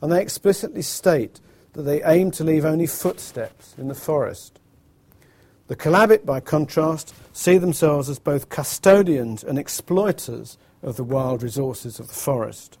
And 0.00 0.10
they 0.10 0.20
explicitly 0.20 0.82
state 0.82 1.40
that 1.72 1.82
they 1.82 2.02
aim 2.02 2.30
to 2.32 2.44
leave 2.44 2.64
only 2.64 2.86
footsteps 2.86 3.74
in 3.78 3.88
the 3.88 3.94
forest. 3.94 4.58
The 5.68 5.76
Kelabit, 5.76 6.26
by 6.26 6.40
contrast, 6.40 7.14
see 7.32 7.56
themselves 7.56 8.10
as 8.10 8.18
both 8.18 8.50
custodians 8.50 9.42
and 9.42 9.58
exploiters 9.58 10.58
of 10.82 10.96
the 10.96 11.04
wild 11.04 11.42
resources 11.42 11.98
of 11.98 12.08
the 12.08 12.14
forest, 12.14 12.76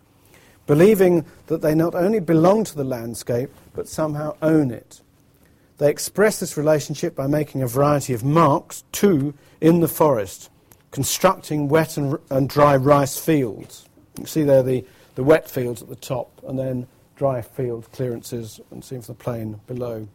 believing 0.66 1.24
that 1.46 1.62
they 1.62 1.74
not 1.74 1.94
only 1.94 2.20
belong 2.20 2.64
to 2.64 2.74
the 2.74 2.84
landscape, 2.84 3.50
but 3.72 3.88
somehow 3.88 4.36
own 4.42 4.70
it. 4.70 5.00
They 5.78 5.90
express 5.90 6.40
this 6.40 6.56
relationship 6.56 7.14
by 7.14 7.28
making 7.28 7.62
a 7.62 7.66
variety 7.66 8.12
of 8.12 8.24
marks, 8.24 8.84
too, 8.92 9.34
in 9.60 9.80
the 9.80 9.88
forest, 9.88 10.50
constructing 10.90 11.68
wet 11.68 11.96
and, 11.96 12.18
and 12.30 12.48
dry 12.48 12.76
rice 12.76 13.16
fields. 13.16 13.88
You 14.14 14.22
can 14.22 14.26
see 14.26 14.42
there 14.42 14.62
the, 14.62 14.84
the 15.14 15.24
wet 15.24 15.50
fields 15.50 15.82
at 15.82 15.88
the 15.88 15.96
top, 15.96 16.30
and 16.46 16.58
then 16.58 16.86
dry 17.16 17.40
field 17.42 17.90
clearances 17.92 18.60
and 18.70 18.84
seen 18.84 19.00
from 19.02 19.14
the 19.14 19.22
plain 19.22 19.60
below. 19.66 20.08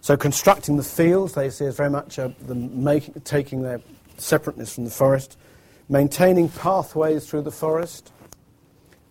So 0.00 0.16
constructing 0.16 0.76
the 0.76 0.84
fields, 0.84 1.34
they 1.34 1.50
see 1.50 1.66
as 1.66 1.76
very 1.76 1.90
much 1.90 2.18
uh, 2.18 2.30
the 2.46 2.54
making, 2.54 3.14
taking 3.22 3.62
their 3.62 3.80
separateness 4.18 4.74
from 4.74 4.84
the 4.84 4.90
forest, 4.90 5.36
maintaining 5.88 6.48
pathways 6.48 7.28
through 7.28 7.42
the 7.42 7.50
forest, 7.50 8.12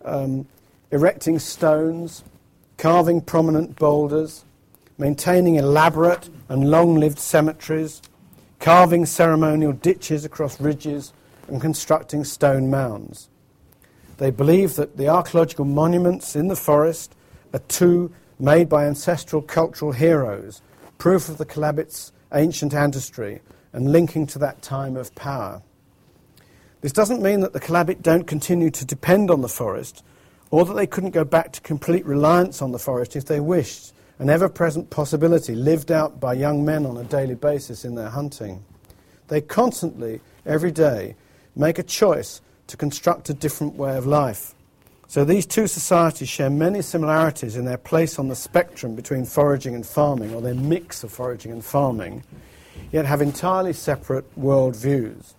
um, 0.04 0.46
erecting 0.90 1.38
stones, 1.38 2.24
carving 2.78 3.20
prominent 3.20 3.76
boulders, 3.76 4.44
maintaining 4.98 5.56
elaborate 5.56 6.30
and 6.48 6.70
long-lived 6.70 7.18
cemeteries, 7.18 8.00
carving 8.58 9.04
ceremonial 9.04 9.72
ditches 9.72 10.24
across 10.24 10.60
ridges, 10.60 11.12
and 11.48 11.60
constructing 11.60 12.24
stone 12.24 12.70
mounds. 12.70 13.28
They 14.18 14.30
believe 14.30 14.76
that 14.76 14.96
the 14.96 15.08
archaeological 15.08 15.64
monuments 15.64 16.34
in 16.36 16.48
the 16.48 16.56
forest 16.56 17.14
are 17.52 17.60
two 17.60 18.12
made 18.38 18.68
by 18.68 18.86
ancestral 18.86 19.42
cultural 19.42 19.92
heroes, 19.92 20.62
proof 20.98 21.28
of 21.28 21.38
the 21.38 21.46
Kelabit's 21.46 22.12
ancient 22.32 22.74
ancestry 22.74 23.40
and 23.72 23.92
linking 23.92 24.26
to 24.26 24.38
that 24.38 24.62
time 24.62 24.96
of 24.96 25.14
power. 25.14 25.62
This 26.80 26.92
doesn't 26.92 27.22
mean 27.22 27.40
that 27.40 27.52
the 27.52 27.60
Kelabit 27.60 28.02
don't 28.02 28.26
continue 28.26 28.70
to 28.70 28.84
depend 28.84 29.30
on 29.30 29.40
the 29.40 29.48
forest, 29.48 30.02
or 30.50 30.64
that 30.64 30.74
they 30.74 30.86
couldn't 30.86 31.10
go 31.10 31.24
back 31.24 31.52
to 31.52 31.60
complete 31.60 32.06
reliance 32.06 32.62
on 32.62 32.72
the 32.72 32.78
forest 32.78 33.16
if 33.16 33.24
they 33.24 33.40
wished, 33.40 33.92
an 34.18 34.30
ever 34.30 34.48
present 34.48 34.88
possibility 34.88 35.54
lived 35.54 35.92
out 35.92 36.20
by 36.20 36.32
young 36.32 36.64
men 36.64 36.86
on 36.86 36.96
a 36.96 37.04
daily 37.04 37.34
basis 37.34 37.84
in 37.84 37.94
their 37.94 38.08
hunting. 38.08 38.64
They 39.28 39.40
constantly, 39.40 40.20
every 40.46 40.70
day, 40.70 41.16
make 41.56 41.78
a 41.78 41.82
choice 41.82 42.40
to 42.68 42.76
construct 42.76 43.30
a 43.30 43.34
different 43.34 43.74
way 43.74 43.96
of 43.96 44.06
life. 44.06 44.54
So 45.08 45.24
these 45.24 45.46
two 45.46 45.66
societies 45.66 46.28
share 46.28 46.50
many 46.50 46.82
similarities 46.82 47.56
in 47.56 47.64
their 47.64 47.78
place 47.78 48.18
on 48.18 48.28
the 48.28 48.34
spectrum 48.34 48.94
between 48.94 49.24
foraging 49.24 49.74
and 49.74 49.86
farming, 49.86 50.34
or 50.34 50.42
their 50.42 50.54
mix 50.54 51.04
of 51.04 51.12
foraging 51.12 51.52
and 51.52 51.64
farming, 51.64 52.24
yet 52.90 53.06
have 53.06 53.22
entirely 53.22 53.72
separate 53.72 54.26
world 54.36 54.76
views. 54.76 55.34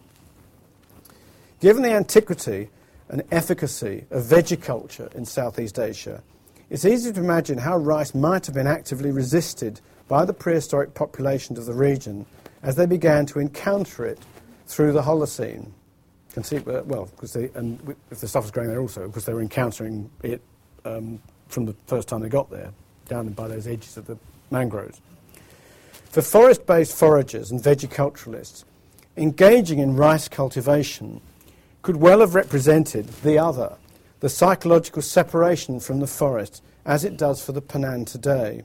Given 1.60 1.84
the 1.84 1.92
antiquity 1.92 2.70
and 3.10 3.24
efficacy 3.30 4.06
of 4.10 4.24
vegiculture 4.24 5.14
in 5.14 5.26
Southeast 5.26 5.80
Asia, 5.80 6.24
it's 6.70 6.86
easy 6.86 7.12
to 7.12 7.20
imagine 7.20 7.58
how 7.58 7.78
rice 7.78 8.16
might 8.16 8.46
have 8.46 8.56
been 8.56 8.68
actively 8.68 9.12
resisted 9.12 9.82
by 10.08 10.24
the 10.24 10.34
prehistoric 10.34 10.94
populations 10.94 11.60
of 11.60 11.66
the 11.66 11.74
region 11.74 12.26
as 12.64 12.76
they 12.76 12.86
began 12.86 13.26
to 13.26 13.40
encounter 13.40 14.06
it 14.06 14.20
through 14.66 14.94
the 14.94 15.02
Holocene 15.02 15.72
can 16.38 16.44
see, 16.44 16.58
uh, 16.58 16.84
well, 16.84 17.06
because 17.06 17.34
they, 17.34 17.50
and 17.56 17.96
if 18.12 18.20
the 18.20 18.28
stuff 18.28 18.44
was 18.44 18.52
growing 18.52 18.70
there 18.70 18.80
also, 18.80 19.08
because 19.08 19.26
they 19.26 19.34
were 19.34 19.42
encountering 19.42 20.08
it 20.22 20.40
um, 20.86 21.20
from 21.48 21.66
the 21.66 21.74
first 21.88 22.08
time 22.08 22.22
they 22.22 22.30
got 22.30 22.52
there, 22.52 22.72
down 23.08 23.28
by 23.30 23.48
those 23.48 23.66
edges 23.66 23.98
of 23.98 24.06
the 24.06 24.16
mangroves. 24.52 25.02
For 26.12 26.22
forest 26.22 26.68
based 26.68 26.96
foragers 26.96 27.50
and 27.50 27.60
vegiculturalists, 27.60 28.66
engaging 29.16 29.80
in 29.80 29.96
rice 29.96 30.28
cultivation 30.28 31.22
could 31.82 31.96
well 31.96 32.20
have 32.20 32.36
represented 32.36 33.08
the 33.24 33.40
other, 33.40 33.76
the 34.20 34.30
psychological 34.30 35.02
separation 35.02 35.80
from 35.80 36.02
the 36.02 36.08
forest, 36.08 36.62
as 36.86 37.04
it 37.04 37.18
does 37.18 37.44
for 37.44 37.52
the 37.52 37.64
Penan 37.64 38.06
today. 38.06 38.62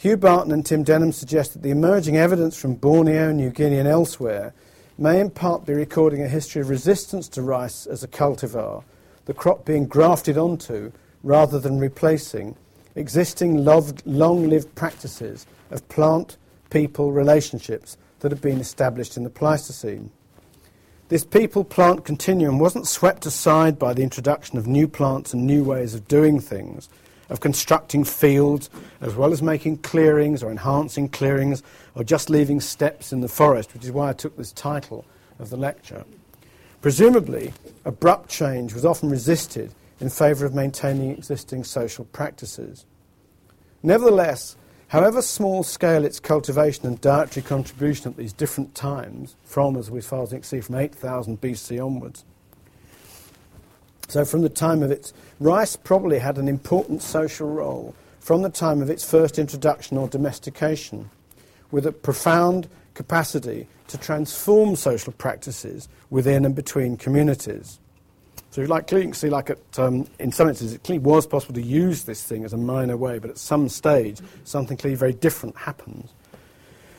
Huw 0.00 0.20
Barton 0.20 0.52
and 0.52 0.64
Tim 0.64 0.84
Denham 0.84 1.10
suggest 1.10 1.54
that 1.54 1.62
the 1.62 1.70
emerging 1.70 2.16
evidence 2.16 2.56
from 2.56 2.76
Borneo, 2.76 3.32
New 3.32 3.50
Guinea, 3.50 3.78
and 3.78 3.88
elsewhere 3.88 4.54
may 5.00 5.18
in 5.18 5.30
part 5.30 5.64
be 5.64 5.72
recording 5.72 6.22
a 6.22 6.28
history 6.28 6.60
of 6.60 6.68
resistance 6.68 7.26
to 7.26 7.40
rice 7.40 7.86
as 7.86 8.04
a 8.04 8.08
cultivar, 8.08 8.84
the 9.24 9.32
crop 9.32 9.64
being 9.64 9.86
grafted 9.86 10.36
onto 10.36 10.92
rather 11.22 11.58
than 11.58 11.78
replacing 11.78 12.54
existing 12.94 13.64
long 13.64 14.48
lived 14.48 14.74
practices 14.74 15.46
of 15.70 15.88
plant 15.88 16.36
people 16.68 17.12
relationships 17.12 17.96
that 18.18 18.30
have 18.30 18.42
been 18.42 18.60
established 18.60 19.16
in 19.16 19.24
the 19.24 19.30
Pleistocene. 19.30 20.10
This 21.08 21.24
people 21.24 21.64
plant 21.64 22.04
continuum 22.04 22.58
wasn't 22.58 22.86
swept 22.86 23.24
aside 23.24 23.78
by 23.78 23.94
the 23.94 24.02
introduction 24.02 24.58
of 24.58 24.66
new 24.66 24.86
plants 24.86 25.32
and 25.32 25.46
new 25.46 25.64
ways 25.64 25.94
of 25.94 26.08
doing 26.08 26.40
things, 26.40 26.90
of 27.30 27.40
constructing 27.40 28.04
fields, 28.04 28.68
as 29.00 29.14
well 29.14 29.32
as 29.32 29.42
making 29.42 29.78
clearings 29.78 30.42
or 30.42 30.50
enhancing 30.50 31.08
clearings, 31.08 31.62
or 31.94 32.04
just 32.04 32.28
leaving 32.28 32.60
steps 32.60 33.12
in 33.12 33.20
the 33.20 33.28
forest, 33.28 33.72
which 33.72 33.84
is 33.84 33.92
why 33.92 34.10
I 34.10 34.12
took 34.12 34.36
this 34.36 34.52
title 34.52 35.04
of 35.38 35.48
the 35.48 35.56
lecture. 35.56 36.04
Presumably, 36.82 37.52
abrupt 37.84 38.28
change 38.28 38.74
was 38.74 38.84
often 38.84 39.10
resisted 39.10 39.72
in 40.00 40.08
favour 40.08 40.44
of 40.44 40.54
maintaining 40.54 41.10
existing 41.10 41.64
social 41.64 42.04
practices. 42.06 42.84
Nevertheless, 43.82 44.56
however 44.88 45.22
small 45.22 45.62
scale 45.62 46.04
its 46.04 46.18
cultivation 46.18 46.86
and 46.86 47.00
dietary 47.00 47.44
contribution 47.44 48.10
at 48.10 48.16
these 48.16 48.32
different 48.32 48.74
times, 48.74 49.36
from, 49.44 49.76
as 49.76 49.90
we 49.90 50.00
far 50.00 50.22
as 50.22 50.32
we 50.32 50.38
can 50.38 50.42
see, 50.42 50.60
from 50.60 50.76
8000 50.76 51.40
BC 51.40 51.84
onwards, 51.84 52.24
so 54.10 54.24
from 54.24 54.42
the 54.42 54.48
time 54.48 54.82
of 54.82 54.90
its 54.90 55.12
rice 55.38 55.76
probably 55.76 56.18
had 56.18 56.36
an 56.36 56.48
important 56.48 57.02
social 57.02 57.48
role 57.48 57.94
from 58.18 58.42
the 58.42 58.50
time 58.50 58.82
of 58.82 58.90
its 58.90 59.08
first 59.08 59.38
introduction 59.38 59.96
or 59.96 60.08
domestication, 60.08 61.08
with 61.70 61.86
a 61.86 61.92
profound 61.92 62.68
capacity 62.94 63.66
to 63.88 63.96
transform 63.98 64.76
social 64.76 65.12
practices 65.12 65.88
within 66.10 66.44
and 66.44 66.54
between 66.54 66.96
communities. 66.96 67.78
So, 68.50 68.62
like, 68.62 68.90
you 68.90 69.00
can 69.00 69.12
see, 69.12 69.30
like, 69.30 69.50
at, 69.50 69.78
um, 69.78 70.08
in 70.18 70.32
some 70.32 70.48
instances, 70.48 70.74
it 70.74 70.82
clearly 70.82 70.98
was 70.98 71.26
possible 71.26 71.54
to 71.54 71.62
use 71.62 72.04
this 72.04 72.22
thing 72.22 72.44
as 72.44 72.52
a 72.52 72.56
minor 72.56 72.96
way, 72.96 73.20
but 73.20 73.30
at 73.30 73.38
some 73.38 73.68
stage, 73.68 74.20
something 74.44 74.76
clearly 74.76 74.96
very 74.96 75.12
different 75.12 75.56
happens. 75.56 76.12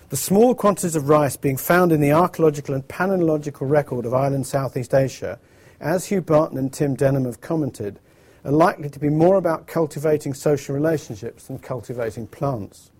The 0.09 0.18
small 0.18 0.55
quantities 0.55 0.95
of 0.95 1.09
rice 1.09 1.36
being 1.36 1.57
found 1.57 1.91
in 1.91 1.99
the 2.01 2.14
archaeological 2.14 2.74
and 2.74 2.88
palynological 2.88 3.70
record 3.70 4.05
of 4.05 4.14
island 4.14 4.47
Southeast 4.47 4.93
Asia 4.93 5.39
as 5.82 6.06
Huw 6.08 6.24
Barton 6.24 6.58
and 6.58 6.72
Tim 6.72 6.96
Denham 6.96 7.26
have 7.26 7.42
commented, 7.42 8.00
are 8.46 8.52
likely 8.52 8.90
to 8.90 9.00
be 9.00 9.10
more 9.10 9.36
about 9.36 9.68
cultivating 9.68 10.34
social 10.34 10.76
relationships 10.76 11.48
than 11.48 11.60
cultivating 11.60 12.28
plants. 12.28 12.92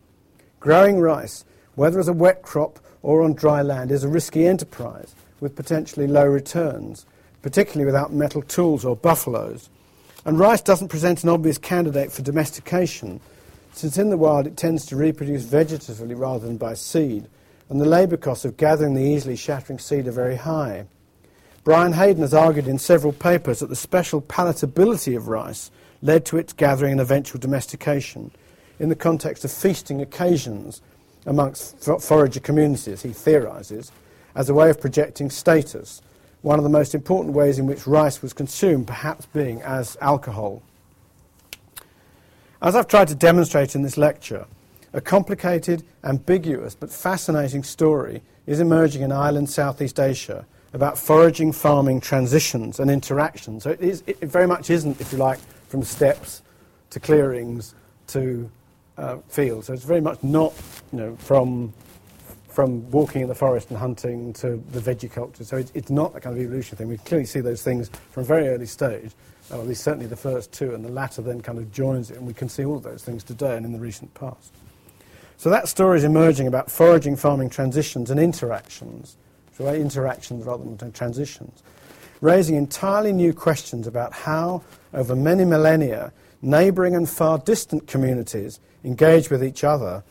Growing 0.60 1.00
rice, 1.00 1.46
whether 1.76 2.00
as 2.00 2.08
a 2.08 2.14
wet 2.14 2.42
crop 2.42 2.80
or 3.02 3.22
on 3.22 3.34
dry 3.34 3.62
land, 3.62 3.92
is 3.92 4.04
a 4.04 4.10
risky 4.10 4.46
enterprise 4.46 5.16
with 5.40 5.56
potentially 5.56 6.08
low 6.08 6.26
returns, 6.26 7.06
particularly 7.42 7.86
without 7.86 8.14
metal 8.14 8.42
tools 8.42 8.84
or 8.84 8.96
buffaloes. 8.96 9.70
And 10.26 10.38
rice 10.38 10.62
doesn't 10.62 10.90
present 10.90 11.24
an 11.24 11.30
obvious 11.30 11.58
candidate 11.58 12.12
for 12.12 12.22
domestication, 12.22 13.20
since 13.74 13.98
in 13.98 14.10
the 14.10 14.18
wild 14.18 14.46
it 14.48 14.58
tends 14.58 14.86
to 14.88 14.96
reproduce 14.96 15.46
vegetatively 15.46 16.18
rather 16.18 16.46
than 16.46 16.58
by 16.58 16.74
seed, 16.74 17.28
and 17.70 17.80
the 17.80 17.86
labour 17.86 18.18
costs 18.18 18.46
of 18.46 18.58
gathering 18.58 18.94
the 18.94 19.02
easily 19.02 19.36
shattering 19.36 19.80
seed 19.80 20.08
are 20.08 20.12
very 20.12 20.36
high. 20.36 20.86
Brian 21.64 21.94
Hayden 21.94 22.22
has 22.22 22.34
argued 22.34 22.68
in 22.68 22.80
several 22.80 23.14
papers 23.14 23.60
that 23.60 23.70
the 23.70 23.76
special 23.76 24.22
palatability 24.22 25.16
of 25.16 25.28
rice 25.28 25.70
led 26.02 26.26
to 26.26 26.38
its 26.38 26.54
gathering 26.54 26.94
and 26.94 27.02
eventual 27.02 27.40
domestication 27.40 28.32
in 28.80 28.90
the 28.90 28.96
context 28.96 29.46
of 29.46 29.52
feasting 29.52 30.02
occasions 30.02 30.82
amongst 31.28 31.78
forager 32.02 32.40
communities, 32.40 33.04
he 33.04 33.10
theorises, 33.10 33.92
as 34.34 34.50
a 34.50 34.56
way 34.56 34.72
of 34.72 34.82
projecting 34.82 35.30
status, 35.30 36.02
one 36.42 36.58
of 36.58 36.64
the 36.64 36.70
most 36.70 36.96
important 36.96 37.36
ways 37.36 37.60
in 37.60 37.68
which 37.68 37.86
rice 37.86 38.24
was 38.24 38.34
consumed 38.34 38.88
perhaps 38.88 39.28
being 39.28 39.62
as 39.62 39.96
alcohol. 40.02 40.64
As 42.60 42.76
I've 42.76 42.88
tried 42.88 43.10
to 43.10 43.16
demonstrate 43.16 43.76
in 43.76 43.84
this 43.84 43.98
lecture, 43.98 44.48
a 44.94 45.02
complicated, 45.02 45.84
ambiguous, 46.04 46.74
but 46.74 46.92
fascinating 46.92 47.62
story 47.62 48.24
is 48.48 48.60
emerging 48.60 49.04
in 49.04 49.12
island, 49.12 49.52
Southeast 49.52 50.00
Asia, 50.00 50.46
about 50.74 50.98
foraging, 50.98 51.52
farming 51.52 52.02
transitions 52.02 52.80
and 52.80 52.90
interactions. 52.90 53.64
So 53.64 53.72
it, 53.72 53.82
is, 53.82 54.04
it 54.08 54.20
very 54.20 54.48
much 54.48 54.70
isn't, 54.70 55.00
if 55.02 55.12
you 55.12 55.18
like, 55.18 55.40
from 55.68 55.84
steps 55.84 56.42
to 56.92 57.00
clearings 57.00 57.76
to 58.08 58.50
uh, 58.98 59.18
fields. 59.28 59.68
So 59.68 59.74
it's 59.74 59.84
very 59.84 60.02
much 60.02 60.22
not, 60.24 60.54
you 60.92 61.00
know, 61.00 61.16
from 61.18 61.74
from 62.52 62.90
walking 62.92 63.22
in 63.22 63.30
the 63.30 63.36
forest 63.36 63.70
and 63.70 63.80
hunting 63.80 64.34
to 64.34 64.62
the 64.72 64.80
vegiculture. 64.80 65.46
So 65.46 65.56
it's, 65.56 65.72
it's 65.74 65.90
not 65.90 66.14
that 66.14 66.22
kind 66.22 66.36
of 66.36 66.44
evolution 66.44 66.78
thing. 66.78 66.90
We 66.90 66.98
clearly 66.98 67.26
see 67.26 67.40
those 67.40 67.64
things 67.64 67.90
from 68.12 68.24
a 68.24 68.26
very 68.26 68.50
early 68.50 68.66
stage, 68.66 69.12
or 69.52 69.60
at 69.60 69.68
least 69.68 69.84
certainly 69.84 70.06
the 70.06 70.18
first 70.18 70.52
two, 70.52 70.76
and 70.76 70.84
the 70.84 70.92
latter 70.92 71.22
then 71.22 71.40
kind 71.40 71.58
of 71.58 71.72
joins 71.72 72.12
it, 72.12 72.18
and 72.18 72.28
we 72.28 72.34
can 72.34 72.50
see 72.50 72.66
all 72.66 72.76
of 72.76 72.84
those 72.84 73.04
things 73.04 73.24
today 73.24 73.56
and 73.56 73.66
in 73.66 73.72
the 73.72 73.80
recent 73.80 74.14
past. 74.14 74.54
So 75.38 75.50
that 75.50 75.70
story 75.70 75.98
is 75.98 76.04
emerging 76.04 76.48
about 76.48 76.70
foraging, 76.70 77.16
farming 77.16 77.50
transitions 77.50 78.12
and 78.12 78.20
interactions, 78.20 79.16
interactions 79.60 80.46
rather 80.46 80.64
than 80.64 80.92
transitions, 80.92 81.64
raising 82.22 82.56
entirely 82.56 83.14
new 83.14 83.34
questions 83.34 83.88
about 83.88 84.14
how, 84.14 84.64
over 84.94 85.16
many 85.16 85.46
millennia, 85.46 86.12
neighbouring 86.42 86.96
and 86.96 87.10
far 87.10 87.38
distant 87.38 87.88
communities 87.88 88.60
engage 88.84 89.30
with 89.30 89.44
each 89.44 89.64
other, 89.64 90.04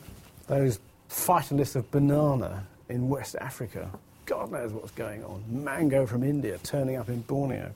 those 0.47 0.79
phytoliths 1.09 1.75
of 1.75 1.89
banana 1.91 2.65
in 2.89 3.09
West 3.09 3.35
Africa. 3.39 3.89
God 4.25 4.51
knows 4.51 4.71
what's 4.71 4.91
going 4.91 5.23
on. 5.25 5.43
Mango 5.49 6.05
from 6.05 6.23
India 6.23 6.57
turning 6.63 6.95
up 6.95 7.09
in 7.09 7.21
Borneo. 7.21 7.71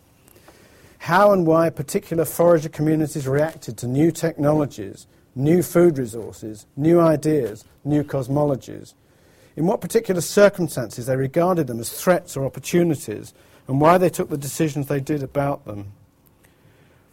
How 0.99 1.33
and 1.33 1.45
why 1.45 1.69
particular 1.69 2.25
forager 2.25 2.69
communities 2.69 3.27
reacted 3.27 3.77
to 3.79 3.87
new 3.87 4.11
technologies, 4.11 5.07
new 5.35 5.61
food 5.61 5.97
resources, 5.97 6.65
new 6.77 6.99
ideas, 6.99 7.65
new 7.83 8.03
cosmologies. 8.03 8.93
In 9.55 9.65
what 9.65 9.81
particular 9.81 10.21
circumstances 10.21 11.05
they 11.05 11.15
regarded 11.15 11.67
them 11.67 11.79
as 11.79 11.89
threats 11.89 12.35
or 12.35 12.45
opportunities, 12.45 13.33
and 13.67 13.81
why 13.81 13.97
they 13.97 14.09
took 14.09 14.29
the 14.29 14.37
decisions 14.37 14.87
they 14.87 14.99
did 14.99 15.23
about 15.23 15.65
them. 15.65 15.91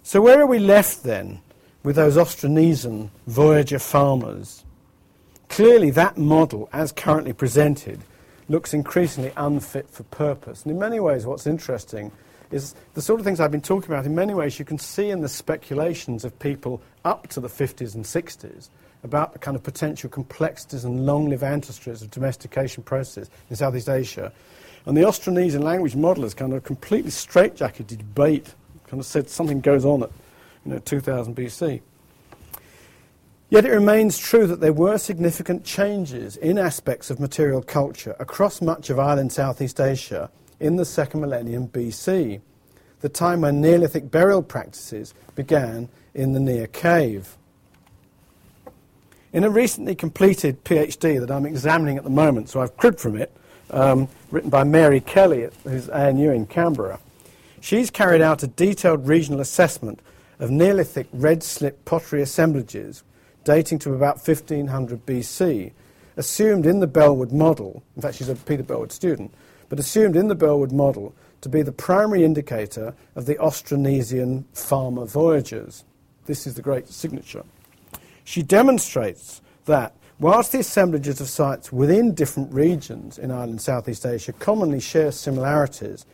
So, 0.03 0.21
where 0.21 0.41
are 0.41 0.47
we 0.47 0.59
left 0.59 1.03
then 1.03 1.41
with 1.83 1.97
those 1.97 2.17
Austronesian 2.17 3.11
voyager 3.27 3.79
farmers? 3.79 4.65
Clearly, 5.49 5.91
that 5.91 6.19
model, 6.19 6.69
as 6.73 6.93
currently 6.93 7.33
presented, 7.33 8.01
looks 8.49 8.75
increasingly 8.75 9.33
unfit 9.37 9.89
for 9.89 10.03
purpose. 10.05 10.63
And 10.63 10.73
in 10.73 10.79
many 10.79 10.99
ways, 10.99 11.27
what's 11.27 11.47
interesting 11.47 12.11
is 12.51 12.75
the 12.95 13.03
sort 13.03 13.21
of 13.21 13.25
things 13.25 13.41
I've 13.41 13.51
been 13.51 13.61
talking 13.61 13.91
about, 13.91 14.05
in 14.05 14.15
many 14.15 14.35
ways, 14.35 14.59
you 14.59 14.65
can 14.65 14.79
see 14.79 15.11
in 15.11 15.21
the 15.21 15.29
speculations 15.29 16.25
of 16.25 16.39
people 16.39 16.83
up 17.05 17.29
to 17.29 17.41
the 17.41 17.49
50s 17.49 17.95
and 17.95 18.05
60s 18.05 18.69
about 19.05 19.33
the 19.33 19.39
kind 19.39 19.57
of 19.57 19.63
potential 19.63 20.09
complexities 20.09 20.85
and 20.85 21.07
long 21.07 21.29
lived 21.29 21.43
ancestries 21.43 22.03
of 22.03 22.11
domestication 22.11 22.83
processes 22.83 23.31
in 23.51 23.57
Southeast 23.57 23.89
Asia. 23.89 24.33
And 24.87 24.97
the 24.97 25.03
Austronesian 25.03 25.63
language 25.63 25.97
model 25.97 26.25
is 26.25 26.35
kind 26.35 26.53
of 26.53 26.65
completely 26.65 27.11
straitjacketed 27.11 27.99
debate, 27.99 28.55
kind 28.87 29.01
of 29.01 29.07
said 29.07 29.29
something 29.29 29.61
goes 29.61 29.85
on 29.85 30.03
at 30.05 30.11
you 30.65 30.73
know, 30.73 30.79
2000 30.79 31.37
BC. 31.37 31.81
Yet 33.51 33.67
it 33.67 33.71
remains 33.71 34.19
true 34.19 34.47
that 34.47 34.61
there 34.61 34.73
were 34.73 34.97
significant 34.97 35.65
changes 35.65 36.37
in 36.39 36.57
aspects 36.57 37.11
of 37.11 37.21
material 37.21 37.63
culture 37.63 38.17
across 38.19 38.63
much 38.63 38.89
of 38.89 38.99
island 38.99 39.31
Southeast 39.31 39.79
Asia, 39.79 40.31
in 40.63 40.77
the 40.77 40.85
second 40.85 41.21
millennium 41.21 41.67
BC, 41.69 42.41
the 43.01 43.09
time 43.09 43.41
when 43.41 43.61
Neolithic 43.61 44.11
burial 44.11 44.43
practices 44.43 45.13
began 45.35 45.89
in 46.15 46.33
the 46.33 46.41
Niah 46.41 46.69
Cave. 46.69 47.37
In 49.33 49.45
a 49.45 49.51
recently 49.51 49.95
completed 49.95 50.63
PhD 50.63 51.19
that 51.19 51.31
I'm 51.31 51.47
examining 51.47 51.97
at 51.97 52.05
the 52.05 52.11
moment, 52.11 52.51
so 52.51 52.61
I've 52.61 52.77
cribbed 52.77 53.01
from 53.01 53.17
it, 53.17 53.35
um, 53.71 54.09
written 54.31 54.51
by 54.51 54.63
Mary 54.63 55.01
Kelly, 55.01 55.49
who's 55.65 55.89
ANU 55.89 56.31
in 56.31 56.45
Canberra, 56.45 57.01
she's 57.59 57.89
carried 57.89 58.21
out 58.21 58.43
a 58.43 58.47
detailed 58.47 59.09
regional 59.09 59.41
assessment 59.41 60.01
of 60.39 60.51
Neolithic 60.51 61.07
red 61.15 61.43
slip 61.43 61.83
pottery 61.87 62.21
assemblages 62.21 63.05
dating 63.43 63.79
to 63.79 63.95
about 63.95 64.17
1500 64.17 65.07
BC, 65.07 65.73
assumed 66.19 66.67
in 66.67 66.81
the 66.81 66.87
Bellwood 66.87 67.33
model, 67.33 67.83
in 67.97 68.03
fact, 68.03 68.17
she's 68.17 68.29
a 68.29 68.35
Peter 68.35 68.63
Bellwood 68.63 68.93
student, 68.93 69.33
but 69.71 69.81
assumed 69.81 70.15
in 70.15 70.29
the 70.29 70.35
Bellwood 70.35 70.73
model 70.73 71.15
to 71.41 71.49
be 71.49 71.63
the 71.63 71.73
primary 71.73 72.23
indicator 72.23 72.95
of 73.17 73.25
the 73.25 73.37
Austronesian 73.37 74.45
farmer 74.53 75.07
voyagers. 75.07 75.85
This 76.27 76.47
is 76.47 76.55
the 76.55 76.63
great 76.63 76.91
signature. 76.91 77.45
She 78.25 78.43
demonstrates 78.43 79.41
that 79.65 79.95
whilst 80.19 80.53
the 80.53 80.61
assemblages 80.61 81.21
of 81.21 81.29
sites 81.29 81.73
within 81.73 82.15
different 82.15 82.53
regions 82.53 83.19
in 83.19 83.31
island 83.31 83.61
Southeast 83.61 84.07
Asia 84.07 84.33
commonly 84.33 84.81
share 84.81 85.13
similarities, 85.13 86.07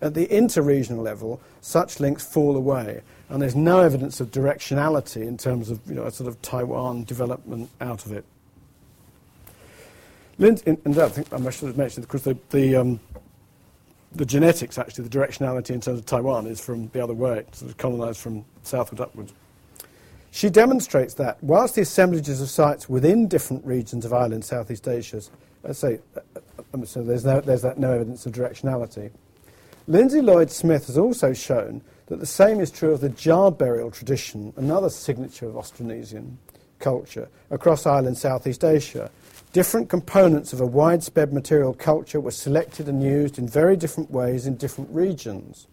at 0.00 0.14
the 0.14 0.26
interregional 0.28 1.02
level, 1.02 1.40
such 1.60 1.98
links 1.98 2.24
fall 2.24 2.56
away, 2.56 3.02
and 3.28 3.42
there's 3.42 3.56
no 3.56 3.80
evidence 3.80 4.20
of 4.20 4.30
directionality 4.30 5.22
in 5.22 5.36
terms 5.36 5.70
of 5.70 5.80
you 5.86 5.94
know, 5.94 6.04
a 6.04 6.10
sort 6.10 6.28
of 6.28 6.40
Taiwan 6.40 7.04
development 7.04 7.68
out 7.80 8.06
of 8.06 8.12
it. 8.12 8.24
Lind- 10.38 10.62
and 10.66 10.98
I 10.98 11.08
think 11.08 11.32
I 11.32 11.50
should 11.50 11.66
have 11.66 11.76
mentioned, 11.76 12.06
because 12.06 12.22
the, 12.22 12.38
the, 12.50 12.76
um, 12.76 13.00
the, 14.14 14.24
genetics, 14.24 14.78
actually, 14.78 15.08
the 15.08 15.18
directionality 15.18 15.70
in 15.70 15.80
terms 15.80 15.98
of 15.98 16.06
Taiwan 16.06 16.46
is 16.46 16.60
from 16.60 16.88
the 16.88 17.02
other 17.02 17.14
way, 17.14 17.44
sort 17.50 17.70
of 17.70 17.76
colonized 17.76 18.20
from 18.20 18.44
southward 18.62 19.00
upwards. 19.00 19.32
She 20.30 20.50
demonstrates 20.50 21.14
that 21.14 21.42
whilst 21.42 21.74
the 21.74 21.82
assemblages 21.82 22.40
of 22.40 22.50
sites 22.50 22.88
within 22.88 23.28
different 23.28 23.64
regions 23.64 24.04
of 24.04 24.12
island, 24.12 24.44
Southeast 24.44 24.86
Asia, 24.86 25.22
I 25.66 25.72
say, 25.72 26.00
uh, 26.16 26.40
uh, 26.74 26.84
so 26.84 27.02
there's, 27.02 27.24
no, 27.24 27.40
there's 27.40 27.62
that 27.62 27.78
no 27.78 27.92
evidence 27.92 28.26
of 28.26 28.32
directionality. 28.32 29.10
Lindsay 29.86 30.20
Lloyd 30.20 30.50
Smith 30.50 30.86
has 30.86 30.98
also 30.98 31.32
shown 31.32 31.80
that 32.06 32.20
the 32.20 32.26
same 32.26 32.60
is 32.60 32.70
true 32.70 32.92
of 32.92 33.00
the 33.00 33.08
jar 33.08 33.50
burial 33.50 33.90
tradition, 33.90 34.52
another 34.56 34.90
signature 34.90 35.46
of 35.46 35.54
Austronesian 35.54 36.36
culture, 36.78 37.28
across 37.50 37.86
island, 37.86 38.16
Southeast 38.16 38.64
Asia. 38.64 39.10
Different 39.52 39.88
components 39.88 40.52
of 40.52 40.60
a 40.60 40.66
widespread 40.66 41.32
material 41.32 41.72
culture 41.72 42.20
were 42.20 42.30
selected 42.30 42.86
and 42.86 43.02
used 43.02 43.38
in 43.38 43.48
very 43.48 43.76
different 43.76 44.10
ways 44.10 44.46
in 44.46 44.56
different 44.56 44.90
regions. 44.90 45.66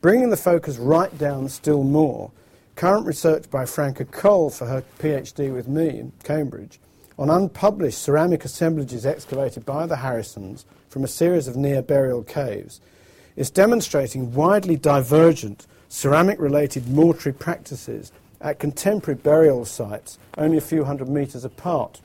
Bringing 0.00 0.30
the 0.30 0.36
focus 0.36 0.78
right 0.78 1.16
down 1.18 1.48
still 1.48 1.82
more, 1.82 2.30
current 2.78 3.04
research 3.04 3.50
by 3.50 3.66
Franca 3.66 4.04
Cole 4.04 4.50
for 4.50 4.66
her 4.66 4.84
PhD 5.00 5.52
with 5.52 5.66
me 5.66 5.98
in 5.98 6.12
Cambridge 6.22 6.78
on 7.18 7.28
unpublished 7.28 8.00
ceramic 8.00 8.44
assemblages 8.44 9.04
excavated 9.04 9.66
by 9.66 9.84
the 9.84 9.96
Harrissons 9.96 10.64
from 10.88 11.02
a 11.02 11.08
series 11.08 11.48
of 11.48 11.56
Niah 11.56 11.82
burial 11.82 12.22
caves 12.22 12.80
is 13.34 13.50
demonstrating 13.50 14.32
widely 14.32 14.76
divergent 14.76 15.66
ceramic 15.88 16.38
related 16.38 16.86
mortuary 16.88 17.36
practices 17.36 18.12
at 18.40 18.60
contemporary 18.60 19.18
burial 19.18 19.64
sites 19.64 20.16
only 20.36 20.56
a 20.56 20.60
few 20.60 20.84
hundred 20.84 21.08
metres 21.08 21.44
apart. 21.44 22.00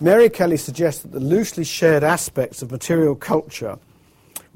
Mary 0.00 0.28
Kelly 0.28 0.56
suggests 0.56 1.02
that 1.02 1.12
the 1.12 1.20
loosely 1.20 1.62
shared 1.62 2.02
aspects 2.02 2.62
of 2.62 2.72
material 2.72 3.14
culture 3.14 3.78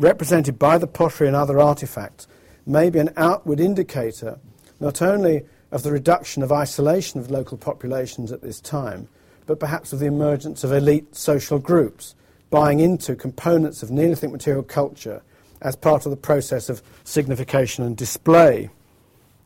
represented 0.01 0.59
by 0.59 0.79
the 0.79 0.89
pottery 0.89 1.29
and 1.29 1.37
other 1.37 1.61
artifacts 1.61 2.27
may 2.67 2.91
be 2.91 2.99
an 2.99 3.11
outward 3.17 3.61
indicator 3.61 4.41
not 4.81 5.03
only 5.03 5.45
of 5.71 5.83
the 5.83 5.93
reduction 5.93 6.43
of 6.43 6.53
isolation 6.53 7.21
of 7.21 7.31
local 7.31 7.59
populations 7.59 8.33
at 8.33 8.43
this 8.43 8.61
time, 8.61 9.09
but 9.47 9.61
perhaps 9.61 9.93
of 9.93 9.99
the 9.99 10.07
emergence 10.07 10.65
of 10.65 10.73
elite 10.73 11.15
social 11.15 11.59
groups 11.59 12.15
buying 12.51 12.81
into 12.81 13.15
components 13.15 13.83
of 13.83 13.91
Neolithic 13.91 14.31
material 14.31 14.63
culture 14.63 15.23
as 15.61 15.77
part 15.77 16.07
of 16.07 16.11
the 16.11 16.17
process 16.17 16.69
of 16.69 16.83
signification 17.05 17.85
and 17.85 17.97
display. 17.97 18.71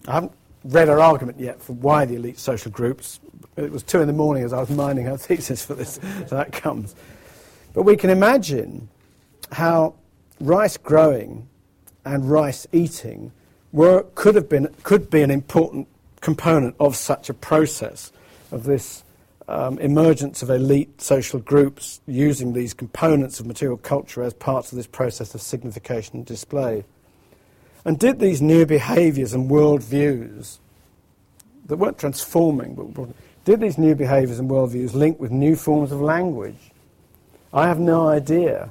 I 0.06 0.12
haven't 0.12 0.32
read 0.64 0.88
her 0.88 1.00
argument 1.00 1.40
yet 1.40 1.60
for 1.60 1.72
why 1.72 2.04
the 2.04 2.16
elite 2.16 2.38
social 2.38 2.70
groups. 2.70 3.20
It 3.56 3.72
was 3.72 3.82
two 3.82 4.00
in 4.00 4.06
the 4.06 4.12
morning 4.12 4.44
as 4.44 4.52
I 4.52 4.60
was 4.60 4.70
minding 4.70 5.06
her 5.06 5.16
thesis 5.16 5.64
for 5.64 5.74
this, 5.74 5.94
so 6.26 6.36
that 6.36 6.52
comes. 6.52 6.94
But 7.74 7.82
we 7.82 7.96
can 7.96 8.10
imagine 8.10 8.88
how 9.50 9.94
rice 10.40 10.76
growing 10.76 11.48
and 12.04 12.30
rice 12.30 12.66
eating 12.72 13.32
were, 13.72 14.04
could, 14.14 14.34
have 14.34 14.48
been, 14.48 14.74
could 14.82 15.10
be 15.10 15.22
an 15.22 15.30
important 15.30 15.88
component 16.20 16.76
of 16.78 16.94
such 16.94 17.28
a 17.28 17.34
process, 17.34 18.12
of 18.50 18.64
this 18.64 19.02
um, 19.48 19.78
emergence 19.80 20.42
of 20.42 20.50
elite 20.50 21.00
social 21.00 21.40
groups 21.40 22.00
using 22.06 22.52
these 22.52 22.74
components 22.74 23.40
of 23.40 23.46
material 23.46 23.76
culture 23.76 24.22
as 24.22 24.32
parts 24.34 24.72
of 24.72 24.76
this 24.76 24.86
process 24.86 25.34
of 25.34 25.42
signification 25.42 26.16
and 26.16 26.26
display. 26.26 26.84
And 27.84 27.98
did 27.98 28.20
these 28.20 28.40
new 28.40 28.64
behaviours 28.64 29.34
and 29.34 29.50
worldviews 29.50 30.58
that 31.66 31.76
weren't 31.76 31.98
transforming, 31.98 32.74
but 32.74 33.08
did 33.44 33.60
these 33.60 33.78
new 33.78 33.94
behaviours 33.94 34.38
and 34.38 34.48
worldviews 34.48 34.94
link 34.94 35.18
with 35.18 35.32
new 35.32 35.56
forms 35.56 35.90
of 35.90 36.00
language? 36.00 36.70
I 37.52 37.66
have 37.66 37.80
no 37.80 38.08
idea. 38.08 38.70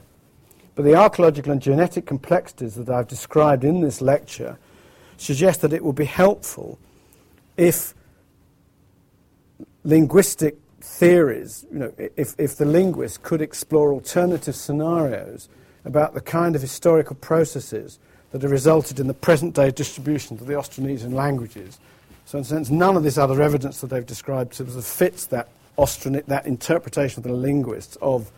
But 0.75 0.85
the 0.85 0.95
archaeological 0.95 1.51
and 1.51 1.61
genetic 1.61 2.05
complexities 2.05 2.75
that 2.75 2.89
I've 2.89 3.07
described 3.07 3.65
in 3.65 3.81
this 3.81 4.01
lecture 4.01 4.57
suggest 5.21 5.61
that 5.61 5.73
it 5.73 5.83
would 5.83 5.95
be 5.95 6.05
helpful 6.05 6.79
if 7.57 7.93
linguistic 9.83 10.57
theories, 10.79 11.65
you 11.71 11.79
know, 11.79 11.93
if, 11.97 12.35
if 12.37 12.57
the 12.57 12.65
linguist 12.65 13.23
could 13.23 13.41
explore 13.41 13.93
alternative 13.93 14.55
scenarios 14.55 15.49
about 15.85 16.13
the 16.13 16.21
kind 16.21 16.55
of 16.55 16.61
historical 16.61 17.15
processes 17.15 17.99
that 18.31 18.41
have 18.41 18.51
resulted 18.51 18.99
in 18.99 19.07
the 19.07 19.13
present 19.13 19.55
day 19.55 19.71
distribution 19.71 20.37
of 20.39 20.45
the 20.47 20.53
Austronesian 20.53 21.13
languages. 21.13 21.79
So, 22.25 22.37
in 22.37 22.43
a 22.43 22.45
sense, 22.45 22.69
none 22.69 22.95
of 22.95 23.03
this 23.03 23.17
other 23.17 23.41
evidence 23.41 23.81
that 23.81 23.87
they've 23.87 24.05
described 24.05 24.53
sort 24.53 24.69
of 24.69 24.85
fits 24.85 25.25
that, 25.27 25.49
Austron- 25.77 26.23
that 26.27 26.45
interpretation 26.45 27.19
of 27.19 27.23
the 27.23 27.33
linguists 27.33 27.97
of 28.01 28.31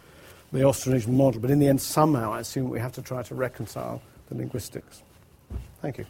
the 0.51 0.59
Austronesian 0.59 1.09
model. 1.09 1.41
But 1.41 1.51
in 1.51 1.59
the 1.59 1.67
end, 1.67 1.81
somehow, 1.81 2.33
I 2.33 2.39
assume 2.39 2.69
we 2.69 2.79
have 2.79 2.93
to 2.93 3.01
try 3.01 3.23
to 3.23 3.35
reconcile 3.35 4.01
the 4.29 4.35
linguistics. 4.35 5.03
Thank 5.81 5.97
you. 5.97 6.05